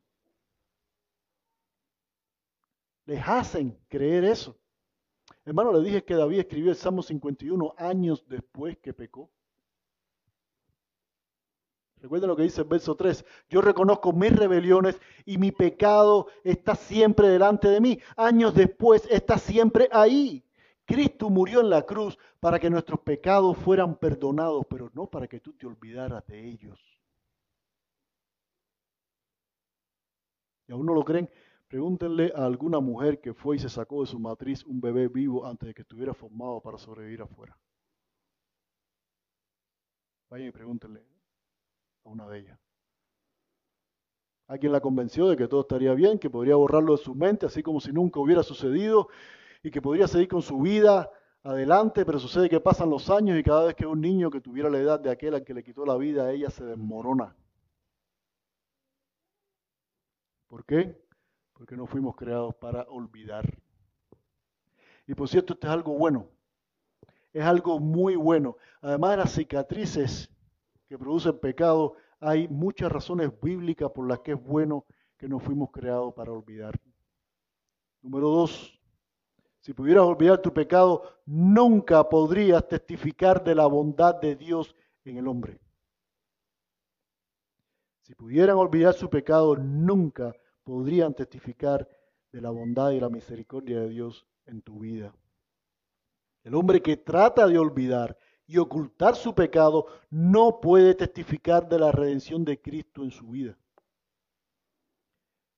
Les 3.06 3.22
hacen 3.26 3.78
creer 3.88 4.24
eso. 4.24 4.58
Hermano, 5.44 5.72
le 5.72 5.80
dije 5.84 6.04
que 6.04 6.16
David 6.16 6.40
escribió 6.40 6.70
el 6.70 6.76
Salmo 6.76 7.02
51 7.02 7.74
años 7.78 8.26
después 8.28 8.76
que 8.78 8.92
pecó. 8.92 9.30
Recuerden 12.00 12.28
lo 12.28 12.36
que 12.36 12.42
dice 12.42 12.60
el 12.60 12.68
verso 12.68 12.94
3. 12.94 13.24
Yo 13.48 13.60
reconozco 13.60 14.12
mis 14.12 14.34
rebeliones 14.34 15.00
y 15.24 15.38
mi 15.38 15.50
pecado 15.50 16.28
está 16.44 16.74
siempre 16.74 17.28
delante 17.28 17.68
de 17.68 17.80
mí. 17.80 17.98
Años 18.16 18.54
después 18.54 19.06
está 19.10 19.38
siempre 19.38 19.88
ahí. 19.90 20.44
Cristo 20.84 21.30
murió 21.30 21.60
en 21.60 21.70
la 21.70 21.82
cruz 21.82 22.18
para 22.38 22.60
que 22.60 22.70
nuestros 22.70 23.00
pecados 23.00 23.56
fueran 23.56 23.96
perdonados, 23.96 24.64
pero 24.68 24.90
no 24.94 25.06
para 25.06 25.26
que 25.26 25.40
tú 25.40 25.52
te 25.54 25.66
olvidaras 25.66 26.24
de 26.26 26.48
ellos. 26.48 26.78
¿Y 30.68 30.72
aún 30.72 30.86
no 30.86 30.94
lo 30.94 31.04
creen? 31.04 31.30
Pregúntenle 31.66 32.32
a 32.36 32.44
alguna 32.44 32.78
mujer 32.78 33.20
que 33.20 33.34
fue 33.34 33.56
y 33.56 33.58
se 33.58 33.68
sacó 33.68 34.02
de 34.02 34.06
su 34.06 34.20
matriz 34.20 34.64
un 34.64 34.80
bebé 34.80 35.08
vivo 35.08 35.44
antes 35.44 35.66
de 35.66 35.74
que 35.74 35.82
estuviera 35.82 36.14
formado 36.14 36.60
para 36.60 36.78
sobrevivir 36.78 37.22
afuera. 37.22 37.58
Vayan 40.28 40.48
y 40.48 40.52
pregúntenle 40.52 41.15
una 42.08 42.26
de 42.28 42.38
ellas. 42.40 42.58
Hay 44.48 44.58
quien 44.60 44.72
la 44.72 44.80
convenció 44.80 45.28
de 45.28 45.36
que 45.36 45.48
todo 45.48 45.62
estaría 45.62 45.92
bien, 45.94 46.18
que 46.18 46.30
podría 46.30 46.54
borrarlo 46.54 46.96
de 46.96 47.02
su 47.02 47.14
mente, 47.14 47.46
así 47.46 47.62
como 47.62 47.80
si 47.80 47.92
nunca 47.92 48.20
hubiera 48.20 48.42
sucedido, 48.42 49.08
y 49.62 49.70
que 49.70 49.82
podría 49.82 50.06
seguir 50.06 50.28
con 50.28 50.42
su 50.42 50.60
vida 50.60 51.10
adelante, 51.42 52.04
pero 52.04 52.18
sucede 52.18 52.48
que 52.48 52.60
pasan 52.60 52.90
los 52.90 53.10
años 53.10 53.38
y 53.38 53.42
cada 53.42 53.64
vez 53.64 53.74
que 53.74 53.86
un 53.86 54.00
niño 54.00 54.30
que 54.30 54.40
tuviera 54.40 54.70
la 54.70 54.78
edad 54.78 55.00
de 55.00 55.10
aquel 55.10 55.34
al 55.34 55.44
que 55.44 55.54
le 55.54 55.64
quitó 55.64 55.84
la 55.84 55.96
vida, 55.96 56.30
ella 56.32 56.50
se 56.50 56.64
desmorona. 56.64 57.36
¿Por 60.48 60.64
qué? 60.64 60.96
Porque 61.52 61.76
no 61.76 61.86
fuimos 61.86 62.14
creados 62.14 62.54
para 62.54 62.82
olvidar. 62.84 63.58
Y 65.06 65.14
por 65.14 65.28
cierto, 65.28 65.54
esto 65.54 65.66
es 65.66 65.72
algo 65.72 65.92
bueno. 65.94 66.28
Es 67.32 67.44
algo 67.44 67.80
muy 67.80 68.16
bueno. 68.16 68.56
Además 68.80 69.12
de 69.12 69.16
las 69.18 69.32
cicatrices 69.32 70.30
que 70.88 70.98
produce 70.98 71.28
el 71.28 71.38
pecado, 71.38 71.94
hay 72.20 72.48
muchas 72.48 72.90
razones 72.90 73.30
bíblicas 73.40 73.90
por 73.90 74.06
las 74.06 74.20
que 74.20 74.32
es 74.32 74.42
bueno 74.42 74.84
que 75.16 75.28
no 75.28 75.38
fuimos 75.38 75.70
creados 75.70 76.14
para 76.14 76.32
olvidar. 76.32 76.78
Número 78.02 78.28
dos, 78.28 78.80
si 79.60 79.72
pudieras 79.72 80.04
olvidar 80.04 80.40
tu 80.40 80.52
pecado, 80.52 81.02
nunca 81.24 82.08
podrías 82.08 82.66
testificar 82.68 83.42
de 83.42 83.54
la 83.54 83.66
bondad 83.66 84.14
de 84.20 84.36
Dios 84.36 84.74
en 85.04 85.16
el 85.16 85.26
hombre. 85.26 85.58
Si 88.02 88.14
pudieran 88.14 88.56
olvidar 88.56 88.94
su 88.94 89.10
pecado, 89.10 89.56
nunca 89.56 90.32
podrían 90.62 91.14
testificar 91.14 91.88
de 92.30 92.40
la 92.40 92.50
bondad 92.50 92.92
y 92.92 93.00
la 93.00 93.08
misericordia 93.08 93.80
de 93.80 93.88
Dios 93.88 94.24
en 94.44 94.62
tu 94.62 94.78
vida. 94.78 95.12
El 96.44 96.54
hombre 96.54 96.80
que 96.80 96.96
trata 96.96 97.48
de 97.48 97.58
olvidar 97.58 98.16
y 98.46 98.58
ocultar 98.58 99.16
su 99.16 99.34
pecado, 99.34 99.86
no 100.10 100.60
puede 100.60 100.94
testificar 100.94 101.68
de 101.68 101.78
la 101.78 101.90
redención 101.90 102.44
de 102.44 102.60
Cristo 102.60 103.02
en 103.02 103.10
su 103.10 103.26
vida. 103.28 103.58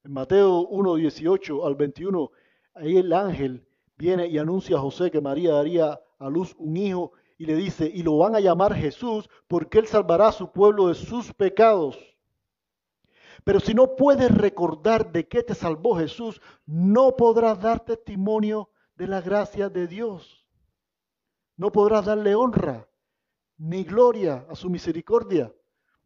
En 0.04 0.12
Mateo 0.12 0.66
1, 0.68 0.94
18 0.94 1.66
al 1.66 1.74
21, 1.74 2.30
ahí 2.74 2.96
el 2.96 3.12
ángel 3.12 3.66
viene 3.96 4.26
y 4.28 4.38
anuncia 4.38 4.76
a 4.76 4.80
José 4.80 5.10
que 5.10 5.20
María 5.20 5.52
daría 5.52 6.00
a 6.18 6.28
luz 6.30 6.54
un 6.58 6.76
hijo 6.76 7.12
y 7.36 7.44
le 7.44 7.54
dice, 7.54 7.90
y 7.92 8.02
lo 8.02 8.16
van 8.16 8.34
a 8.34 8.40
llamar 8.40 8.74
Jesús 8.74 9.28
porque 9.46 9.78
él 9.78 9.86
salvará 9.86 10.28
a 10.28 10.32
su 10.32 10.50
pueblo 10.50 10.88
de 10.88 10.94
sus 10.94 11.32
pecados. 11.34 11.98
Pero 13.44 13.60
si 13.60 13.74
no 13.74 13.96
puedes 13.96 14.34
recordar 14.36 15.12
de 15.12 15.28
qué 15.28 15.42
te 15.42 15.54
salvó 15.54 15.96
Jesús, 15.96 16.40
no 16.66 17.16
podrás 17.16 17.60
dar 17.60 17.84
testimonio 17.84 18.70
de 18.96 19.06
la 19.06 19.20
gracia 19.20 19.68
de 19.68 19.86
Dios 19.86 20.37
no 21.58 21.70
podrás 21.70 22.06
darle 22.06 22.34
honra 22.34 22.88
ni 23.58 23.84
gloria 23.84 24.46
a 24.48 24.54
su 24.54 24.70
misericordia. 24.70 25.52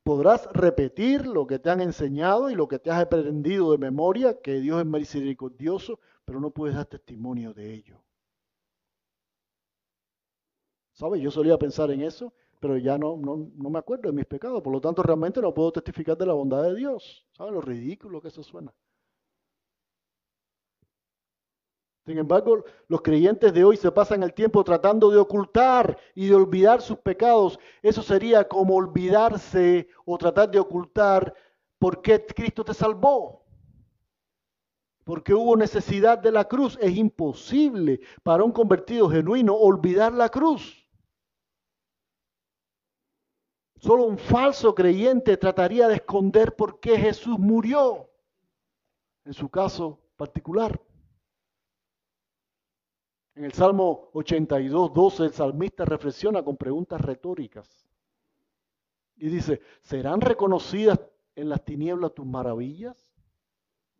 Podrás 0.03 0.49
repetir 0.53 1.27
lo 1.27 1.47
que 1.47 1.61
te 1.61 1.71
han 1.71 1.81
enseñado 1.81 2.51
y 2.51 2.55
lo 2.57 2.67
que 2.67 2.81
te 2.81 2.91
has 2.91 3.03
aprendido 3.03 3.71
de 3.71 3.79
memoria, 3.79 4.41
que 4.41 4.55
Dios 4.61 4.81
es 4.81 4.87
misericordioso, 4.87 6.01
pero 6.25 6.41
no 6.41 6.51
puedes 6.51 6.75
dar 6.75 6.87
testimonio 6.87 7.53
de 7.53 7.75
ello. 7.75 8.03
¿Sabes? 10.95 11.21
Yo 11.21 11.31
solía 11.31 11.59
pensar 11.59 11.91
en 11.91 12.03
eso, 12.03 12.33
pero 12.59 12.79
ya 12.79 12.97
no, 12.99 13.17
no, 13.17 13.51
no, 13.55 13.71
me 13.71 13.79
acuerdo 13.79 14.09
de 14.09 14.17
mis 14.17 14.27
pecados, 14.27 14.63
por 14.63 14.73
lo 14.73 14.81
tanto 14.81 15.03
realmente 15.03 15.41
no 15.41 15.53
puedo 15.55 15.73
testificar 15.73 16.17
de 16.17 16.27
la 16.27 16.33
bondad 16.33 16.63
de 16.63 16.75
Dios. 16.75 17.27
¿Sabes 17.33 17.53
lo 17.53 17.61
ridículo 17.61 18.21
que 18.21 18.29
eso 18.29 18.43
suena? 18.43 18.75
Sin 22.05 22.19
embargo, 22.19 22.65
los 22.89 23.01
creyentes 23.01 23.53
de 23.53 23.63
hoy 23.63 23.77
se 23.77 23.93
pasan 23.93 24.25
el 24.25 24.35
tiempo 24.35 24.65
tratando 24.65 25.11
de 25.11 25.19
ocultar 25.19 25.97
y 26.15 26.27
de 26.27 26.35
olvidar 26.35 26.83
sus 26.83 26.99
pecados. 26.99 27.61
Eso 27.81 28.03
sería 28.03 28.49
como 28.49 28.75
olvidarse 28.75 29.89
o 30.05 30.19
tratar 30.19 30.51
de 30.51 30.59
ocultar 30.59 31.33
por 31.79 32.03
qué 32.03 32.25
Cristo 32.27 32.65
te 32.65 32.75
salvó. 32.75 33.45
Porque 35.05 35.33
hubo 35.33 35.57
necesidad 35.57 36.19
de 36.19 36.33
la 36.33 36.45
cruz. 36.49 36.77
Es 36.81 36.97
imposible 36.97 38.01
para 38.25 38.43
un 38.43 38.51
convertido 38.51 39.09
genuino 39.09 39.55
olvidar 39.55 40.13
la 40.13 40.29
cruz. 40.29 40.89
Solo 43.77 44.05
un 44.05 44.19
falso 44.19 44.75
creyente 44.75 45.37
trataría 45.37 45.87
de 45.87 45.97
esconder 45.97 46.55
por 46.57 46.81
qué 46.81 46.99
Jesús 46.99 47.39
murió. 47.39 48.11
En 49.25 49.35
su 49.35 49.49
caso 49.49 50.01
particular. 50.17 50.81
En 53.35 53.45
el 53.45 53.53
Salmo 53.53 54.11
82, 54.13 54.93
12, 54.93 55.25
el 55.25 55.33
salmista 55.33 55.85
reflexiona 55.85 56.43
con 56.43 56.57
preguntas 56.57 57.01
retóricas. 57.01 57.89
Y 59.17 59.29
dice, 59.29 59.61
¿serán 59.81 60.21
reconocidas 60.21 61.01
en 61.35 61.49
las 61.49 61.65
tinieblas 61.65 62.13
tus 62.13 62.27
maravillas? 62.27 62.97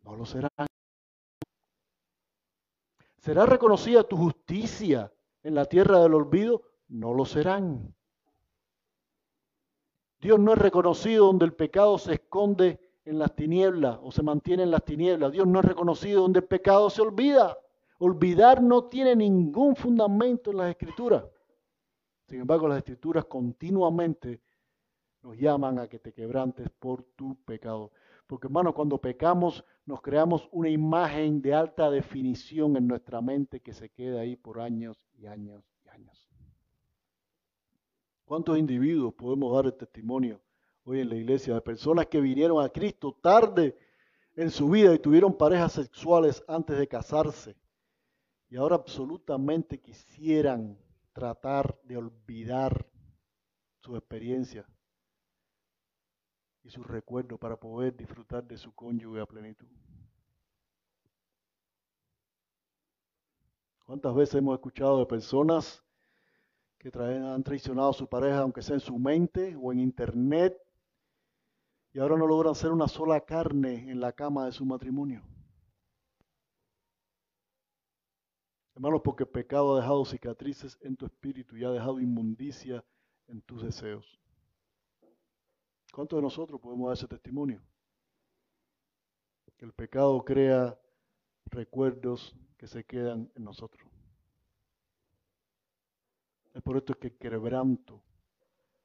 No 0.03 0.15
lo 0.15 0.25
serán. 0.25 0.49
¿Será 3.17 3.45
reconocida 3.45 4.03
tu 4.03 4.17
justicia 4.17 5.11
en 5.43 5.55
la 5.55 5.65
tierra 5.65 5.99
del 5.99 6.13
olvido? 6.13 6.61
No 6.89 7.13
lo 7.13 7.25
serán. 7.25 7.95
Dios 10.19 10.39
no 10.39 10.53
es 10.53 10.59
reconocido 10.59 11.25
donde 11.25 11.45
el 11.45 11.53
pecado 11.53 11.97
se 11.97 12.13
esconde 12.13 12.79
en 13.05 13.19
las 13.19 13.35
tinieblas 13.35 13.97
o 14.01 14.11
se 14.11 14.23
mantiene 14.23 14.63
en 14.63 14.71
las 14.71 14.83
tinieblas. 14.83 15.31
Dios 15.31 15.47
no 15.47 15.59
es 15.59 15.65
reconocido 15.65 16.21
donde 16.21 16.39
el 16.39 16.45
pecado 16.45 16.89
se 16.89 17.01
olvida. 17.01 17.57
Olvidar 17.99 18.61
no 18.61 18.85
tiene 18.85 19.15
ningún 19.15 19.75
fundamento 19.75 20.51
en 20.51 20.57
las 20.57 20.69
escrituras. 20.69 21.23
Sin 22.27 22.41
embargo, 22.41 22.67
las 22.67 22.79
escrituras 22.79 23.25
continuamente 23.25 24.41
nos 25.21 25.37
llaman 25.37 25.79
a 25.79 25.87
que 25.87 25.99
te 25.99 26.13
quebrantes 26.13 26.69
por 26.79 27.03
tu 27.15 27.35
pecado. 27.43 27.91
Porque 28.27 28.47
hermanos, 28.47 28.73
cuando 28.73 28.97
pecamos 28.97 29.63
nos 29.85 30.01
creamos 30.01 30.47
una 30.51 30.69
imagen 30.69 31.41
de 31.41 31.53
alta 31.53 31.89
definición 31.89 32.77
en 32.77 32.87
nuestra 32.87 33.21
mente 33.21 33.61
que 33.61 33.73
se 33.73 33.89
queda 33.89 34.21
ahí 34.21 34.35
por 34.35 34.59
años 34.59 35.05
y 35.17 35.25
años 35.25 35.63
y 35.85 35.89
años. 35.89 36.29
¿Cuántos 38.25 38.57
individuos 38.57 39.13
podemos 39.13 39.53
dar 39.53 39.65
el 39.65 39.73
testimonio 39.73 40.41
hoy 40.85 41.01
en 41.01 41.09
la 41.09 41.15
iglesia 41.15 41.53
de 41.53 41.61
personas 41.61 42.07
que 42.07 42.21
vinieron 42.21 42.63
a 42.63 42.69
Cristo 42.69 43.17
tarde 43.21 43.77
en 44.35 44.49
su 44.49 44.69
vida 44.69 44.93
y 44.93 44.99
tuvieron 44.99 45.37
parejas 45.37 45.73
sexuales 45.73 46.43
antes 46.47 46.77
de 46.77 46.87
casarse? 46.87 47.55
Y 48.53 48.55
ahora 48.55 48.75
absolutamente 48.75 49.81
quisieran 49.81 50.77
tratar 51.11 51.75
de 51.85 51.97
olvidar 51.97 52.87
su 53.79 53.97
experiencia 53.97 54.63
y 56.61 56.69
sus 56.69 56.85
recuerdos 56.85 57.39
para 57.39 57.59
poder 57.59 57.97
disfrutar 57.97 58.43
de 58.43 58.55
su 58.55 58.71
cónyuge 58.75 59.21
a 59.21 59.25
plenitud. 59.25 59.67
¿Cuántas 63.87 64.13
veces 64.13 64.35
hemos 64.35 64.53
escuchado 64.53 64.99
de 64.99 65.07
personas 65.07 65.83
que 66.77 66.91
han 66.95 67.41
traicionado 67.41 67.89
a 67.89 67.93
su 67.93 68.07
pareja, 68.07 68.41
aunque 68.41 68.61
sea 68.61 68.75
en 68.75 68.81
su 68.81 68.99
mente 68.99 69.55
o 69.59 69.73
en 69.73 69.79
internet, 69.79 70.55
y 71.91 71.97
ahora 71.97 72.17
no 72.17 72.27
logran 72.27 72.53
ser 72.53 72.69
una 72.69 72.87
sola 72.87 73.19
carne 73.21 73.89
en 73.89 73.99
la 73.99 74.11
cama 74.11 74.45
de 74.45 74.51
su 74.51 74.63
matrimonio? 74.63 75.23
Hermanos, 78.75 79.01
porque 79.03 79.25
pecado 79.25 79.75
ha 79.75 79.81
dejado 79.81 80.03
cicatrices 80.03 80.77
en 80.81 80.95
tu 80.95 81.05
espíritu 81.05 81.55
y 81.55 81.63
ha 81.63 81.69
dejado 81.69 81.99
inmundicia 81.99 82.83
en 83.27 83.41
tus 83.41 83.61
deseos. 83.61 84.19
¿Cuántos 85.91 86.17
de 86.17 86.23
nosotros 86.23 86.59
podemos 86.59 86.87
dar 86.87 86.97
ese 86.97 87.07
testimonio? 87.07 87.61
Que 89.57 89.65
el 89.65 89.73
pecado 89.73 90.23
crea 90.25 90.79
recuerdos 91.45 92.35
que 92.57 92.65
se 92.65 92.83
quedan 92.83 93.31
en 93.35 93.43
nosotros. 93.43 93.87
Es 96.53 96.61
por 96.63 96.77
esto 96.77 96.95
que 96.95 97.07
el 97.07 97.17
quebranto 97.17 98.03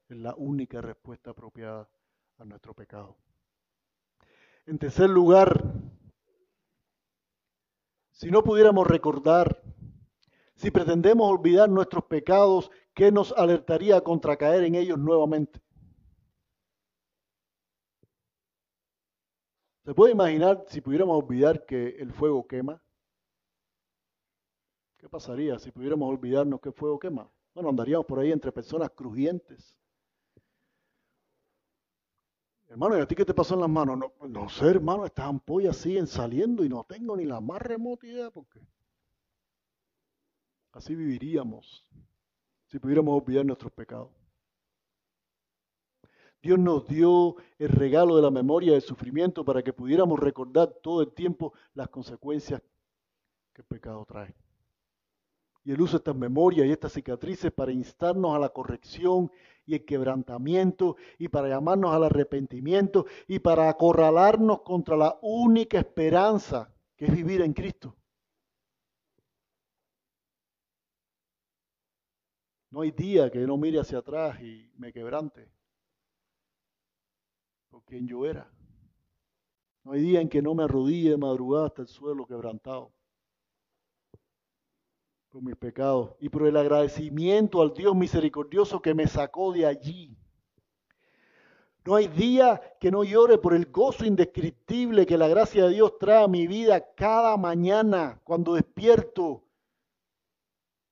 es 0.09 0.16
la 0.18 0.35
única 0.35 0.83
respuesta 0.83 1.31
apropiada 1.31 1.88
a 2.37 2.44
nuestro 2.44 2.74
pecado. 2.74 3.16
En 4.66 4.79
tercer 4.79 5.09
lugar, 5.09 5.64
si 8.12 8.31
no 8.31 8.42
pudiéramos 8.42 8.87
recordar 8.87 9.62
si 10.59 10.73
pretendemos 10.73 11.31
olvidar 11.31 11.71
nuestros 11.71 12.05
pecados, 12.05 12.68
¿qué 12.92 13.12
nos 13.12 13.31
alertaría 13.33 14.01
contra 14.01 14.37
caer 14.37 14.64
en 14.64 14.75
ellos 14.75 14.99
nuevamente? 14.99 15.61
¿Se 19.85 19.94
puede 19.94 20.12
imaginar 20.12 20.64
si 20.66 20.81
pudiéramos 20.81 21.23
olvidar 21.23 21.64
que 21.64 21.90
el 22.01 22.12
fuego 22.12 22.44
quema? 22.44 22.83
¿Qué 24.97 25.09
pasaría 25.09 25.61
si 25.61 25.71
pudiéramos 25.71 26.11
olvidarnos 26.11 26.61
que 26.61 26.71
el 26.71 26.75
fuego 26.75 26.99
quema? 26.99 27.31
Bueno, 27.55 27.68
andaríamos 27.68 28.05
por 28.07 28.18
ahí 28.18 28.33
entre 28.33 28.51
personas 28.51 28.90
crujientes. 28.90 29.77
Hermano, 32.66 32.99
¿y 32.99 33.01
a 33.01 33.07
ti 33.07 33.14
qué 33.14 33.25
te 33.25 33.33
pasó 33.33 33.55
en 33.55 33.61
las 33.61 33.71
manos? 33.71 33.97
No, 33.97 34.12
no 34.27 34.49
sé, 34.49 34.66
hermano, 34.66 35.07
estas 35.07 35.27
ampollas 35.27 35.77
siguen 35.77 36.09
saliendo 36.09 36.64
y 36.64 36.68
no 36.68 36.83
tengo 36.83 37.16
ni 37.16 37.25
la 37.27 37.40
más 37.40 37.62
remota 37.62 38.09
idea 38.09 38.31
por 38.33 38.47
qué. 38.49 38.61
Así 40.72 40.94
viviríamos 40.94 41.85
si 42.66 42.78
pudiéramos 42.78 43.20
olvidar 43.20 43.44
nuestros 43.44 43.72
pecados. 43.72 44.11
Dios 46.40 46.59
nos 46.59 46.87
dio 46.87 47.37
el 47.59 47.68
regalo 47.68 48.14
de 48.16 48.22
la 48.22 48.31
memoria 48.31 48.72
del 48.72 48.83
sufrimiento 48.83 49.44
para 49.44 49.62
que 49.62 49.72
pudiéramos 49.72 50.20
recordar 50.20 50.68
todo 50.83 51.02
el 51.02 51.12
tiempo 51.12 51.52
las 51.74 51.88
consecuencias 51.88 52.62
que 53.52 53.62
el 53.62 53.66
pecado 53.66 54.04
trae. 54.04 54.35
Y 55.64 55.72
Él 55.72 55.81
usa 55.81 55.96
estas 55.96 56.14
memorias 56.14 56.66
y 56.66 56.70
estas 56.70 56.92
cicatrices 56.92 57.50
para 57.50 57.72
instarnos 57.72 58.35
a 58.35 58.38
la 58.38 58.50
corrección 58.50 59.31
y 59.66 59.74
el 59.74 59.85
quebrantamiento 59.85 60.96
y 61.18 61.28
para 61.28 61.48
llamarnos 61.48 61.92
al 61.92 62.04
arrepentimiento 62.04 63.07
y 63.26 63.40
para 63.40 63.68
acorralarnos 63.68 64.62
contra 64.62 64.96
la 64.96 65.18
única 65.20 65.78
esperanza 65.78 66.72
que 66.96 67.07
es 67.07 67.12
vivir 67.12 67.42
en 67.42 67.52
Cristo. 67.52 67.97
No 72.70 72.83
hay 72.83 72.90
día 72.90 73.31
que 73.31 73.38
no 73.40 73.57
mire 73.57 73.81
hacia 73.81 73.98
atrás 73.98 74.40
y 74.42 74.70
me 74.76 74.92
quebrante 74.92 75.50
por 77.70 77.83
quien 77.85 78.07
yo 78.07 78.26
era. 78.26 78.50
No 79.85 79.92
hay 79.92 80.02
día 80.02 80.20
en 80.20 80.28
que 80.28 80.42
no 80.42 80.54
me 80.54 80.64
arrodille 80.64 81.11
de 81.11 81.16
madrugada 81.16 81.68
hasta 81.68 81.83
el 81.83 81.88
suelo 81.88 82.26
quebrantado 82.26 82.92
por 85.31 85.42
mis 85.42 85.57
pecados 85.57 86.14
y 86.20 86.28
por 86.28 86.46
el 86.46 86.57
agradecimiento 86.57 87.62
al 87.62 87.72
Dios 87.72 87.94
misericordioso 87.94 88.81
que 88.81 88.94
me 88.94 89.07
sacó 89.07 89.52
de 89.52 89.66
allí. 89.66 90.16
No 91.85 91.94
hay 91.94 92.09
día 92.09 92.61
que 92.81 92.90
no 92.90 93.02
llore 93.02 93.38
por 93.38 93.54
el 93.54 93.66
gozo 93.66 94.04
indescriptible 94.04 95.07
que 95.07 95.16
la 95.16 95.28
gracia 95.28 95.64
de 95.64 95.74
Dios 95.74 95.98
trae 95.98 96.24
a 96.24 96.28
mi 96.28 96.46
vida 96.46 96.92
cada 96.94 97.37
mañana 97.38 98.20
cuando 98.24 98.54
despierto 98.54 99.47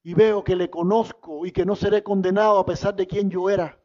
y 0.07 0.15
veo 0.15 0.45
que 0.45 0.55
le 0.55 0.71
conozco 0.71 1.45
y 1.45 1.51
que 1.51 1.67
no 1.67 1.75
seré 1.75 2.01
condenado 2.05 2.61
a 2.61 2.65
pesar 2.65 2.95
de 2.95 3.09
quien 3.09 3.29
yo 3.29 3.51
era. 3.51 3.77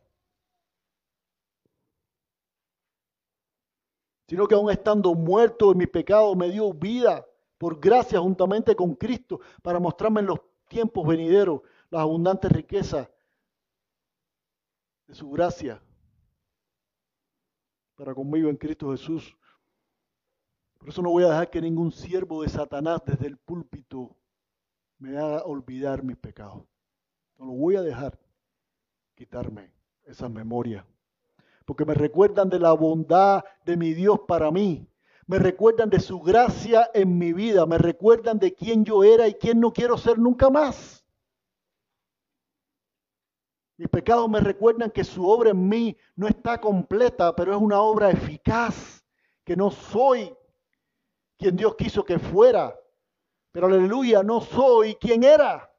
Sino 4.28 4.48
que 4.48 4.54
aún 4.54 4.70
estando 4.70 5.16
muerto 5.16 5.72
en 5.72 5.80
mi 5.80 5.88
pecado 5.88 6.36
me 6.36 6.52
dio 6.52 6.72
vida 6.76 7.26
por 7.58 7.80
gracia 7.80 8.20
juntamente 8.20 8.76
con 8.76 8.94
Cristo 8.94 9.40
para 9.64 9.80
mostrarme 9.80 10.20
en 10.20 10.28
los 10.28 10.40
tiempos 10.68 11.08
venideros 11.08 11.62
las 11.90 12.02
abundantes 12.02 12.52
riquezas 12.52 13.10
de 15.08 15.16
su 15.16 15.28
gracia 15.32 15.82
para 17.96 18.14
conmigo 18.14 18.48
en 18.48 18.58
Cristo 18.58 18.92
Jesús. 18.92 19.36
Por 20.78 20.90
eso 20.90 21.02
no 21.02 21.10
voy 21.10 21.24
a 21.24 21.30
dejar 21.30 21.50
que 21.50 21.62
ningún 21.62 21.92
siervo 21.92 22.44
de 22.44 22.50
Satanás 22.50 23.02
desde 23.08 23.26
el 23.26 23.40
púlpito 23.40 24.21
me 25.02 25.18
haga 25.18 25.44
olvidar 25.46 26.04
mis 26.04 26.16
pecados. 26.16 26.64
No 27.38 27.46
lo 27.48 27.54
voy 27.54 27.76
a 27.76 27.82
dejar 27.82 28.20
quitarme 29.16 29.74
esa 30.04 30.30
memoria. 30.30 30.86
Porque 31.66 31.86
me 31.86 31.96
recuerdan 31.96 32.50
de 32.50 32.60
la 32.60 32.74
bondad 32.74 33.44
de 33.66 33.78
mi 33.78 33.96
Dios 33.96 34.20
para 34.28 34.52
mí. 34.52 34.88
Me 35.26 35.40
recuerdan 35.40 35.90
de 35.90 36.00
su 36.00 36.20
gracia 36.20 36.90
en 36.94 37.18
mi 37.18 37.34
vida. 37.34 37.66
Me 37.66 37.80
recuerdan 37.80 38.38
de 38.38 38.54
quién 38.54 38.86
yo 38.86 39.04
era 39.04 39.28
y 39.28 39.34
quién 39.34 39.60
no 39.60 39.74
quiero 39.74 39.98
ser 39.98 40.20
nunca 40.20 40.52
más. 40.52 41.04
Mis 43.78 43.90
pecados 43.90 44.30
me 44.30 44.40
recuerdan 44.40 44.92
que 44.92 45.04
su 45.04 45.28
obra 45.28 45.50
en 45.50 45.68
mí 45.68 45.98
no 46.16 46.28
está 46.28 46.62
completa, 46.62 47.36
pero 47.36 47.56
es 47.56 47.60
una 47.60 47.82
obra 47.82 48.12
eficaz, 48.12 49.04
que 49.44 49.56
no 49.56 49.72
soy 49.72 50.32
quien 51.38 51.56
Dios 51.56 51.76
quiso 51.76 52.06
que 52.06 52.20
fuera, 52.20 52.76
Pero 53.52 53.68
aleluya, 53.68 54.24
no 54.24 54.42
soy 54.42 54.96
quien 54.96 55.24
era. 55.24 55.70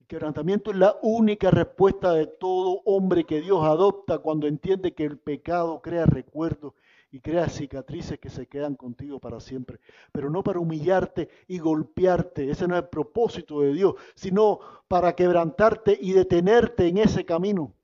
El 0.00 0.06
quebrantamiento 0.06 0.70
es 0.70 0.76
la 0.76 0.96
única 1.02 1.50
respuesta 1.50 2.12
de 2.12 2.26
todo 2.26 2.82
hombre 2.84 3.24
que 3.24 3.40
Dios 3.40 3.64
adopta 3.64 4.18
cuando 4.18 4.46
entiende 4.46 4.94
que 4.94 5.04
el 5.04 5.18
pecado 5.18 5.80
crea 5.80 6.04
recuerdos 6.04 6.74
y 7.10 7.20
crea 7.20 7.48
cicatrices 7.48 8.18
que 8.18 8.30
se 8.30 8.46
quedan 8.46 8.74
contigo 8.74 9.18
para 9.18 9.40
siempre. 9.40 9.80
Pero 10.12 10.28
no 10.30 10.42
para 10.42 10.60
humillarte 10.60 11.28
y 11.46 11.58
golpearte, 11.58 12.50
ese 12.50 12.68
no 12.68 12.74
es 12.74 12.82
el 12.82 12.88
propósito 12.88 13.60
de 13.60 13.72
Dios, 13.72 13.94
sino 14.14 14.60
para 14.88 15.14
quebrantarte 15.14 15.96
y 16.00 16.12
detenerte 16.12 16.88
en 16.88 16.98
ese 16.98 17.24
camino. 17.24 17.74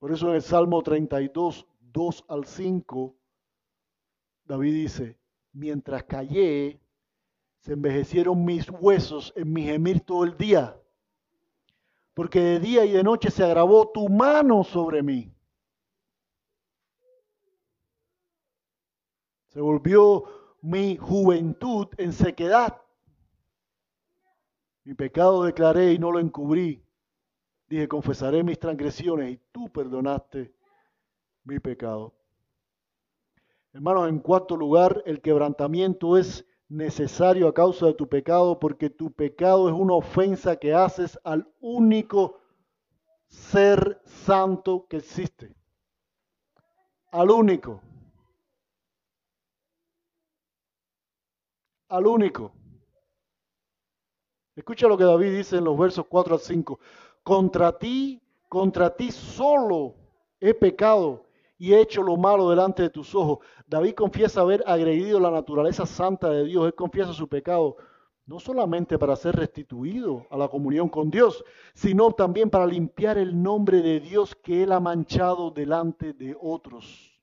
Por 0.00 0.12
eso 0.12 0.28
en 0.28 0.34
el 0.34 0.42
Salmo 0.42 0.82
32, 0.82 1.66
2 1.92 2.24
al 2.28 2.44
5, 2.44 3.14
David 4.44 4.74
dice, 4.74 5.18
mientras 5.52 6.04
callé, 6.04 6.80
se 7.60 7.74
envejecieron 7.74 8.44
mis 8.44 8.68
huesos 8.68 9.32
en 9.36 9.52
mi 9.52 9.62
gemir 9.62 10.00
todo 10.00 10.24
el 10.24 10.36
día, 10.36 10.76
porque 12.14 12.40
de 12.40 12.60
día 12.60 12.84
y 12.84 12.92
de 12.92 13.02
noche 13.02 13.30
se 13.30 13.44
agravó 13.44 13.90
tu 13.90 14.08
mano 14.08 14.64
sobre 14.64 15.02
mí. 15.02 15.32
Se 19.48 19.60
volvió 19.60 20.24
mi 20.62 20.96
juventud 20.96 21.88
en 21.98 22.12
sequedad. 22.12 22.80
Mi 24.84 24.94
pecado 24.94 25.44
declaré 25.44 25.92
y 25.92 25.98
no 25.98 26.10
lo 26.10 26.18
encubrí. 26.18 26.84
Dije, 27.68 27.86
confesaré 27.86 28.42
mis 28.42 28.58
transgresiones 28.58 29.32
y 29.32 29.40
tú 29.52 29.70
perdonaste 29.70 30.54
mi 31.44 31.58
pecado. 31.60 32.14
Hermanos, 33.74 34.08
en 34.10 34.18
cuarto 34.18 34.54
lugar, 34.54 35.02
el 35.06 35.22
quebrantamiento 35.22 36.18
es 36.18 36.46
necesario 36.68 37.48
a 37.48 37.54
causa 37.54 37.86
de 37.86 37.94
tu 37.94 38.06
pecado 38.06 38.58
porque 38.58 38.90
tu 38.90 39.12
pecado 39.12 39.68
es 39.68 39.74
una 39.74 39.94
ofensa 39.94 40.56
que 40.56 40.74
haces 40.74 41.18
al 41.24 41.50
único 41.60 42.38
ser 43.28 44.02
santo 44.04 44.86
que 44.88 44.98
existe. 44.98 45.56
Al 47.12 47.30
único. 47.30 47.80
Al 51.88 52.06
único. 52.06 52.52
Escucha 54.54 54.86
lo 54.86 54.98
que 54.98 55.04
David 55.04 55.34
dice 55.34 55.56
en 55.56 55.64
los 55.64 55.78
versos 55.78 56.06
4 56.08 56.34
al 56.34 56.40
5. 56.40 56.78
Contra 57.22 57.78
ti, 57.78 58.22
contra 58.50 58.94
ti 58.94 59.10
solo 59.10 59.94
he 60.40 60.52
pecado 60.52 61.24
y 61.62 61.74
he 61.74 61.80
hecho 61.80 62.02
lo 62.02 62.16
malo 62.16 62.50
delante 62.50 62.82
de 62.82 62.90
tus 62.90 63.14
ojos. 63.14 63.38
David 63.68 63.94
confiesa 63.94 64.40
haber 64.40 64.64
agredido 64.66 65.20
la 65.20 65.30
naturaleza 65.30 65.86
santa 65.86 66.28
de 66.28 66.44
Dios. 66.44 66.66
Él 66.66 66.74
confiesa 66.74 67.12
su 67.12 67.28
pecado 67.28 67.76
no 68.26 68.40
solamente 68.40 68.98
para 68.98 69.14
ser 69.14 69.36
restituido 69.36 70.26
a 70.32 70.36
la 70.36 70.48
comunión 70.48 70.88
con 70.88 71.08
Dios, 71.08 71.44
sino 71.72 72.10
también 72.10 72.50
para 72.50 72.66
limpiar 72.66 73.16
el 73.16 73.40
nombre 73.40 73.80
de 73.80 74.00
Dios 74.00 74.34
que 74.34 74.64
él 74.64 74.72
ha 74.72 74.80
manchado 74.80 75.52
delante 75.52 76.14
de 76.14 76.36
otros. 76.40 77.16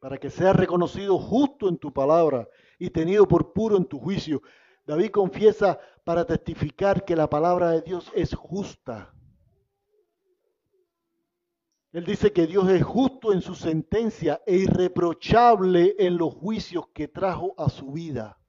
Para 0.00 0.16
que 0.16 0.30
sea 0.30 0.54
reconocido 0.54 1.18
justo 1.18 1.68
en 1.68 1.76
tu 1.76 1.92
palabra 1.92 2.48
y 2.78 2.88
tenido 2.88 3.28
por 3.28 3.52
puro 3.52 3.76
en 3.76 3.84
tu 3.84 3.98
juicio. 3.98 4.40
David 4.86 5.10
confiesa 5.10 5.78
para 6.02 6.24
testificar 6.24 7.04
que 7.04 7.14
la 7.14 7.28
palabra 7.28 7.72
de 7.72 7.82
Dios 7.82 8.10
es 8.14 8.34
justa 8.34 9.12
él 11.92 12.06
dice 12.06 12.32
que 12.32 12.46
Dios 12.46 12.68
es 12.70 12.82
justo 12.82 13.34
en 13.34 13.42
su 13.42 13.54
sentencia 13.54 14.40
e 14.46 14.56
irreprochable 14.56 15.94
en 15.98 16.16
los 16.16 16.34
juicios 16.34 16.88
que 16.88 17.06
trajo 17.06 17.54
a 17.58 17.68
su 17.68 17.92
vida. 17.92 18.40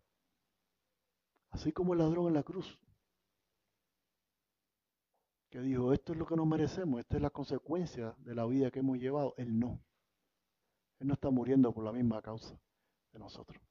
Así 1.51 1.73
como 1.73 1.93
el 1.93 1.99
ladrón 1.99 2.27
en 2.27 2.36
la 2.36 2.43
cruz. 2.43 2.79
Que 5.49 5.60
dijo, 5.60 5.91
esto 5.91 6.13
es 6.13 6.19
lo 6.19 6.25
que 6.25 6.38
nos 6.38 6.47
merecemos, 6.47 7.01
esta 7.01 7.17
es 7.17 7.21
la 7.21 7.29
consecuencia 7.29 8.15
de 8.19 8.34
la 8.34 8.45
vida 8.45 8.71
que 8.71 8.79
hemos 8.79 8.97
llevado. 8.97 9.36
Él 9.38 9.60
no. 9.60 9.84
Él 10.99 11.08
no 11.08 11.13
está 11.13 11.29
muriendo 11.29 11.73
por 11.73 11.84
la 11.84 11.91
misma 11.91 12.21
causa 12.21 12.58
de 13.12 13.19
nosotros. 13.19 13.62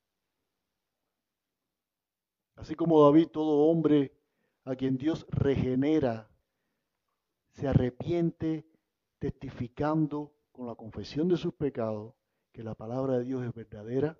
Así 2.57 2.75
como 2.75 3.03
David, 3.03 3.29
todo 3.29 3.71
hombre 3.71 4.13
a 4.65 4.77
quien 4.77 4.99
Dios 4.99 5.27
regenera, 5.31 6.31
se 7.53 7.67
arrepiente 7.67 8.67
testificando 9.23 10.35
con 10.51 10.67
la 10.67 10.75
confesión 10.75 11.29
de 11.29 11.37
sus 11.37 11.55
pecados 11.55 12.13
que 12.51 12.65
la 12.65 12.75
palabra 12.75 13.19
de 13.19 13.25
Dios 13.25 13.45
es 13.45 13.55
verdadera. 13.55 14.19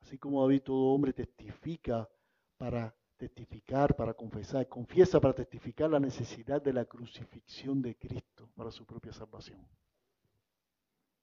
Así 0.00 0.16
como 0.16 0.40
David, 0.40 0.62
todo 0.62 0.94
hombre 0.94 1.12
testifica 1.12 2.08
para 2.56 2.94
testificar, 3.16 3.96
para 3.96 4.14
confesar, 4.14 4.68
confiesa 4.68 5.20
para 5.20 5.34
testificar 5.34 5.90
la 5.90 5.98
necesidad 5.98 6.62
de 6.62 6.72
la 6.72 6.84
crucifixión 6.84 7.82
de 7.82 7.96
Cristo 7.96 8.48
para 8.54 8.70
su 8.70 8.86
propia 8.86 9.12
salvación. 9.12 9.66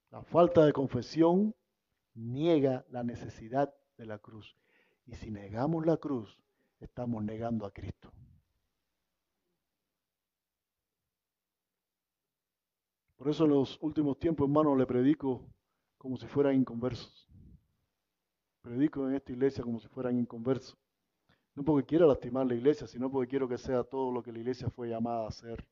La 0.10 0.21
falta 0.23 0.65
de 0.65 0.73
confesión 0.73 1.56
niega 2.15 2.86
la 2.89 3.01
necesidad 3.01 3.73
de 3.95 4.06
la 4.06 4.17
cruz. 4.17 4.58
Y 5.06 5.15
si 5.15 5.32
negamos 5.32 5.86
la 5.86 5.95
cruz, 5.95 6.38
estamos 6.82 7.23
negando 7.23 7.65
a 7.65 7.71
Cristo. 7.71 8.12
Por 13.22 13.30
eso 13.30 13.44
en 13.46 13.52
los 13.52 13.78
últimos 13.84 14.18
tiempos, 14.18 14.48
hermano, 14.48 14.76
le 14.76 14.88
predico 14.88 15.48
como 16.00 16.18
si 16.18 16.26
fueran 16.26 16.56
inconversos. 16.56 17.30
Predico 18.64 19.08
en 19.08 19.14
esta 19.14 19.32
iglesia 19.32 19.64
como 19.64 19.80
si 19.80 19.88
fueran 19.90 20.18
inconversos. 20.18 20.76
No 21.54 21.64
porque 21.64 21.86
quiera 21.86 22.08
lastimar 22.08 22.48
la 22.48 22.56
iglesia, 22.56 22.88
sino 22.88 23.12
porque 23.12 23.30
quiero 23.30 23.48
que 23.48 23.60
sea 23.60 23.84
todo 23.84 24.12
lo 24.12 24.24
que 24.24 24.32
la 24.32 24.40
iglesia 24.40 24.72
fue 24.72 24.90
llamada 24.90 25.28
a 25.28 25.32
ser. 25.32 25.64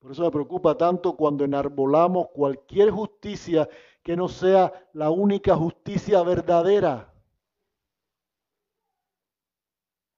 Por 0.00 0.10
eso 0.10 0.24
me 0.24 0.32
preocupa 0.32 0.76
tanto 0.76 1.16
cuando 1.16 1.44
enarbolamos 1.44 2.26
cualquier 2.34 2.90
justicia 2.90 3.68
que 4.02 4.16
no 4.16 4.26
sea 4.26 4.72
la 4.94 5.10
única 5.10 5.54
justicia 5.54 6.24
verdadera. 6.24 7.14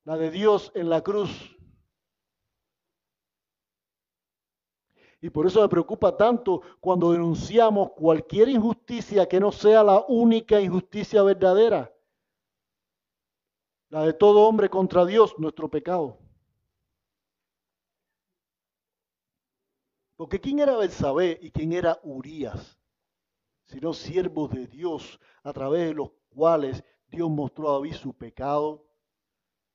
La 0.04 0.16
de 0.16 0.30
Dios 0.30 0.72
en 0.74 0.88
la 0.88 1.02
cruz. 1.02 1.57
Y 5.20 5.30
por 5.30 5.46
eso 5.46 5.60
me 5.60 5.68
preocupa 5.68 6.16
tanto 6.16 6.62
cuando 6.80 7.12
denunciamos 7.12 7.90
cualquier 7.92 8.48
injusticia 8.48 9.26
que 9.26 9.40
no 9.40 9.50
sea 9.50 9.82
la 9.82 10.04
única 10.06 10.60
injusticia 10.60 11.22
verdadera. 11.22 11.92
La 13.88 14.02
de 14.02 14.12
todo 14.12 14.46
hombre 14.46 14.68
contra 14.68 15.04
Dios, 15.04 15.34
nuestro 15.38 15.68
pecado. 15.68 16.18
Porque 20.16 20.40
¿quién 20.40 20.60
era 20.60 20.76
Belsabé 20.76 21.38
y 21.42 21.50
quién 21.50 21.72
era 21.72 21.98
Urías? 22.02 22.78
Sino 23.64 23.92
siervos 23.92 24.50
de 24.50 24.66
Dios, 24.66 25.18
a 25.42 25.52
través 25.52 25.88
de 25.88 25.94
los 25.94 26.10
cuales 26.28 26.84
Dios 27.08 27.28
mostró 27.30 27.70
a 27.70 27.72
David 27.74 27.94
su 27.94 28.14
pecado, 28.14 28.86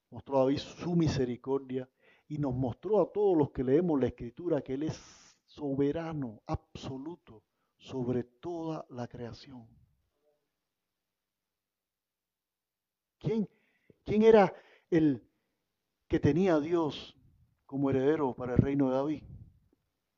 mostró 0.09 0.37
a 0.37 0.39
David 0.43 0.59
su 0.59 0.95
misericordia 0.95 1.89
y 2.27 2.37
nos 2.37 2.53
mostró 2.53 3.01
a 3.01 3.11
todos 3.11 3.37
los 3.37 3.51
que 3.51 3.63
leemos 3.63 3.99
la 3.99 4.07
escritura 4.07 4.61
que 4.61 4.75
Él 4.75 4.83
es 4.83 5.22
soberano, 5.55 6.41
absoluto, 6.47 7.43
sobre 7.77 8.23
toda 8.23 8.85
la 8.89 9.07
creación. 9.07 9.67
¿Quién, 13.19 13.47
quién 14.03 14.23
era 14.23 14.53
el 14.89 15.25
que 16.07 16.19
tenía 16.19 16.55
a 16.55 16.59
Dios 16.59 17.15
como 17.65 17.89
heredero 17.89 18.33
para 18.33 18.53
el 18.53 18.57
reino 18.57 18.89
de 18.89 18.95
David? 18.95 19.23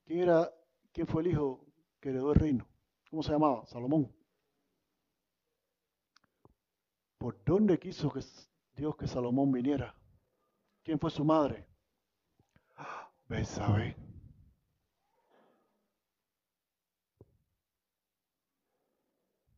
¿Quién, 0.05 0.19
era, 0.19 0.51
¿Quién 0.91 1.07
fue 1.07 1.21
el 1.21 1.29
hijo 1.29 1.65
que 1.99 2.09
heredó 2.09 2.31
el 2.31 2.39
reino? 2.39 2.67
¿Cómo 3.09 3.21
se 3.21 3.31
llamaba? 3.31 3.65
Salomón. 3.65 4.11
¿Por 7.17 7.43
dónde 7.43 7.79
quiso 7.79 8.11
que 8.11 8.21
Dios 8.75 8.95
que 8.95 9.07
Salomón 9.07 9.51
viniera? 9.51 9.95
¿Quién 10.83 10.99
fue 10.99 11.09
su 11.09 11.25
madre? 11.25 11.67
Betsabé. 13.27 14.04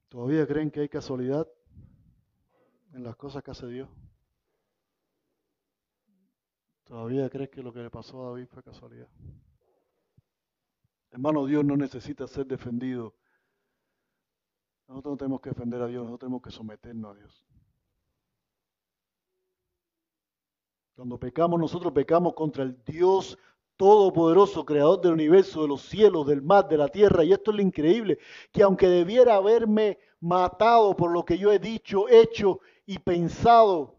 ¿Todavía 0.10 0.48
creen 0.48 0.72
que 0.72 0.80
hay 0.80 0.90
casualidad 0.90 1.48
en 2.94 3.04
las 3.04 3.16
cosas 3.16 3.44
que 3.44 3.52
hace 3.52 3.68
Dios? 3.68 3.90
¿Todavía 6.86 7.30
crees 7.30 7.50
que 7.50 7.62
lo 7.62 7.74
que 7.74 7.80
le 7.80 7.90
pasó 7.90 8.22
a 8.22 8.30
David 8.30 8.48
fue 8.48 8.64
casualidad? 8.64 9.10
Hermano, 11.12 11.46
Dios 11.46 11.66
no 11.66 11.76
necesita 11.76 12.28
ser 12.28 12.46
defendido. 12.46 13.14
Nosotros 14.88 15.14
no 15.14 15.18
tenemos 15.18 15.42
que 15.42 15.50
defender 15.50 15.82
a 15.82 15.88
Dios, 15.88 16.04
nosotros 16.04 16.20
tenemos 16.20 16.42
que 16.42 16.52
someternos 16.52 17.16
a 17.16 17.20
Dios. 17.20 17.46
Cuando 20.96 21.20
pecamos, 21.20 21.60
nosotros 21.60 21.92
pecamos 21.92 22.34
contra 22.34 22.64
el 22.64 22.82
Dios 22.86 23.38
todopoderoso, 23.78 24.66
creador 24.66 25.02
del 25.02 25.14
universo, 25.14 25.62
de 25.62 25.68
los 25.68 25.84
cielos, 25.84 26.28
del 26.28 26.42
mar, 26.42 26.68
de 26.68 26.78
la 26.78 26.90
tierra. 26.90 27.24
Y 27.24 27.32
esto 27.32 27.52
es 27.52 27.58
lo 27.58 27.64
increíble, 27.64 28.18
que 28.52 28.64
aunque 28.64 28.88
debiera 28.88 29.36
haberme 29.36 30.00
matado 30.20 30.96
por 30.96 31.12
lo 31.12 31.24
que 31.24 31.38
yo 31.38 31.52
he 31.52 31.60
dicho, 31.60 32.10
hecho 32.10 32.60
y 32.86 33.00
pensado, 33.00 33.96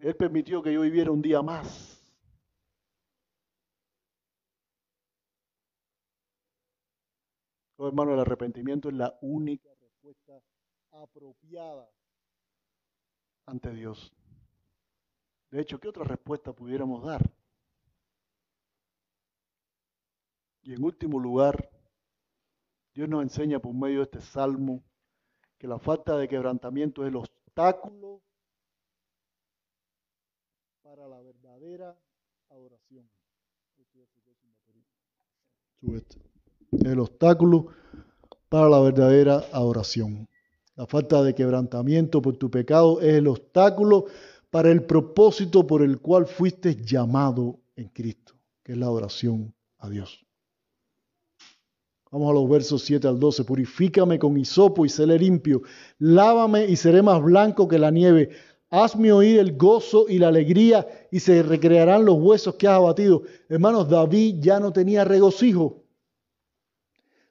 Él 0.00 0.14
permitió 0.16 0.62
que 0.62 0.72
yo 0.72 0.82
viviera 0.82 1.10
un 1.10 1.22
día 1.22 1.42
más. 1.42 2.00
Oh, 7.76 7.88
hermano, 7.88 8.12
el 8.12 8.20
arrepentimiento 8.20 8.90
es 8.90 8.94
la 8.94 9.18
única 9.22 9.70
respuesta 9.80 10.38
apropiada 10.90 11.88
ante 13.46 13.72
Dios. 13.72 14.12
De 15.50 15.60
hecho, 15.60 15.80
¿qué 15.80 15.88
otra 15.88 16.04
respuesta 16.04 16.52
pudiéramos 16.52 17.04
dar? 17.04 17.28
Y 20.62 20.74
en 20.74 20.84
último 20.84 21.18
lugar, 21.18 21.70
Dios 22.94 23.08
nos 23.08 23.22
enseña 23.22 23.58
por 23.58 23.74
medio 23.74 23.98
de 23.98 24.04
este 24.04 24.20
salmo 24.20 24.84
que 25.58 25.66
la 25.66 25.78
falta 25.78 26.16
de 26.16 26.28
quebrantamiento 26.28 27.02
es 27.02 27.08
el 27.08 27.16
obstáculo 27.16 28.22
para 30.82 31.08
la 31.08 31.20
verdadera 31.20 31.96
adoración. 32.48 33.10
El 36.70 37.00
obstáculo 37.00 37.68
para 38.48 38.68
la 38.68 38.80
verdadera 38.80 39.44
adoración. 39.52 40.28
La 40.76 40.86
falta 40.86 41.22
de 41.22 41.34
quebrantamiento 41.34 42.22
por 42.22 42.36
tu 42.36 42.50
pecado 42.50 43.00
es 43.00 43.14
el 43.14 43.26
obstáculo 43.28 44.06
para 44.50 44.70
el 44.70 44.84
propósito 44.84 45.66
por 45.66 45.82
el 45.82 46.00
cual 46.00 46.26
fuiste 46.26 46.76
llamado 46.76 47.60
en 47.76 47.88
Cristo, 47.88 48.34
que 48.62 48.72
es 48.72 48.78
la 48.78 48.86
adoración 48.86 49.54
a 49.78 49.88
Dios. 49.88 50.26
Vamos 52.10 52.30
a 52.30 52.34
los 52.34 52.48
versos 52.48 52.82
7 52.82 53.06
al 53.06 53.20
12. 53.20 53.44
Purifícame 53.44 54.18
con 54.18 54.36
hisopo 54.36 54.84
y 54.84 54.88
seré 54.88 55.16
limpio. 55.16 55.62
Lávame 55.98 56.66
y 56.66 56.74
seré 56.74 57.02
más 57.02 57.22
blanco 57.22 57.68
que 57.68 57.78
la 57.78 57.92
nieve. 57.92 58.30
Hazme 58.68 59.12
oír 59.12 59.38
el 59.38 59.56
gozo 59.56 60.06
y 60.08 60.18
la 60.18 60.28
alegría 60.28 60.86
y 61.12 61.20
se 61.20 61.42
recrearán 61.42 62.04
los 62.04 62.16
huesos 62.16 62.56
que 62.56 62.66
has 62.66 62.74
abatido. 62.74 63.22
Hermanos, 63.48 63.88
David 63.88 64.36
ya 64.40 64.58
no 64.58 64.72
tenía 64.72 65.04
regocijo. 65.04 65.84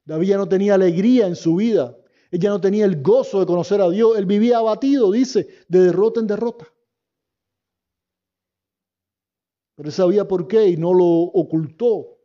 David 0.05 0.29
ya 0.29 0.37
no 0.37 0.47
tenía 0.47 0.75
alegría 0.75 1.27
en 1.27 1.35
su 1.35 1.57
vida. 1.57 1.97
Él 2.31 2.39
ya 2.39 2.49
no 2.49 2.61
tenía 2.61 2.85
el 2.85 3.01
gozo 3.01 3.41
de 3.41 3.45
conocer 3.45 3.81
a 3.81 3.89
Dios. 3.89 4.17
Él 4.17 4.25
vivía 4.25 4.59
abatido, 4.59 5.11
dice, 5.11 5.47
de 5.67 5.79
derrota 5.81 6.21
en 6.21 6.27
derrota. 6.27 6.67
Pero 9.79 9.87
él 9.87 9.93
sabía 9.93 10.27
por 10.27 10.45
qué 10.45 10.67
y 10.67 10.75
no 10.75 10.93
lo 10.93 11.05
ocultó. 11.05 12.17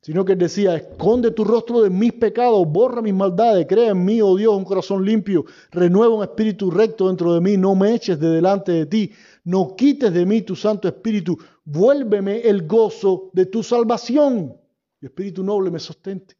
Sino 0.00 0.24
que 0.24 0.32
él 0.32 0.40
decía, 0.40 0.74
esconde 0.74 1.30
tu 1.30 1.44
rostro 1.44 1.82
de 1.82 1.88
mis 1.88 2.14
pecados, 2.14 2.66
borra 2.66 3.00
mis 3.00 3.14
maldades, 3.14 3.64
crea 3.68 3.90
en 3.92 4.04
mí, 4.04 4.20
oh 4.20 4.34
Dios, 4.34 4.52
un 4.52 4.64
corazón 4.64 5.04
limpio, 5.04 5.44
renueva 5.70 6.16
un 6.16 6.24
espíritu 6.24 6.68
recto 6.68 7.06
dentro 7.06 7.32
de 7.32 7.40
mí, 7.40 7.56
no 7.56 7.76
me 7.76 7.94
eches 7.94 8.18
de 8.18 8.28
delante 8.28 8.72
de 8.72 8.86
ti, 8.86 9.12
no 9.44 9.76
quites 9.76 10.12
de 10.12 10.26
mí 10.26 10.42
tu 10.42 10.56
santo 10.56 10.88
espíritu, 10.88 11.38
vuélveme 11.64 12.40
el 12.40 12.66
gozo 12.66 13.30
de 13.32 13.46
tu 13.46 13.62
salvación. 13.62 14.56
Y 15.00 15.06
espíritu 15.06 15.44
noble 15.44 15.70
me 15.70 15.78
sostente. 15.78 16.34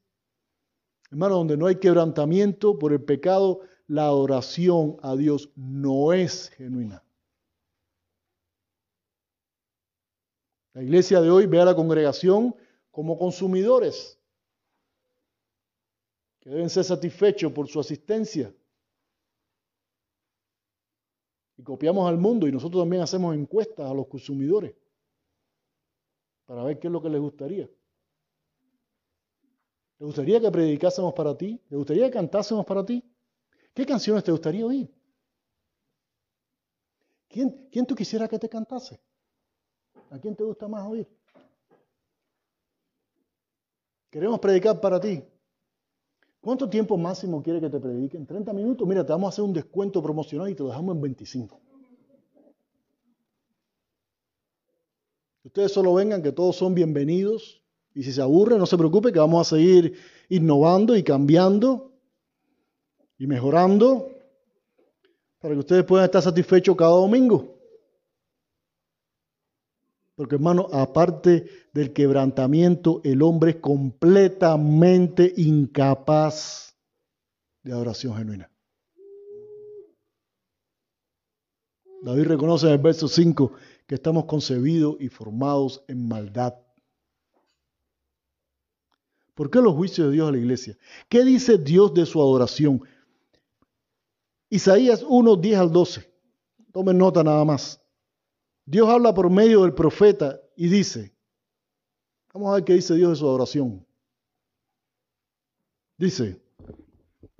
Hermano, 1.12 1.36
donde 1.36 1.56
no 1.56 1.66
hay 1.66 1.76
quebrantamiento 1.76 2.76
por 2.76 2.92
el 2.92 3.04
pecado, 3.04 3.60
la 3.86 4.10
oración 4.10 4.96
a 5.00 5.14
Dios 5.14 5.50
no 5.54 6.12
es 6.12 6.48
genuina. 6.56 7.04
La 10.74 10.82
iglesia 10.82 11.20
de 11.20 11.30
hoy 11.30 11.46
ve 11.46 11.60
a 11.60 11.66
la 11.66 11.74
congregación 11.74 12.54
como 12.90 13.18
consumidores 13.18 14.18
que 16.40 16.50
deben 16.50 16.70
ser 16.70 16.84
satisfechos 16.84 17.52
por 17.52 17.68
su 17.68 17.78
asistencia. 17.78 18.54
Y 21.56 21.62
copiamos 21.62 22.08
al 22.08 22.18
mundo 22.18 22.48
y 22.48 22.52
nosotros 22.52 22.82
también 22.82 23.02
hacemos 23.02 23.34
encuestas 23.34 23.90
a 23.90 23.94
los 23.94 24.06
consumidores 24.08 24.74
para 26.46 26.64
ver 26.64 26.78
qué 26.78 26.88
es 26.88 26.92
lo 26.92 27.02
que 27.02 27.10
les 27.10 27.20
gustaría. 27.20 27.70
¿Te 29.98 30.04
gustaría 30.04 30.40
que 30.40 30.50
predicásemos 30.50 31.12
para 31.12 31.36
ti? 31.36 31.62
¿Te 31.68 31.76
gustaría 31.76 32.06
que 32.06 32.12
cantásemos 32.12 32.64
para 32.66 32.84
ti? 32.84 33.04
¿Qué 33.72 33.86
canciones 33.86 34.24
te 34.24 34.32
gustaría 34.32 34.66
oír? 34.66 34.92
¿Quién, 37.28 37.68
quién 37.70 37.86
tú 37.86 37.94
quisiera 37.94 38.26
que 38.26 38.38
te 38.38 38.48
cantase? 38.48 39.00
¿A 40.12 40.18
quién 40.20 40.36
te 40.36 40.44
gusta 40.44 40.68
más 40.68 40.86
oír? 40.86 41.08
Queremos 44.10 44.38
predicar 44.40 44.78
para 44.78 45.00
ti. 45.00 45.24
¿Cuánto 46.42 46.68
tiempo 46.68 46.98
máximo 46.98 47.42
quiere 47.42 47.60
que 47.60 47.70
te 47.70 47.80
prediquen? 47.80 48.26
30 48.26 48.52
minutos. 48.52 48.86
Mira, 48.86 49.06
te 49.06 49.12
vamos 49.12 49.28
a 49.28 49.30
hacer 49.30 49.44
un 49.44 49.54
descuento 49.54 50.02
promocional 50.02 50.50
y 50.50 50.54
te 50.54 50.62
lo 50.62 50.68
dejamos 50.68 50.96
en 50.96 51.00
25. 51.00 51.58
Ustedes 55.44 55.72
solo 55.72 55.94
vengan, 55.94 56.22
que 56.22 56.32
todos 56.32 56.56
son 56.56 56.74
bienvenidos. 56.74 57.62
Y 57.94 58.02
si 58.02 58.12
se 58.12 58.20
aburren, 58.20 58.58
no 58.58 58.66
se 58.66 58.76
preocupe, 58.76 59.12
que 59.12 59.18
vamos 59.18 59.46
a 59.46 59.56
seguir 59.56 59.94
innovando 60.28 60.94
y 60.94 61.02
cambiando 61.02 61.92
y 63.16 63.26
mejorando 63.26 64.10
para 65.38 65.54
que 65.54 65.60
ustedes 65.60 65.84
puedan 65.84 66.04
estar 66.04 66.20
satisfechos 66.20 66.76
cada 66.76 66.90
domingo. 66.90 67.51
Porque 70.14 70.34
hermano, 70.34 70.68
aparte 70.72 71.46
del 71.72 71.92
quebrantamiento, 71.92 73.00
el 73.04 73.22
hombre 73.22 73.52
es 73.52 73.56
completamente 73.56 75.32
incapaz 75.36 76.76
de 77.62 77.72
adoración 77.72 78.16
genuina. 78.16 78.50
David 82.02 82.24
reconoce 82.24 82.66
en 82.66 82.72
el 82.72 82.78
verso 82.78 83.08
5 83.08 83.52
que 83.86 83.94
estamos 83.94 84.24
concebidos 84.26 84.96
y 85.00 85.08
formados 85.08 85.84
en 85.88 86.08
maldad. 86.08 86.54
¿Por 89.34 89.50
qué 89.50 89.60
los 89.60 89.74
juicios 89.74 90.08
de 90.08 90.14
Dios 90.14 90.28
a 90.28 90.32
la 90.32 90.38
iglesia? 90.38 90.76
¿Qué 91.08 91.24
dice 91.24 91.58
Dios 91.58 91.94
de 91.94 92.04
su 92.04 92.20
adoración? 92.20 92.82
Isaías 94.50 95.04
1, 95.08 95.36
10 95.36 95.58
al 95.58 95.72
12. 95.72 96.12
Tomen 96.72 96.98
nota 96.98 97.24
nada 97.24 97.44
más. 97.44 97.81
Dios 98.64 98.88
habla 98.88 99.12
por 99.12 99.30
medio 99.30 99.62
del 99.62 99.74
profeta 99.74 100.40
y 100.56 100.68
dice, 100.68 101.14
vamos 102.32 102.50
a 102.50 102.54
ver 102.56 102.64
qué 102.64 102.74
dice 102.74 102.94
Dios 102.94 103.10
de 103.10 103.16
su 103.16 103.26
adoración. 103.26 103.86
Dice, 105.98 106.40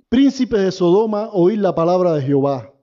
príncipes 0.09 0.61
de 0.61 0.71
Sodoma, 0.71 1.29
oíd 1.31 1.59
la 1.59 1.73
palabra 1.73 2.13
de 2.13 2.21
Jehová. 2.21 2.73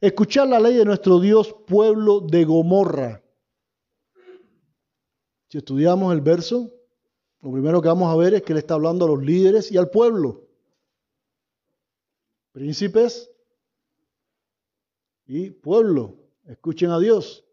Escuchad 0.00 0.48
la 0.48 0.60
ley 0.60 0.74
de 0.74 0.84
nuestro 0.84 1.18
Dios, 1.18 1.54
pueblo 1.66 2.20
de 2.20 2.44
Gomorra. 2.44 3.22
Si 5.48 5.58
estudiamos 5.58 6.12
el 6.12 6.20
verso, 6.20 6.72
lo 7.40 7.52
primero 7.52 7.80
que 7.80 7.88
vamos 7.88 8.12
a 8.12 8.16
ver 8.16 8.34
es 8.34 8.42
que 8.42 8.54
le 8.54 8.60
está 8.60 8.74
hablando 8.74 9.04
a 9.04 9.08
los 9.08 9.22
líderes 9.22 9.70
y 9.70 9.76
al 9.76 9.90
pueblo. 9.90 10.48
Príncipes 12.52 13.30
y 15.26 15.50
pueblo, 15.50 16.16
escuchen 16.46 16.90
a 16.90 16.98
Dios. 16.98 17.43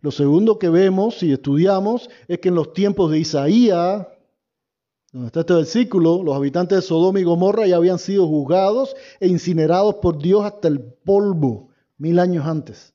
Lo 0.00 0.10
segundo 0.10 0.58
que 0.58 0.68
vemos 0.68 1.22
y 1.22 1.32
estudiamos 1.32 2.10
es 2.28 2.38
que 2.38 2.48
en 2.48 2.54
los 2.54 2.72
tiempos 2.72 3.10
de 3.10 3.18
Isaías, 3.18 4.06
donde 5.12 5.28
está 5.28 5.40
este 5.40 5.54
versículo, 5.54 6.22
los 6.22 6.36
habitantes 6.36 6.76
de 6.76 6.82
Sodoma 6.82 7.20
y 7.20 7.24
Gomorra 7.24 7.66
ya 7.66 7.76
habían 7.76 7.98
sido 7.98 8.26
juzgados 8.26 8.94
e 9.20 9.28
incinerados 9.28 9.96
por 9.96 10.18
Dios 10.18 10.44
hasta 10.44 10.68
el 10.68 10.80
polvo 10.80 11.70
mil 11.98 12.18
años 12.18 12.46
antes. 12.46 12.94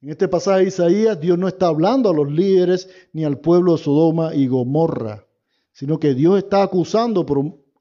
En 0.00 0.10
este 0.10 0.28
pasaje 0.28 0.60
de 0.60 0.68
Isaías, 0.68 1.20
Dios 1.20 1.38
no 1.38 1.48
está 1.48 1.66
hablando 1.66 2.10
a 2.10 2.14
los 2.14 2.30
líderes 2.30 2.88
ni 3.12 3.24
al 3.24 3.38
pueblo 3.38 3.72
de 3.72 3.82
Sodoma 3.82 4.34
y 4.34 4.46
Gomorra, 4.46 5.26
sino 5.72 5.98
que 5.98 6.14
Dios 6.14 6.38
está 6.38 6.62
acusando 6.62 7.26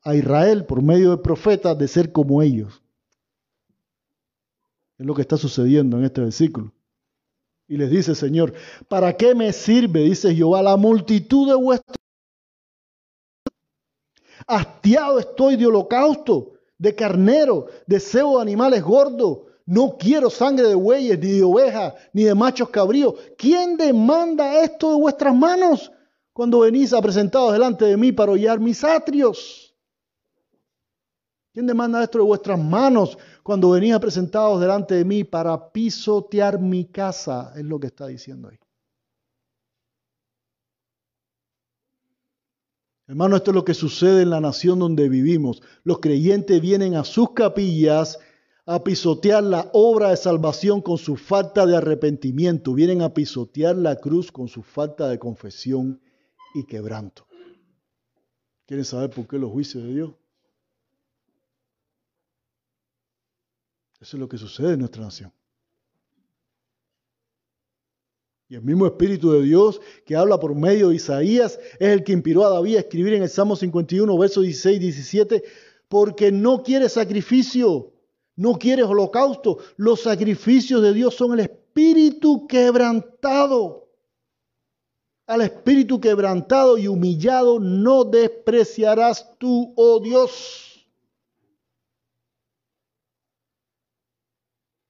a 0.03 0.15
Israel 0.15 0.65
por 0.65 0.81
medio 0.81 1.11
de 1.11 1.17
profetas 1.17 1.77
de 1.77 1.87
ser 1.87 2.11
como 2.11 2.41
ellos. 2.41 2.81
Es 4.97 5.05
lo 5.05 5.13
que 5.13 5.21
está 5.21 5.37
sucediendo 5.37 5.97
en 5.97 6.05
este 6.05 6.21
versículo. 6.21 6.73
Y 7.67 7.77
les 7.77 7.89
dice, 7.89 8.15
Señor, 8.15 8.53
¿para 8.87 9.15
qué 9.15 9.35
me 9.35 9.51
sirve, 9.53 10.01
dice 10.01 10.33
Jehová, 10.33 10.61
la 10.61 10.77
multitud 10.77 11.49
de 11.49 11.55
vuestros... 11.55 11.97
Hastiado 14.47 15.19
estoy 15.19 15.57
de 15.57 15.65
holocausto, 15.65 16.53
de 16.77 16.95
carnero, 16.95 17.67
de 17.85 17.99
cebo 17.99 18.37
de 18.37 18.43
animales 18.43 18.81
gordos. 18.81 19.39
No 19.65 19.97
quiero 19.97 20.29
sangre 20.29 20.69
de 20.69 20.75
bueyes, 20.75 21.19
ni 21.19 21.31
de 21.33 21.43
ovejas, 21.43 21.95
ni 22.13 22.23
de 22.23 22.33
machos 22.33 22.69
cabríos. 22.69 23.15
¿Quién 23.37 23.75
demanda 23.75 24.63
esto 24.63 24.91
de 24.91 24.95
vuestras 24.95 25.35
manos 25.35 25.91
cuando 26.31 26.59
venís 26.59 26.93
a 26.93 27.01
presentaros 27.01 27.51
delante 27.51 27.83
de 27.83 27.97
mí 27.97 28.13
para 28.13 28.31
hollar 28.31 28.61
mis 28.61 28.81
atrios? 28.85 29.66
¿Quién 31.57 31.65
demanda 31.65 32.03
esto 32.03 32.19
de 32.19 32.23
vuestras 32.23 32.59
manos 32.59 33.17
cuando 33.41 33.71
venís 33.71 33.97
presentados 33.97 34.61
delante 34.61 34.93
de 34.93 35.03
mí 35.03 35.23
para 35.23 35.71
pisotear 35.71 36.59
mi 36.59 36.85
casa? 36.85 37.51
Es 37.55 37.65
lo 37.65 37.79
que 37.79 37.87
está 37.87 38.05
diciendo 38.05 38.49
ahí. 38.49 38.59
Hermano, 43.07 43.37
esto 43.37 43.49
es 43.49 43.55
lo 43.55 43.65
que 43.65 43.73
sucede 43.73 44.21
en 44.21 44.29
la 44.29 44.39
nación 44.39 44.77
donde 44.77 45.09
vivimos. 45.09 45.63
Los 45.83 45.97
creyentes 45.97 46.61
vienen 46.61 46.93
a 46.93 47.03
sus 47.03 47.31
capillas 47.31 48.19
a 48.67 48.83
pisotear 48.83 49.41
la 49.43 49.71
obra 49.73 50.11
de 50.11 50.17
salvación 50.17 50.79
con 50.79 50.99
su 50.99 51.15
falta 51.15 51.65
de 51.65 51.75
arrepentimiento. 51.75 52.75
Vienen 52.75 53.01
a 53.01 53.15
pisotear 53.15 53.75
la 53.75 53.95
cruz 53.95 54.31
con 54.31 54.47
su 54.47 54.61
falta 54.61 55.09
de 55.09 55.17
confesión 55.17 55.99
y 56.53 56.67
quebranto. 56.67 57.25
¿Quieren 58.67 58.85
saber 58.85 59.09
por 59.09 59.25
qué 59.27 59.39
los 59.39 59.51
juicios 59.51 59.83
de 59.83 59.93
Dios? 59.95 60.11
Eso 63.99 64.17
es 64.17 64.19
lo 64.21 64.29
que 64.29 64.37
sucede 64.37 64.73
en 64.73 64.79
nuestra 64.79 65.03
nación. 65.03 65.31
Y 68.49 68.55
el 68.55 68.61
mismo 68.61 68.85
Espíritu 68.85 69.31
de 69.31 69.41
Dios 69.41 69.81
que 70.05 70.15
habla 70.15 70.39
por 70.39 70.55
medio 70.55 70.89
de 70.89 70.95
Isaías 70.95 71.59
es 71.79 71.89
el 71.89 72.03
que 72.03 72.13
inspiró 72.13 72.45
a 72.45 72.49
David 72.49 72.77
a 72.77 72.79
escribir 72.79 73.13
en 73.13 73.23
el 73.23 73.29
Salmo 73.29 73.55
51, 73.55 74.17
versos 74.17 74.43
16 74.43 74.77
y 74.77 74.79
17, 74.79 75.43
porque 75.89 76.31
no 76.31 76.63
quiere 76.63 76.87
sacrificio, 76.87 77.91
no 78.37 78.53
quiere 78.57 78.83
holocausto. 78.83 79.57
Los 79.75 80.01
sacrificios 80.01 80.81
de 80.81 80.93
Dios 80.93 81.15
son 81.15 81.33
el 81.33 81.41
espíritu 81.41 82.47
quebrantado. 82.47 83.89
Al 85.25 85.41
espíritu 85.41 85.99
quebrantado 85.99 86.77
y 86.77 86.87
humillado 86.87 87.59
no 87.59 88.05
despreciarás 88.05 89.37
tú, 89.37 89.73
oh 89.75 89.99
Dios. 89.99 90.66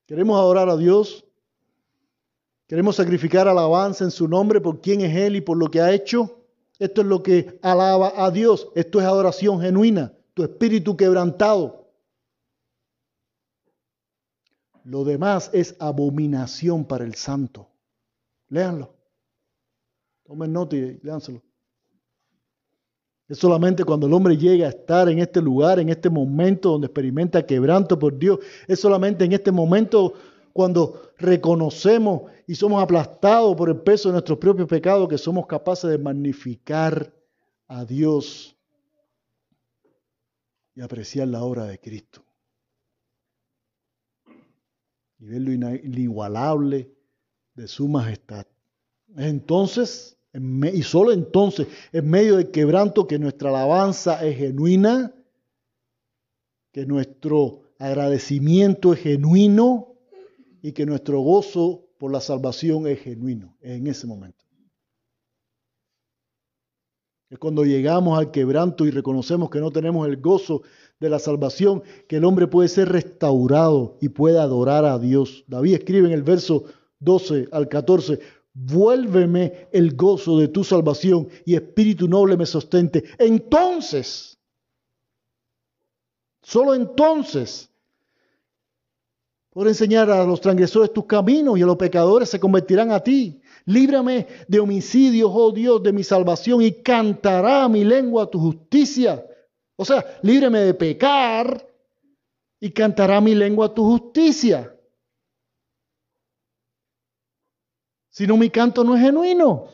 Queremos 0.08 0.36
adorar 0.36 0.68
a 0.68 0.76
Dios 0.76 1.24
Queremos 2.68 2.96
sacrificar 2.96 3.48
alabanza 3.48 4.04
en 4.04 4.10
su 4.10 4.28
nombre 4.28 4.60
por 4.60 4.82
quién 4.82 5.00
es 5.00 5.16
Él 5.16 5.36
y 5.36 5.40
por 5.40 5.56
lo 5.56 5.70
que 5.70 5.80
ha 5.80 5.90
hecho. 5.90 6.44
Esto 6.78 7.00
es 7.00 7.06
lo 7.06 7.22
que 7.22 7.58
alaba 7.62 8.12
a 8.14 8.30
Dios. 8.30 8.68
Esto 8.74 9.00
es 9.00 9.06
adoración 9.06 9.58
genuina, 9.62 10.12
tu 10.34 10.42
espíritu 10.42 10.94
quebrantado. 10.94 11.90
Lo 14.84 15.02
demás 15.02 15.50
es 15.54 15.76
abominación 15.80 16.84
para 16.84 17.04
el 17.04 17.14
santo. 17.14 17.70
Léanlo. 18.50 18.94
Tomen 20.24 20.52
nota 20.52 20.76
y 20.76 21.00
léanselo. 21.02 21.42
Es 23.28 23.38
solamente 23.38 23.84
cuando 23.84 24.06
el 24.06 24.14
hombre 24.14 24.38
llega 24.38 24.66
a 24.66 24.70
estar 24.70 25.08
en 25.08 25.18
este 25.18 25.42
lugar, 25.42 25.78
en 25.78 25.90
este 25.90 26.08
momento 26.08 26.70
donde 26.70 26.86
experimenta 26.86 27.44
quebranto 27.44 27.98
por 27.98 28.18
Dios. 28.18 28.38
Es 28.66 28.80
solamente 28.80 29.26
en 29.26 29.32
este 29.32 29.52
momento 29.52 30.14
cuando 30.54 31.12
reconocemos 31.18 32.22
y 32.46 32.54
somos 32.54 32.82
aplastados 32.82 33.54
por 33.54 33.68
el 33.68 33.76
peso 33.82 34.08
de 34.08 34.14
nuestros 34.14 34.38
propios 34.38 34.66
pecados, 34.66 35.08
que 35.08 35.18
somos 35.18 35.46
capaces 35.46 35.90
de 35.90 35.98
magnificar 35.98 37.14
a 37.66 37.84
Dios 37.84 38.56
y 40.74 40.80
apreciar 40.80 41.28
la 41.28 41.42
obra 41.44 41.66
de 41.66 41.78
Cristo. 41.78 42.24
Y 45.18 45.26
ver 45.26 45.42
lo 45.42 45.52
inigualable 45.52 46.90
de 47.54 47.68
su 47.68 47.88
majestad. 47.88 48.46
Entonces, 49.16 50.17
y 50.32 50.82
solo 50.82 51.12
entonces, 51.12 51.66
en 51.92 52.08
medio 52.08 52.36
del 52.36 52.50
quebranto, 52.50 53.06
que 53.06 53.18
nuestra 53.18 53.48
alabanza 53.48 54.24
es 54.26 54.36
genuina, 54.36 55.14
que 56.72 56.86
nuestro 56.86 57.62
agradecimiento 57.78 58.92
es 58.92 59.00
genuino, 59.00 59.88
y 60.62 60.72
que 60.72 60.86
nuestro 60.86 61.20
gozo 61.20 61.88
por 61.98 62.12
la 62.12 62.20
salvación 62.20 62.86
es 62.86 63.00
genuino 63.00 63.56
en 63.60 63.86
ese 63.86 64.06
momento. 64.06 64.44
Es 67.30 67.38
cuando 67.38 67.64
llegamos 67.64 68.18
al 68.18 68.30
quebranto 68.30 68.86
y 68.86 68.90
reconocemos 68.90 69.50
que 69.50 69.60
no 69.60 69.70
tenemos 69.70 70.08
el 70.08 70.16
gozo 70.18 70.62
de 70.98 71.10
la 71.10 71.18
salvación, 71.18 71.82
que 72.08 72.16
el 72.16 72.24
hombre 72.24 72.46
puede 72.46 72.68
ser 72.68 72.88
restaurado 72.88 73.98
y 74.00 74.08
puede 74.08 74.38
adorar 74.38 74.86
a 74.86 74.98
Dios. 74.98 75.44
David 75.46 75.74
escribe 75.74 76.08
en 76.08 76.14
el 76.14 76.22
verso 76.22 76.64
12 77.00 77.48
al 77.52 77.68
14, 77.68 78.18
vuélveme 78.60 79.68
el 79.72 79.94
gozo 79.94 80.38
de 80.38 80.48
tu 80.48 80.64
salvación 80.64 81.28
y 81.44 81.54
espíritu 81.54 82.08
noble 82.08 82.36
me 82.36 82.46
sostente. 82.46 83.04
Entonces, 83.18 84.38
solo 86.42 86.74
entonces 86.74 87.70
por 89.50 89.66
enseñar 89.66 90.10
a 90.10 90.24
los 90.24 90.40
transgresores 90.40 90.92
tus 90.92 91.06
caminos 91.06 91.58
y 91.58 91.62
a 91.62 91.66
los 91.66 91.76
pecadores 91.76 92.28
se 92.28 92.38
convertirán 92.38 92.92
a 92.92 93.00
ti. 93.00 93.40
Líbrame 93.64 94.26
de 94.46 94.60
homicidios, 94.60 95.30
oh 95.34 95.50
Dios, 95.50 95.82
de 95.82 95.92
mi 95.92 96.04
salvación 96.04 96.62
y 96.62 96.72
cantará 96.82 97.68
mi 97.68 97.82
lengua 97.82 98.30
tu 98.30 98.38
justicia. 98.38 99.24
O 99.74 99.84
sea, 99.84 100.04
líbreme 100.22 100.60
de 100.60 100.74
pecar 100.74 101.66
y 102.60 102.70
cantará 102.70 103.20
mi 103.20 103.34
lengua 103.34 103.74
tu 103.74 103.84
justicia. 103.84 104.77
Si 108.18 108.26
no, 108.26 108.36
mi 108.36 108.50
canto 108.50 108.82
no 108.82 108.96
es 108.96 109.00
genuino. 109.00 109.68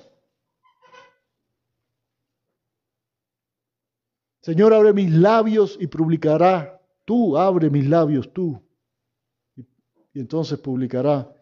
Señor, 4.43 4.75
abre 4.75 4.93
mis 4.93 5.11
labios 5.11 5.79
y 5.81 5.87
publicará. 5.87 6.79
Tú, 7.07 7.39
abre 7.39 7.71
mis 7.71 7.89
labios, 7.89 8.31
tú 8.35 8.61
y 10.13 10.21
entonces 10.21 10.59
publicará 10.59 11.35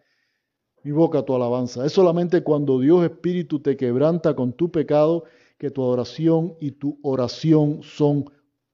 mi 0.81 0.91
boca 0.91 1.25
tu 1.25 1.35
alabanza. 1.35 1.85
Es 1.85 1.91
solamente 1.91 2.41
cuando 2.41 2.79
Dios 2.79 3.03
Espíritu 3.03 3.59
te 3.59 3.75
quebranta 3.75 4.33
con 4.33 4.53
tu 4.53 4.71
pecado 4.71 5.25
que 5.57 5.71
tu 5.71 5.83
adoración 5.83 6.55
y 6.61 6.71
tu 6.71 7.01
oración 7.03 7.83
son 7.83 8.31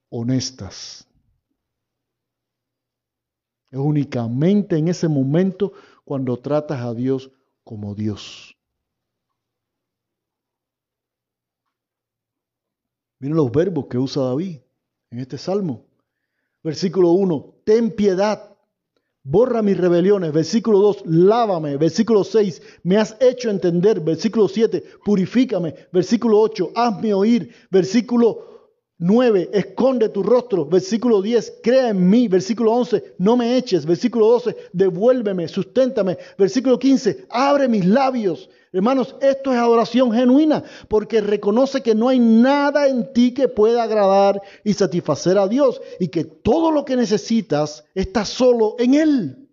honestas. 0.08 1.04
Es 3.72 3.78
únicamente 3.80 4.76
en 4.76 4.86
ese 4.86 5.08
momento 5.08 5.72
cuando 6.04 6.36
tratas 6.36 6.80
a 6.80 6.94
Dios 6.94 7.32
como 7.70 7.94
Dios. 7.94 8.58
Miren 13.20 13.36
los 13.36 13.52
verbos 13.52 13.86
que 13.86 13.96
usa 13.96 14.24
David 14.24 14.58
en 15.12 15.20
este 15.20 15.38
salmo. 15.38 15.86
Versículo 16.64 17.10
1, 17.10 17.62
ten 17.64 17.94
piedad 17.94 18.56
Borra 19.22 19.62
mis 19.62 19.76
rebeliones. 19.76 20.32
Versículo 20.32 20.80
2, 20.80 21.02
lávame. 21.06 21.76
Versículo 21.76 22.24
6, 22.24 22.60
me 22.82 22.96
has 22.96 23.16
hecho 23.20 23.50
entender. 23.50 24.00
Versículo 24.00 24.48
7, 24.48 24.82
purifícame. 25.04 25.72
Versículo 25.92 26.40
8, 26.40 26.72
hazme 26.74 27.14
oír. 27.14 27.54
Versículo 27.70 28.59
9, 29.00 29.48
esconde 29.52 30.10
tu 30.10 30.22
rostro. 30.22 30.66
Versículo 30.66 31.22
10, 31.22 31.60
crea 31.62 31.88
en 31.88 32.08
mí. 32.08 32.28
Versículo 32.28 32.72
11, 32.72 33.14
no 33.18 33.36
me 33.36 33.56
eches. 33.56 33.86
Versículo 33.86 34.26
12, 34.28 34.54
devuélveme, 34.72 35.48
susténtame. 35.48 36.18
Versículo 36.38 36.78
15, 36.78 37.26
abre 37.30 37.66
mis 37.66 37.86
labios. 37.86 38.50
Hermanos, 38.72 39.16
esto 39.20 39.52
es 39.52 39.58
adoración 39.58 40.12
genuina, 40.12 40.62
porque 40.86 41.20
reconoce 41.20 41.82
que 41.82 41.94
no 41.94 42.08
hay 42.08 42.20
nada 42.20 42.86
en 42.86 43.12
ti 43.12 43.34
que 43.34 43.48
pueda 43.48 43.82
agradar 43.82 44.40
y 44.62 44.74
satisfacer 44.74 45.38
a 45.38 45.48
Dios, 45.48 45.80
y 45.98 46.08
que 46.08 46.24
todo 46.24 46.70
lo 46.70 46.84
que 46.84 46.94
necesitas 46.94 47.84
está 47.94 48.24
solo 48.24 48.76
en 48.78 48.94
Él. 48.94 49.48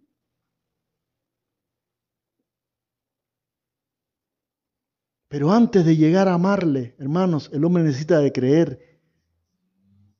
Pero 5.29 5.51
antes 5.51 5.85
de 5.85 5.97
llegar 5.97 6.27
a 6.27 6.35
amarle, 6.35 6.95
hermanos, 6.99 7.49
el 7.53 7.65
hombre 7.65 7.83
necesita 7.83 8.19
de 8.19 8.31
creer, 8.31 8.86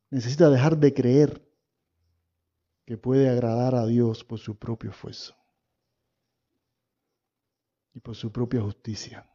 necesita 0.09 0.49
dejar 0.49 0.77
de 0.77 0.93
creer 0.93 1.47
que 2.85 2.97
puede 2.97 3.29
agradar 3.29 3.75
a 3.75 3.85
Dios 3.85 4.23
por 4.23 4.39
su 4.39 4.57
propio 4.57 4.91
esfuerzo 4.91 5.35
y 7.93 7.99
por 7.99 8.15
su 8.15 8.31
propia 8.31 8.61
justicia. 8.61 9.29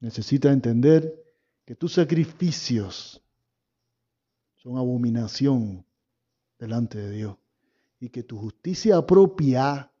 Necesita 0.00 0.50
entender 0.50 1.24
que 1.64 1.74
tus 1.74 1.94
sacrificios 1.94 3.22
son 4.56 4.76
abominación 4.76 5.84
delante 6.58 6.98
de 6.98 7.10
Dios 7.10 7.36
y 8.00 8.08
que 8.08 8.22
tu 8.22 8.38
justicia 8.38 9.04
propia 9.06 9.92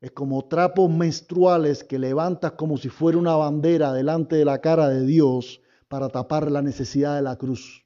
es 0.00 0.12
como 0.12 0.46
trapos 0.46 0.90
menstruales 0.90 1.84
que 1.84 1.98
levantas 1.98 2.52
como 2.52 2.78
si 2.78 2.88
fuera 2.88 3.18
una 3.18 3.36
bandera 3.36 3.92
delante 3.92 4.36
de 4.36 4.46
la 4.46 4.60
cara 4.60 4.88
de 4.88 5.04
Dios 5.04 5.60
para 5.90 6.08
tapar 6.08 6.48
la 6.52 6.62
necesidad 6.62 7.16
de 7.16 7.22
la 7.22 7.36
cruz. 7.36 7.84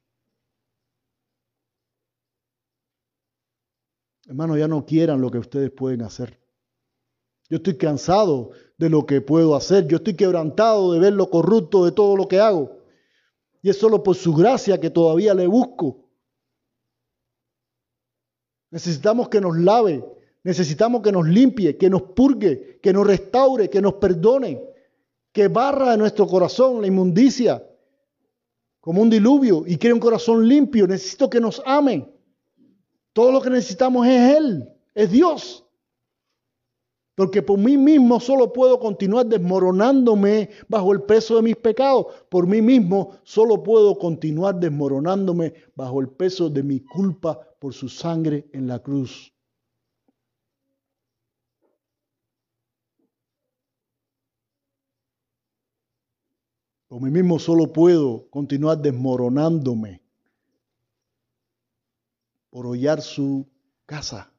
Hermanos, 4.27 4.59
ya 4.59 4.67
no 4.67 4.85
quieran 4.85 5.21
lo 5.21 5.31
que 5.31 5.39
ustedes 5.39 5.71
pueden 5.71 6.03
hacer. 6.03 6.39
Yo 7.49 7.57
estoy 7.57 7.77
cansado 7.77 8.51
de 8.77 8.91
lo 8.91 9.07
que 9.07 9.21
puedo 9.21 9.55
hacer. 9.55 9.87
Yo 9.87 9.97
estoy 9.97 10.15
quebrantado 10.15 10.93
de 10.93 10.99
ver 10.99 11.13
lo 11.13 11.31
corrupto 11.31 11.83
de 11.83 11.91
todo 11.93 12.15
lo 12.15 12.27
que 12.27 12.39
hago. 12.39 12.77
Y 13.63 13.71
es 13.71 13.79
solo 13.79 14.03
por 14.03 14.15
su 14.15 14.35
gracia 14.35 14.79
que 14.79 14.91
todavía 14.91 15.33
le 15.33 15.47
busco. 15.47 16.07
Necesitamos 18.69 19.29
que 19.29 19.41
nos 19.41 19.57
lave, 19.57 20.05
necesitamos 20.43 21.01
que 21.01 21.11
nos 21.11 21.27
limpie, 21.27 21.75
que 21.75 21.89
nos 21.89 22.03
purgue, 22.03 22.79
que 22.83 22.93
nos 22.93 23.07
restaure, 23.07 23.67
que 23.67 23.81
nos 23.81 23.95
perdone, 23.95 24.61
que 25.31 25.47
barra 25.47 25.91
de 25.91 25.97
nuestro 25.97 26.27
corazón 26.27 26.81
la 26.81 26.87
inmundicia 26.87 27.63
como 28.85 29.01
un 29.01 29.09
diluvio 29.09 29.63
y 29.65 29.77
quiere 29.77 29.95
un 29.95 29.99
corazón 29.99 30.47
limpio. 30.47 30.85
Necesito 30.85 31.27
que 31.27 31.39
nos 31.39 31.59
ame. 31.65 32.07
Todo 33.13 33.31
lo 33.31 33.41
que 33.41 33.49
necesitamos 33.49 34.05
es 34.05 34.37
Él, 34.37 34.69
es 34.93 35.09
Dios. 35.09 35.65
Porque 37.15 37.41
por 37.41 37.57
mí 37.57 37.77
mismo 37.77 38.19
solo 38.19 38.53
puedo 38.53 38.79
continuar 38.79 39.25
desmoronándome 39.25 40.51
bajo 40.67 40.93
el 40.93 41.01
peso 41.01 41.37
de 41.37 41.41
mis 41.41 41.55
pecados. 41.55 42.05
Por 42.29 42.45
mí 42.45 42.61
mismo 42.61 43.17
solo 43.23 43.63
puedo 43.63 43.97
continuar 43.97 44.59
desmoronándome 44.59 45.55
bajo 45.73 45.99
el 45.99 46.09
peso 46.09 46.51
de 46.51 46.61
mi 46.61 46.81
culpa 46.81 47.39
por 47.57 47.73
su 47.73 47.89
sangre 47.89 48.47
en 48.53 48.67
la 48.67 48.77
cruz. 48.77 49.34
Por 56.87 57.01
mí 57.01 57.09
mismo 57.09 57.39
solo 57.39 57.73
puedo 57.73 58.29
continuar 58.29 58.77
desmoronándome 58.77 60.03
por 62.49 62.67
hollar 62.67 63.01
su 63.01 63.49
casa, 63.85 64.31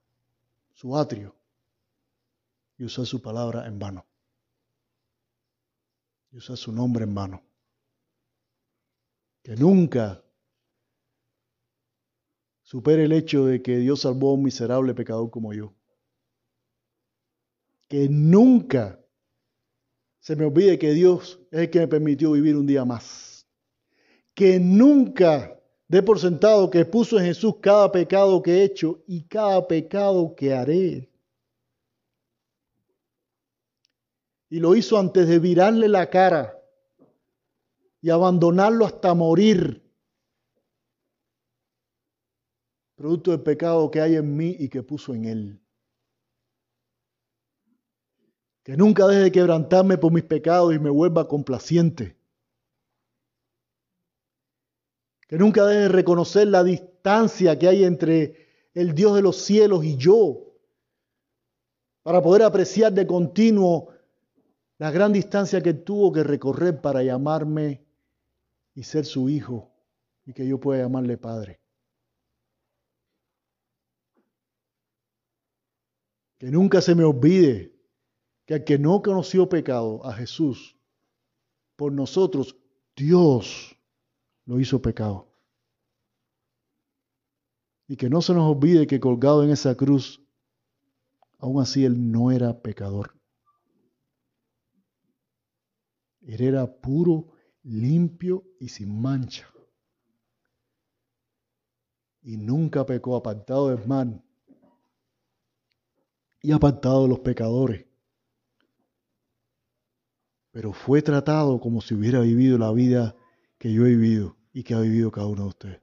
su 0.73 0.97
atrio 0.97 1.35
y 2.79 2.85
usar 2.85 3.07
su 3.07 3.21
palabra 3.21 3.67
en 3.67 3.79
vano. 3.79 4.07
Y 6.31 6.37
usar 6.37 6.57
su 6.57 6.73
nombre 6.73 7.05
en 7.05 7.15
vano. 7.15 7.43
Que 9.43 9.57
nunca 9.57 10.23
supere 12.63 13.05
el 13.05 13.13
hecho 13.13 13.45
de 13.47 13.63
que 13.63 13.79
Dios 13.79 14.03
salvó 14.03 14.31
a 14.31 14.35
un 14.35 14.45
miserable 14.45 14.95
pecador 14.95 15.31
como 15.31 15.53
yo. 15.53 15.75
Que 17.89 18.09
nunca 18.09 19.01
se 20.27 20.35
me 20.35 20.45
olvide 20.45 20.77
que 20.77 20.93
Dios 20.93 21.39
es 21.53 21.61
el 21.61 21.71
que 21.71 21.79
me 21.79 21.87
permitió 21.87 22.33
vivir 22.33 22.57
un 22.57 22.67
día 22.67 22.85
más. 22.85 23.47
Que 24.35 24.59
nunca 24.59 25.57
dé 25.87 26.03
por 26.03 26.19
sentado 26.19 26.69
que 26.69 26.85
puso 26.85 27.17
en 27.21 27.27
Jesús 27.27 27.59
cada 27.63 27.93
pecado 27.93 28.43
que 28.43 28.55
he 28.55 28.65
hecho 28.65 29.05
y 29.07 29.23
cada 29.29 29.69
pecado 29.69 30.35
que 30.35 30.53
haré. 30.53 31.09
Y 34.51 34.59
lo 34.59 34.75
hizo 34.75 34.99
antes 34.99 35.29
de 35.29 35.39
virarle 35.39 35.87
la 35.87 36.11
cara 36.11 36.61
y 38.01 38.11
abandonarlo 38.11 38.85
hasta 38.85 39.15
morir. 39.15 39.89
Producto 42.97 43.31
del 43.31 43.43
pecado 43.43 43.89
que 43.93 44.01
hay 44.01 44.17
en 44.17 44.37
mí 44.37 44.57
y 44.59 44.69
que 44.69 44.83
puso 44.83 45.15
en 45.15 45.25
él. 45.27 45.66
Que 48.67 48.77
nunca 48.77 49.07
deje 49.07 49.21
de 49.21 49.31
quebrantarme 49.31 49.97
por 49.97 50.13
mis 50.13 50.25
pecados 50.25 50.75
y 50.75 50.81
me 50.81 50.91
vuelva 50.91 51.29
complaciente. 51.29 52.17
Que 55.29 55.39
nunca 55.39 55.65
deje 55.65 55.83
de 55.83 55.89
reconocer 55.89 56.49
la 56.49 56.65
distancia 56.65 57.57
que 57.57 57.69
hay 57.69 57.85
entre 57.85 58.49
el 58.75 58.93
Dios 58.93 59.15
de 59.15 59.23
los 59.23 59.37
cielos 59.37 59.85
y 59.85 59.97
yo. 59.97 60.53
Para 62.03 62.21
poder 62.21 62.43
apreciar 62.43 62.93
de 62.93 63.07
continuo 63.07 63.95
la 64.79 64.91
gran 64.91 65.13
distancia 65.13 65.63
que 65.63 65.75
tuvo 65.75 66.11
que 66.11 66.25
recorrer 66.25 66.81
para 66.81 67.05
llamarme 67.05 67.87
y 68.75 68.83
ser 68.83 69.05
su 69.05 69.29
hijo 69.29 69.71
y 70.25 70.33
que 70.33 70.45
yo 70.45 70.59
pueda 70.59 70.83
llamarle 70.83 71.17
padre. 71.19 71.61
Que 76.37 76.51
nunca 76.51 76.81
se 76.81 76.97
me 76.97 77.05
olvide 77.05 77.76
que 78.47 78.55
al 78.55 78.65
que 78.65 78.79
no 78.79 79.03
conoció 79.03 79.49
pecado, 79.49 80.05
a 80.07 80.15
Jesús, 80.15 80.79
por 81.75 81.93
nosotros, 81.93 82.57
Dios 82.97 83.77
lo 84.47 84.61
hizo 84.61 84.81
pecado. 84.81 85.29
Y 87.89 87.97
que 87.97 88.09
no 88.09 88.23
se 88.23 88.35
nos 88.35 88.57
olvide 88.57 88.87
que 88.87 89.01
colgado 89.01 89.45
en 89.45 89.51
esa 89.51 89.77
cruz, 89.77 90.25
aún 91.39 91.61
así 91.61 91.85
Él 91.85 92.11
no 92.11 92.31
era 92.31 92.63
pecador. 92.63 93.15
Él 96.23 96.41
era 96.41 96.81
puro, 96.81 97.33
limpio 97.63 98.45
y 98.61 98.69
sin 98.69 99.01
mancha. 99.01 99.49
Y 102.23 102.37
nunca 102.37 102.87
pecó 102.87 103.17
apartado 103.17 103.69
del 103.69 103.87
mal 103.87 104.23
y 106.43 106.53
apartado 106.53 107.03
de 107.03 107.09
los 107.09 107.21
pecadores. 107.21 107.87
Pero 110.57 110.73
fue 110.73 111.03
tratado 111.03 111.61
como 111.61 111.83
si 111.83 111.93
hubiera 111.95 112.21
vivido 112.21 112.57
la 112.57 112.73
vida 112.73 113.15
que 113.59 113.71
yo 113.71 113.85
he 113.85 113.91
vivido 113.91 114.39
y 114.55 114.63
que 114.63 114.73
ha 114.73 114.81
vivido 114.81 115.11
cada 115.11 115.27
uno 115.27 115.43
de 115.43 115.49
ustedes. 115.49 115.83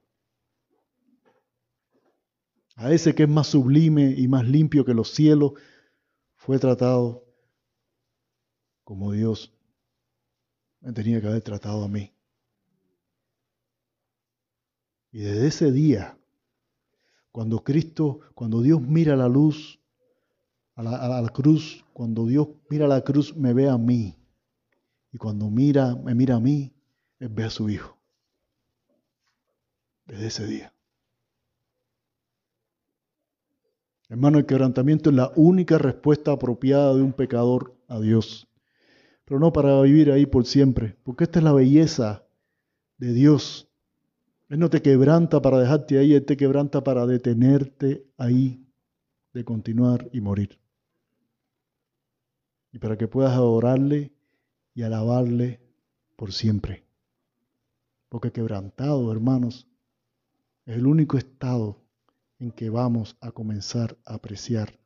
A 2.76 2.92
ese 2.92 3.14
que 3.14 3.22
es 3.22 3.30
más 3.30 3.46
sublime 3.46 4.16
y 4.18 4.28
más 4.28 4.48
limpio 4.48 4.84
que 4.84 4.96
los 4.96 5.12
cielos, 5.12 5.52
fue 6.38 6.58
tratado 6.58 7.24
como 8.84 9.12
Dios 9.12 9.54
me 10.82 10.92
tenía 10.92 11.22
que 11.22 11.28
haber 11.28 11.44
tratado 11.44 11.84
a 11.84 11.88
mí. 11.88 12.12
Y 15.12 15.20
desde 15.20 15.46
ese 15.50 15.72
día, 15.72 16.18
cuando 17.32 17.64
Cristo, 17.64 18.22
cuando 18.34 18.64
Dios 18.64 18.82
mira 18.82 19.16
la 19.16 19.30
luz, 19.30 19.80
a 20.74 20.82
la, 20.82 20.96
a 20.96 21.22
la 21.22 21.30
cruz, 21.30 21.86
cuando 21.94 22.26
Dios 22.26 22.48
mira 22.72 22.88
la 22.88 23.02
cruz, 23.02 23.38
me 23.38 23.54
ve 23.54 23.70
a 23.70 23.78
mí. 23.78 24.18
Y 25.14 25.18
cuando 25.18 25.50
mira, 25.50 25.96
me 25.96 26.14
mira 26.14 26.36
a 26.36 26.40
mí, 26.42 26.74
Él 27.20 27.30
ve 27.30 27.46
a 27.46 27.50
su 27.50 27.70
Hijo. 27.70 27.98
Desde 30.06 30.28
ese 30.28 30.46
día. 30.46 30.74
Hermano, 34.10 34.40
el 34.40 34.46
quebrantamiento 34.46 35.10
es 35.10 35.16
la 35.16 35.32
única 35.38 35.78
respuesta 35.78 36.34
apropiada 36.34 36.94
de 36.94 37.02
un 37.02 37.14
pecador 37.14 37.74
a 37.88 38.02
Dios 38.02 38.50
pero 39.26 39.40
no 39.40 39.54
para 39.54 39.82
vivir 39.82 40.12
ahí 40.12 40.26
por 40.26 40.46
siempre, 40.46 40.98
porque 41.04 41.24
esta 41.24 41.40
es 41.40 41.46
la 41.46 41.54
belleza 41.54 42.26
de 42.98 43.14
Dios. 43.14 43.70
Él 44.50 44.60
no 44.60 44.70
te 44.70 44.82
quebranta 44.82 45.42
para 45.42 45.60
dejarte 45.60 45.98
ahí, 45.98 46.14
Él 46.14 46.26
te 46.26 46.38
quebranta 46.38 46.84
para 46.84 47.06
detenerte 47.08 48.06
ahí, 48.18 48.66
de 49.34 49.44
continuar 49.44 50.10
y 50.12 50.22
morir. 50.22 50.60
Y 52.72 52.80
para 52.80 52.98
que 52.98 53.08
puedas 53.08 53.34
adorarle 53.34 54.13
y 54.74 54.84
alabarle 54.84 55.60
por 56.16 56.32
siempre. 56.32 56.86
Porque 58.10 58.32
quebrantado, 58.32 59.12
hermanos, 59.12 59.68
es 60.66 60.78
el 60.78 60.88
único 60.88 61.18
estado 61.18 61.82
en 62.40 62.52
que 62.52 62.70
vamos 62.70 63.18
a 63.22 63.32
comenzar 63.32 63.98
a 64.06 64.16
apreciar 64.16 64.80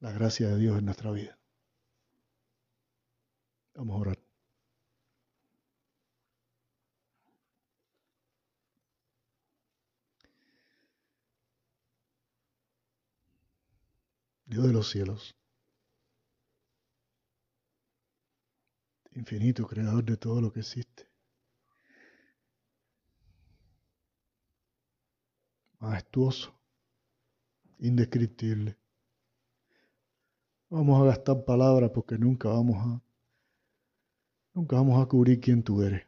la 0.00 0.12
gracia 0.12 0.48
de 0.48 0.58
Dios 0.58 0.78
en 0.78 0.84
nuestra 0.84 1.10
vida. 1.10 1.38
Vamos 3.74 3.96
a 3.96 4.00
orar. 4.00 4.18
Dios 14.46 14.66
de 14.66 14.72
los 14.72 14.88
cielos, 14.88 15.37
infinito, 19.18 19.66
creador 19.66 20.04
de 20.04 20.16
todo 20.16 20.40
lo 20.40 20.52
que 20.52 20.60
existe, 20.60 21.08
majestuoso, 25.80 26.54
indescriptible. 27.78 28.76
Vamos 30.70 31.00
a 31.00 31.06
gastar 31.06 31.44
palabras 31.44 31.90
porque 31.90 32.18
nunca 32.18 32.48
vamos 32.48 32.76
a 32.76 33.08
Nunca 34.58 34.74
vamos 34.74 35.00
a 35.00 35.06
cubrir 35.06 35.40
quién 35.40 35.62
tú 35.62 35.82
eres. 35.82 36.04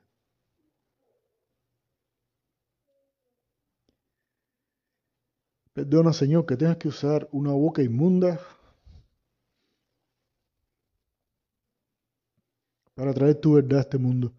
Perdona, 5.72 6.12
Señor, 6.12 6.46
que 6.46 6.56
tengas 6.56 6.78
que 6.78 6.88
usar 6.88 7.28
una 7.30 7.52
boca 7.52 7.80
inmunda 7.80 8.40
para 12.94 13.14
traer 13.14 13.40
tu 13.40 13.54
verdad 13.54 13.78
a 13.78 13.82
este 13.82 13.98
mundo. 13.98 14.32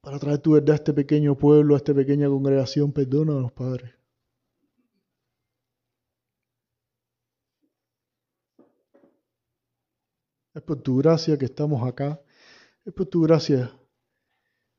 Para 0.00 0.18
traer 0.18 0.38
tu 0.38 0.52
verdad 0.52 0.72
a 0.72 0.76
este 0.76 0.92
pequeño 0.92 1.36
pueblo, 1.36 1.74
a 1.74 1.78
esta 1.78 1.94
pequeña 1.94 2.28
congregación. 2.28 2.92
Perdónanos, 2.92 3.52
Padre. 3.52 3.94
Es 10.54 10.62
por 10.62 10.82
tu 10.82 10.98
gracia 10.98 11.38
que 11.38 11.46
estamos 11.46 11.86
acá. 11.86 12.20
Es 12.84 12.92
por 12.92 13.06
tu 13.06 13.22
gracia 13.22 13.72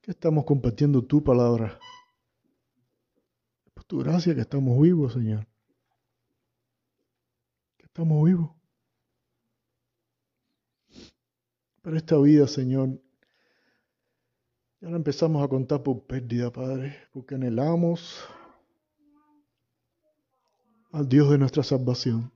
que 0.02 0.12
estamos 0.12 0.44
compartiendo 0.46 1.02
tu 1.04 1.24
palabra. 1.24 1.80
Por 3.74 3.84
tu 3.86 4.00
gracia 4.00 4.36
que 4.36 4.42
estamos 4.42 4.80
vivos, 4.82 5.14
Señor. 5.14 5.48
Que 7.78 7.86
estamos 7.86 8.24
vivos. 8.26 8.63
Pero 11.84 11.98
esta 11.98 12.18
vida, 12.18 12.48
Señor, 12.48 12.98
ya 14.80 14.90
la 14.90 14.96
empezamos 14.96 15.44
a 15.44 15.50
contar 15.50 15.84
por 15.84 16.02
pérdida, 16.04 16.50
Padre, 16.50 16.96
porque 17.12 17.36
anhelamos 17.36 18.24
al 20.94 21.10
Dios 21.10 21.30
de 21.30 21.38
nuestra 21.38 21.62
salvación. 21.62 22.32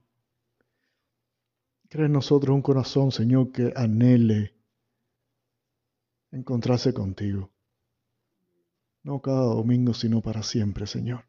Crea 1.88 2.04
en 2.04 2.12
nosotros 2.12 2.54
un 2.54 2.60
corazón, 2.60 3.10
Señor, 3.10 3.50
que 3.50 3.72
anhele 3.74 4.54
encontrarse 6.30 6.92
contigo. 6.92 7.50
No 9.02 9.22
cada 9.22 9.44
domingo, 9.44 9.94
sino 9.94 10.20
para 10.20 10.42
siempre, 10.42 10.86
Señor. 10.86 11.24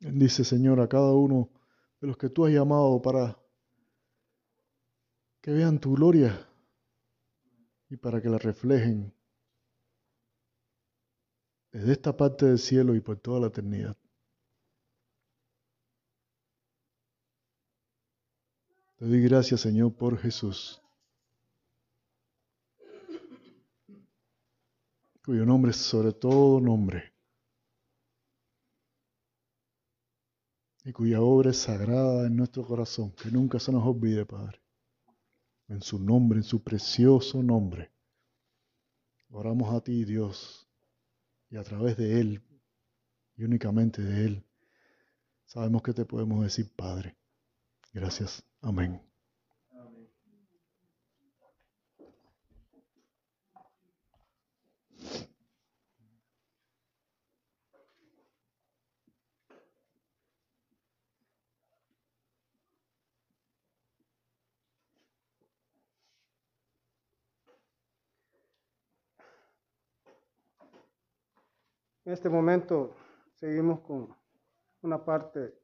Dice, 0.00 0.42
Señor, 0.42 0.80
a 0.80 0.88
cada 0.88 1.12
uno 1.12 1.48
de 2.00 2.08
los 2.08 2.16
que 2.16 2.28
tú 2.28 2.44
has 2.44 2.52
llamado 2.52 3.00
para 3.00 3.38
que 5.40 5.52
vean 5.52 5.78
tu 5.78 5.94
gloria 5.94 6.48
y 7.88 7.96
para 7.96 8.20
que 8.20 8.28
la 8.28 8.38
reflejen 8.38 9.12
desde 11.70 11.92
esta 11.92 12.16
parte 12.16 12.46
del 12.46 12.58
cielo 12.58 12.94
y 12.94 13.00
por 13.00 13.18
toda 13.18 13.40
la 13.40 13.46
eternidad. 13.48 13.96
Te 18.96 19.04
doy 19.04 19.22
gracias, 19.22 19.60
Señor, 19.60 19.94
por 19.94 20.18
Jesús, 20.18 20.82
cuyo 25.24 25.46
nombre 25.46 25.70
es 25.70 25.76
sobre 25.76 26.12
todo 26.12 26.60
nombre, 26.60 27.12
y 30.84 30.92
cuya 30.92 31.20
obra 31.20 31.50
es 31.50 31.58
sagrada 31.58 32.26
en 32.26 32.36
nuestro 32.36 32.66
corazón, 32.66 33.12
que 33.12 33.30
nunca 33.30 33.60
se 33.60 33.70
nos 33.70 33.86
olvide, 33.86 34.26
Padre. 34.26 34.58
En 35.68 35.82
su 35.82 35.98
nombre, 35.98 36.38
en 36.38 36.44
su 36.44 36.62
precioso 36.62 37.42
nombre. 37.42 37.90
Oramos 39.30 39.74
a 39.74 39.80
ti, 39.82 40.04
Dios, 40.04 40.66
y 41.50 41.56
a 41.56 41.62
través 41.62 41.96
de 41.96 42.20
Él, 42.20 42.42
y 43.36 43.44
únicamente 43.44 44.02
de 44.02 44.24
Él, 44.24 44.44
sabemos 45.44 45.82
que 45.82 45.92
te 45.92 46.04
podemos 46.04 46.42
decir, 46.42 46.70
Padre. 46.74 47.16
Gracias. 47.92 48.42
Amén. 48.60 49.07
En 72.08 72.14
este 72.14 72.30
momento 72.30 72.94
seguimos 73.34 73.80
con 73.80 74.08
una 74.80 75.04
parte 75.04 75.54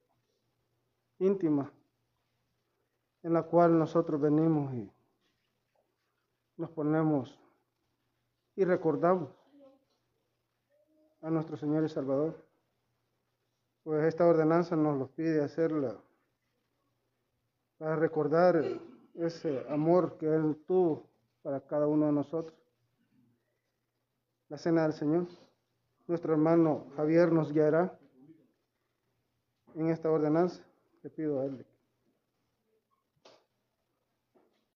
íntima 1.19 1.73
en 3.23 3.33
la 3.33 3.45
cual 3.45 3.79
nosotros 3.79 4.21
venimos 4.21 4.75
y 4.75 4.93
nos 6.59 6.69
ponemos 6.69 7.41
y 8.57 8.65
recordamos 8.67 9.31
a 11.23 11.31
nuestro 11.31 11.57
Señor 11.57 11.83
y 11.83 11.89
Salvador. 11.89 12.37
Pues 13.83 14.05
esta 14.05 14.27
ordenanza 14.27 14.77
nos 14.77 14.99
lo 14.99 15.07
pide 15.07 15.43
hacerla 15.43 15.97
para 17.79 17.97
recordar 17.97 18.63
ese 19.15 19.65
amor 19.71 20.19
que 20.19 20.27
Él 20.27 20.63
tuvo 20.67 21.09
para 21.41 21.63
cada 21.63 21.87
uno 21.87 22.05
de 22.05 22.13
nosotros. 22.13 22.55
La 24.51 24.59
cena 24.59 24.83
del 24.83 24.93
Señor. 24.93 25.44
Nuestro 26.07 26.35
hermano 26.35 26.87
Javier 26.97 27.33
nos 27.33 27.53
guiará 27.53 27.99
en 29.75 29.89
esta 29.89 30.11
ordenanza. 30.11 30.63
Le 31.03 31.11
pido 31.11 31.41
a 31.41 31.47
Él 31.47 31.67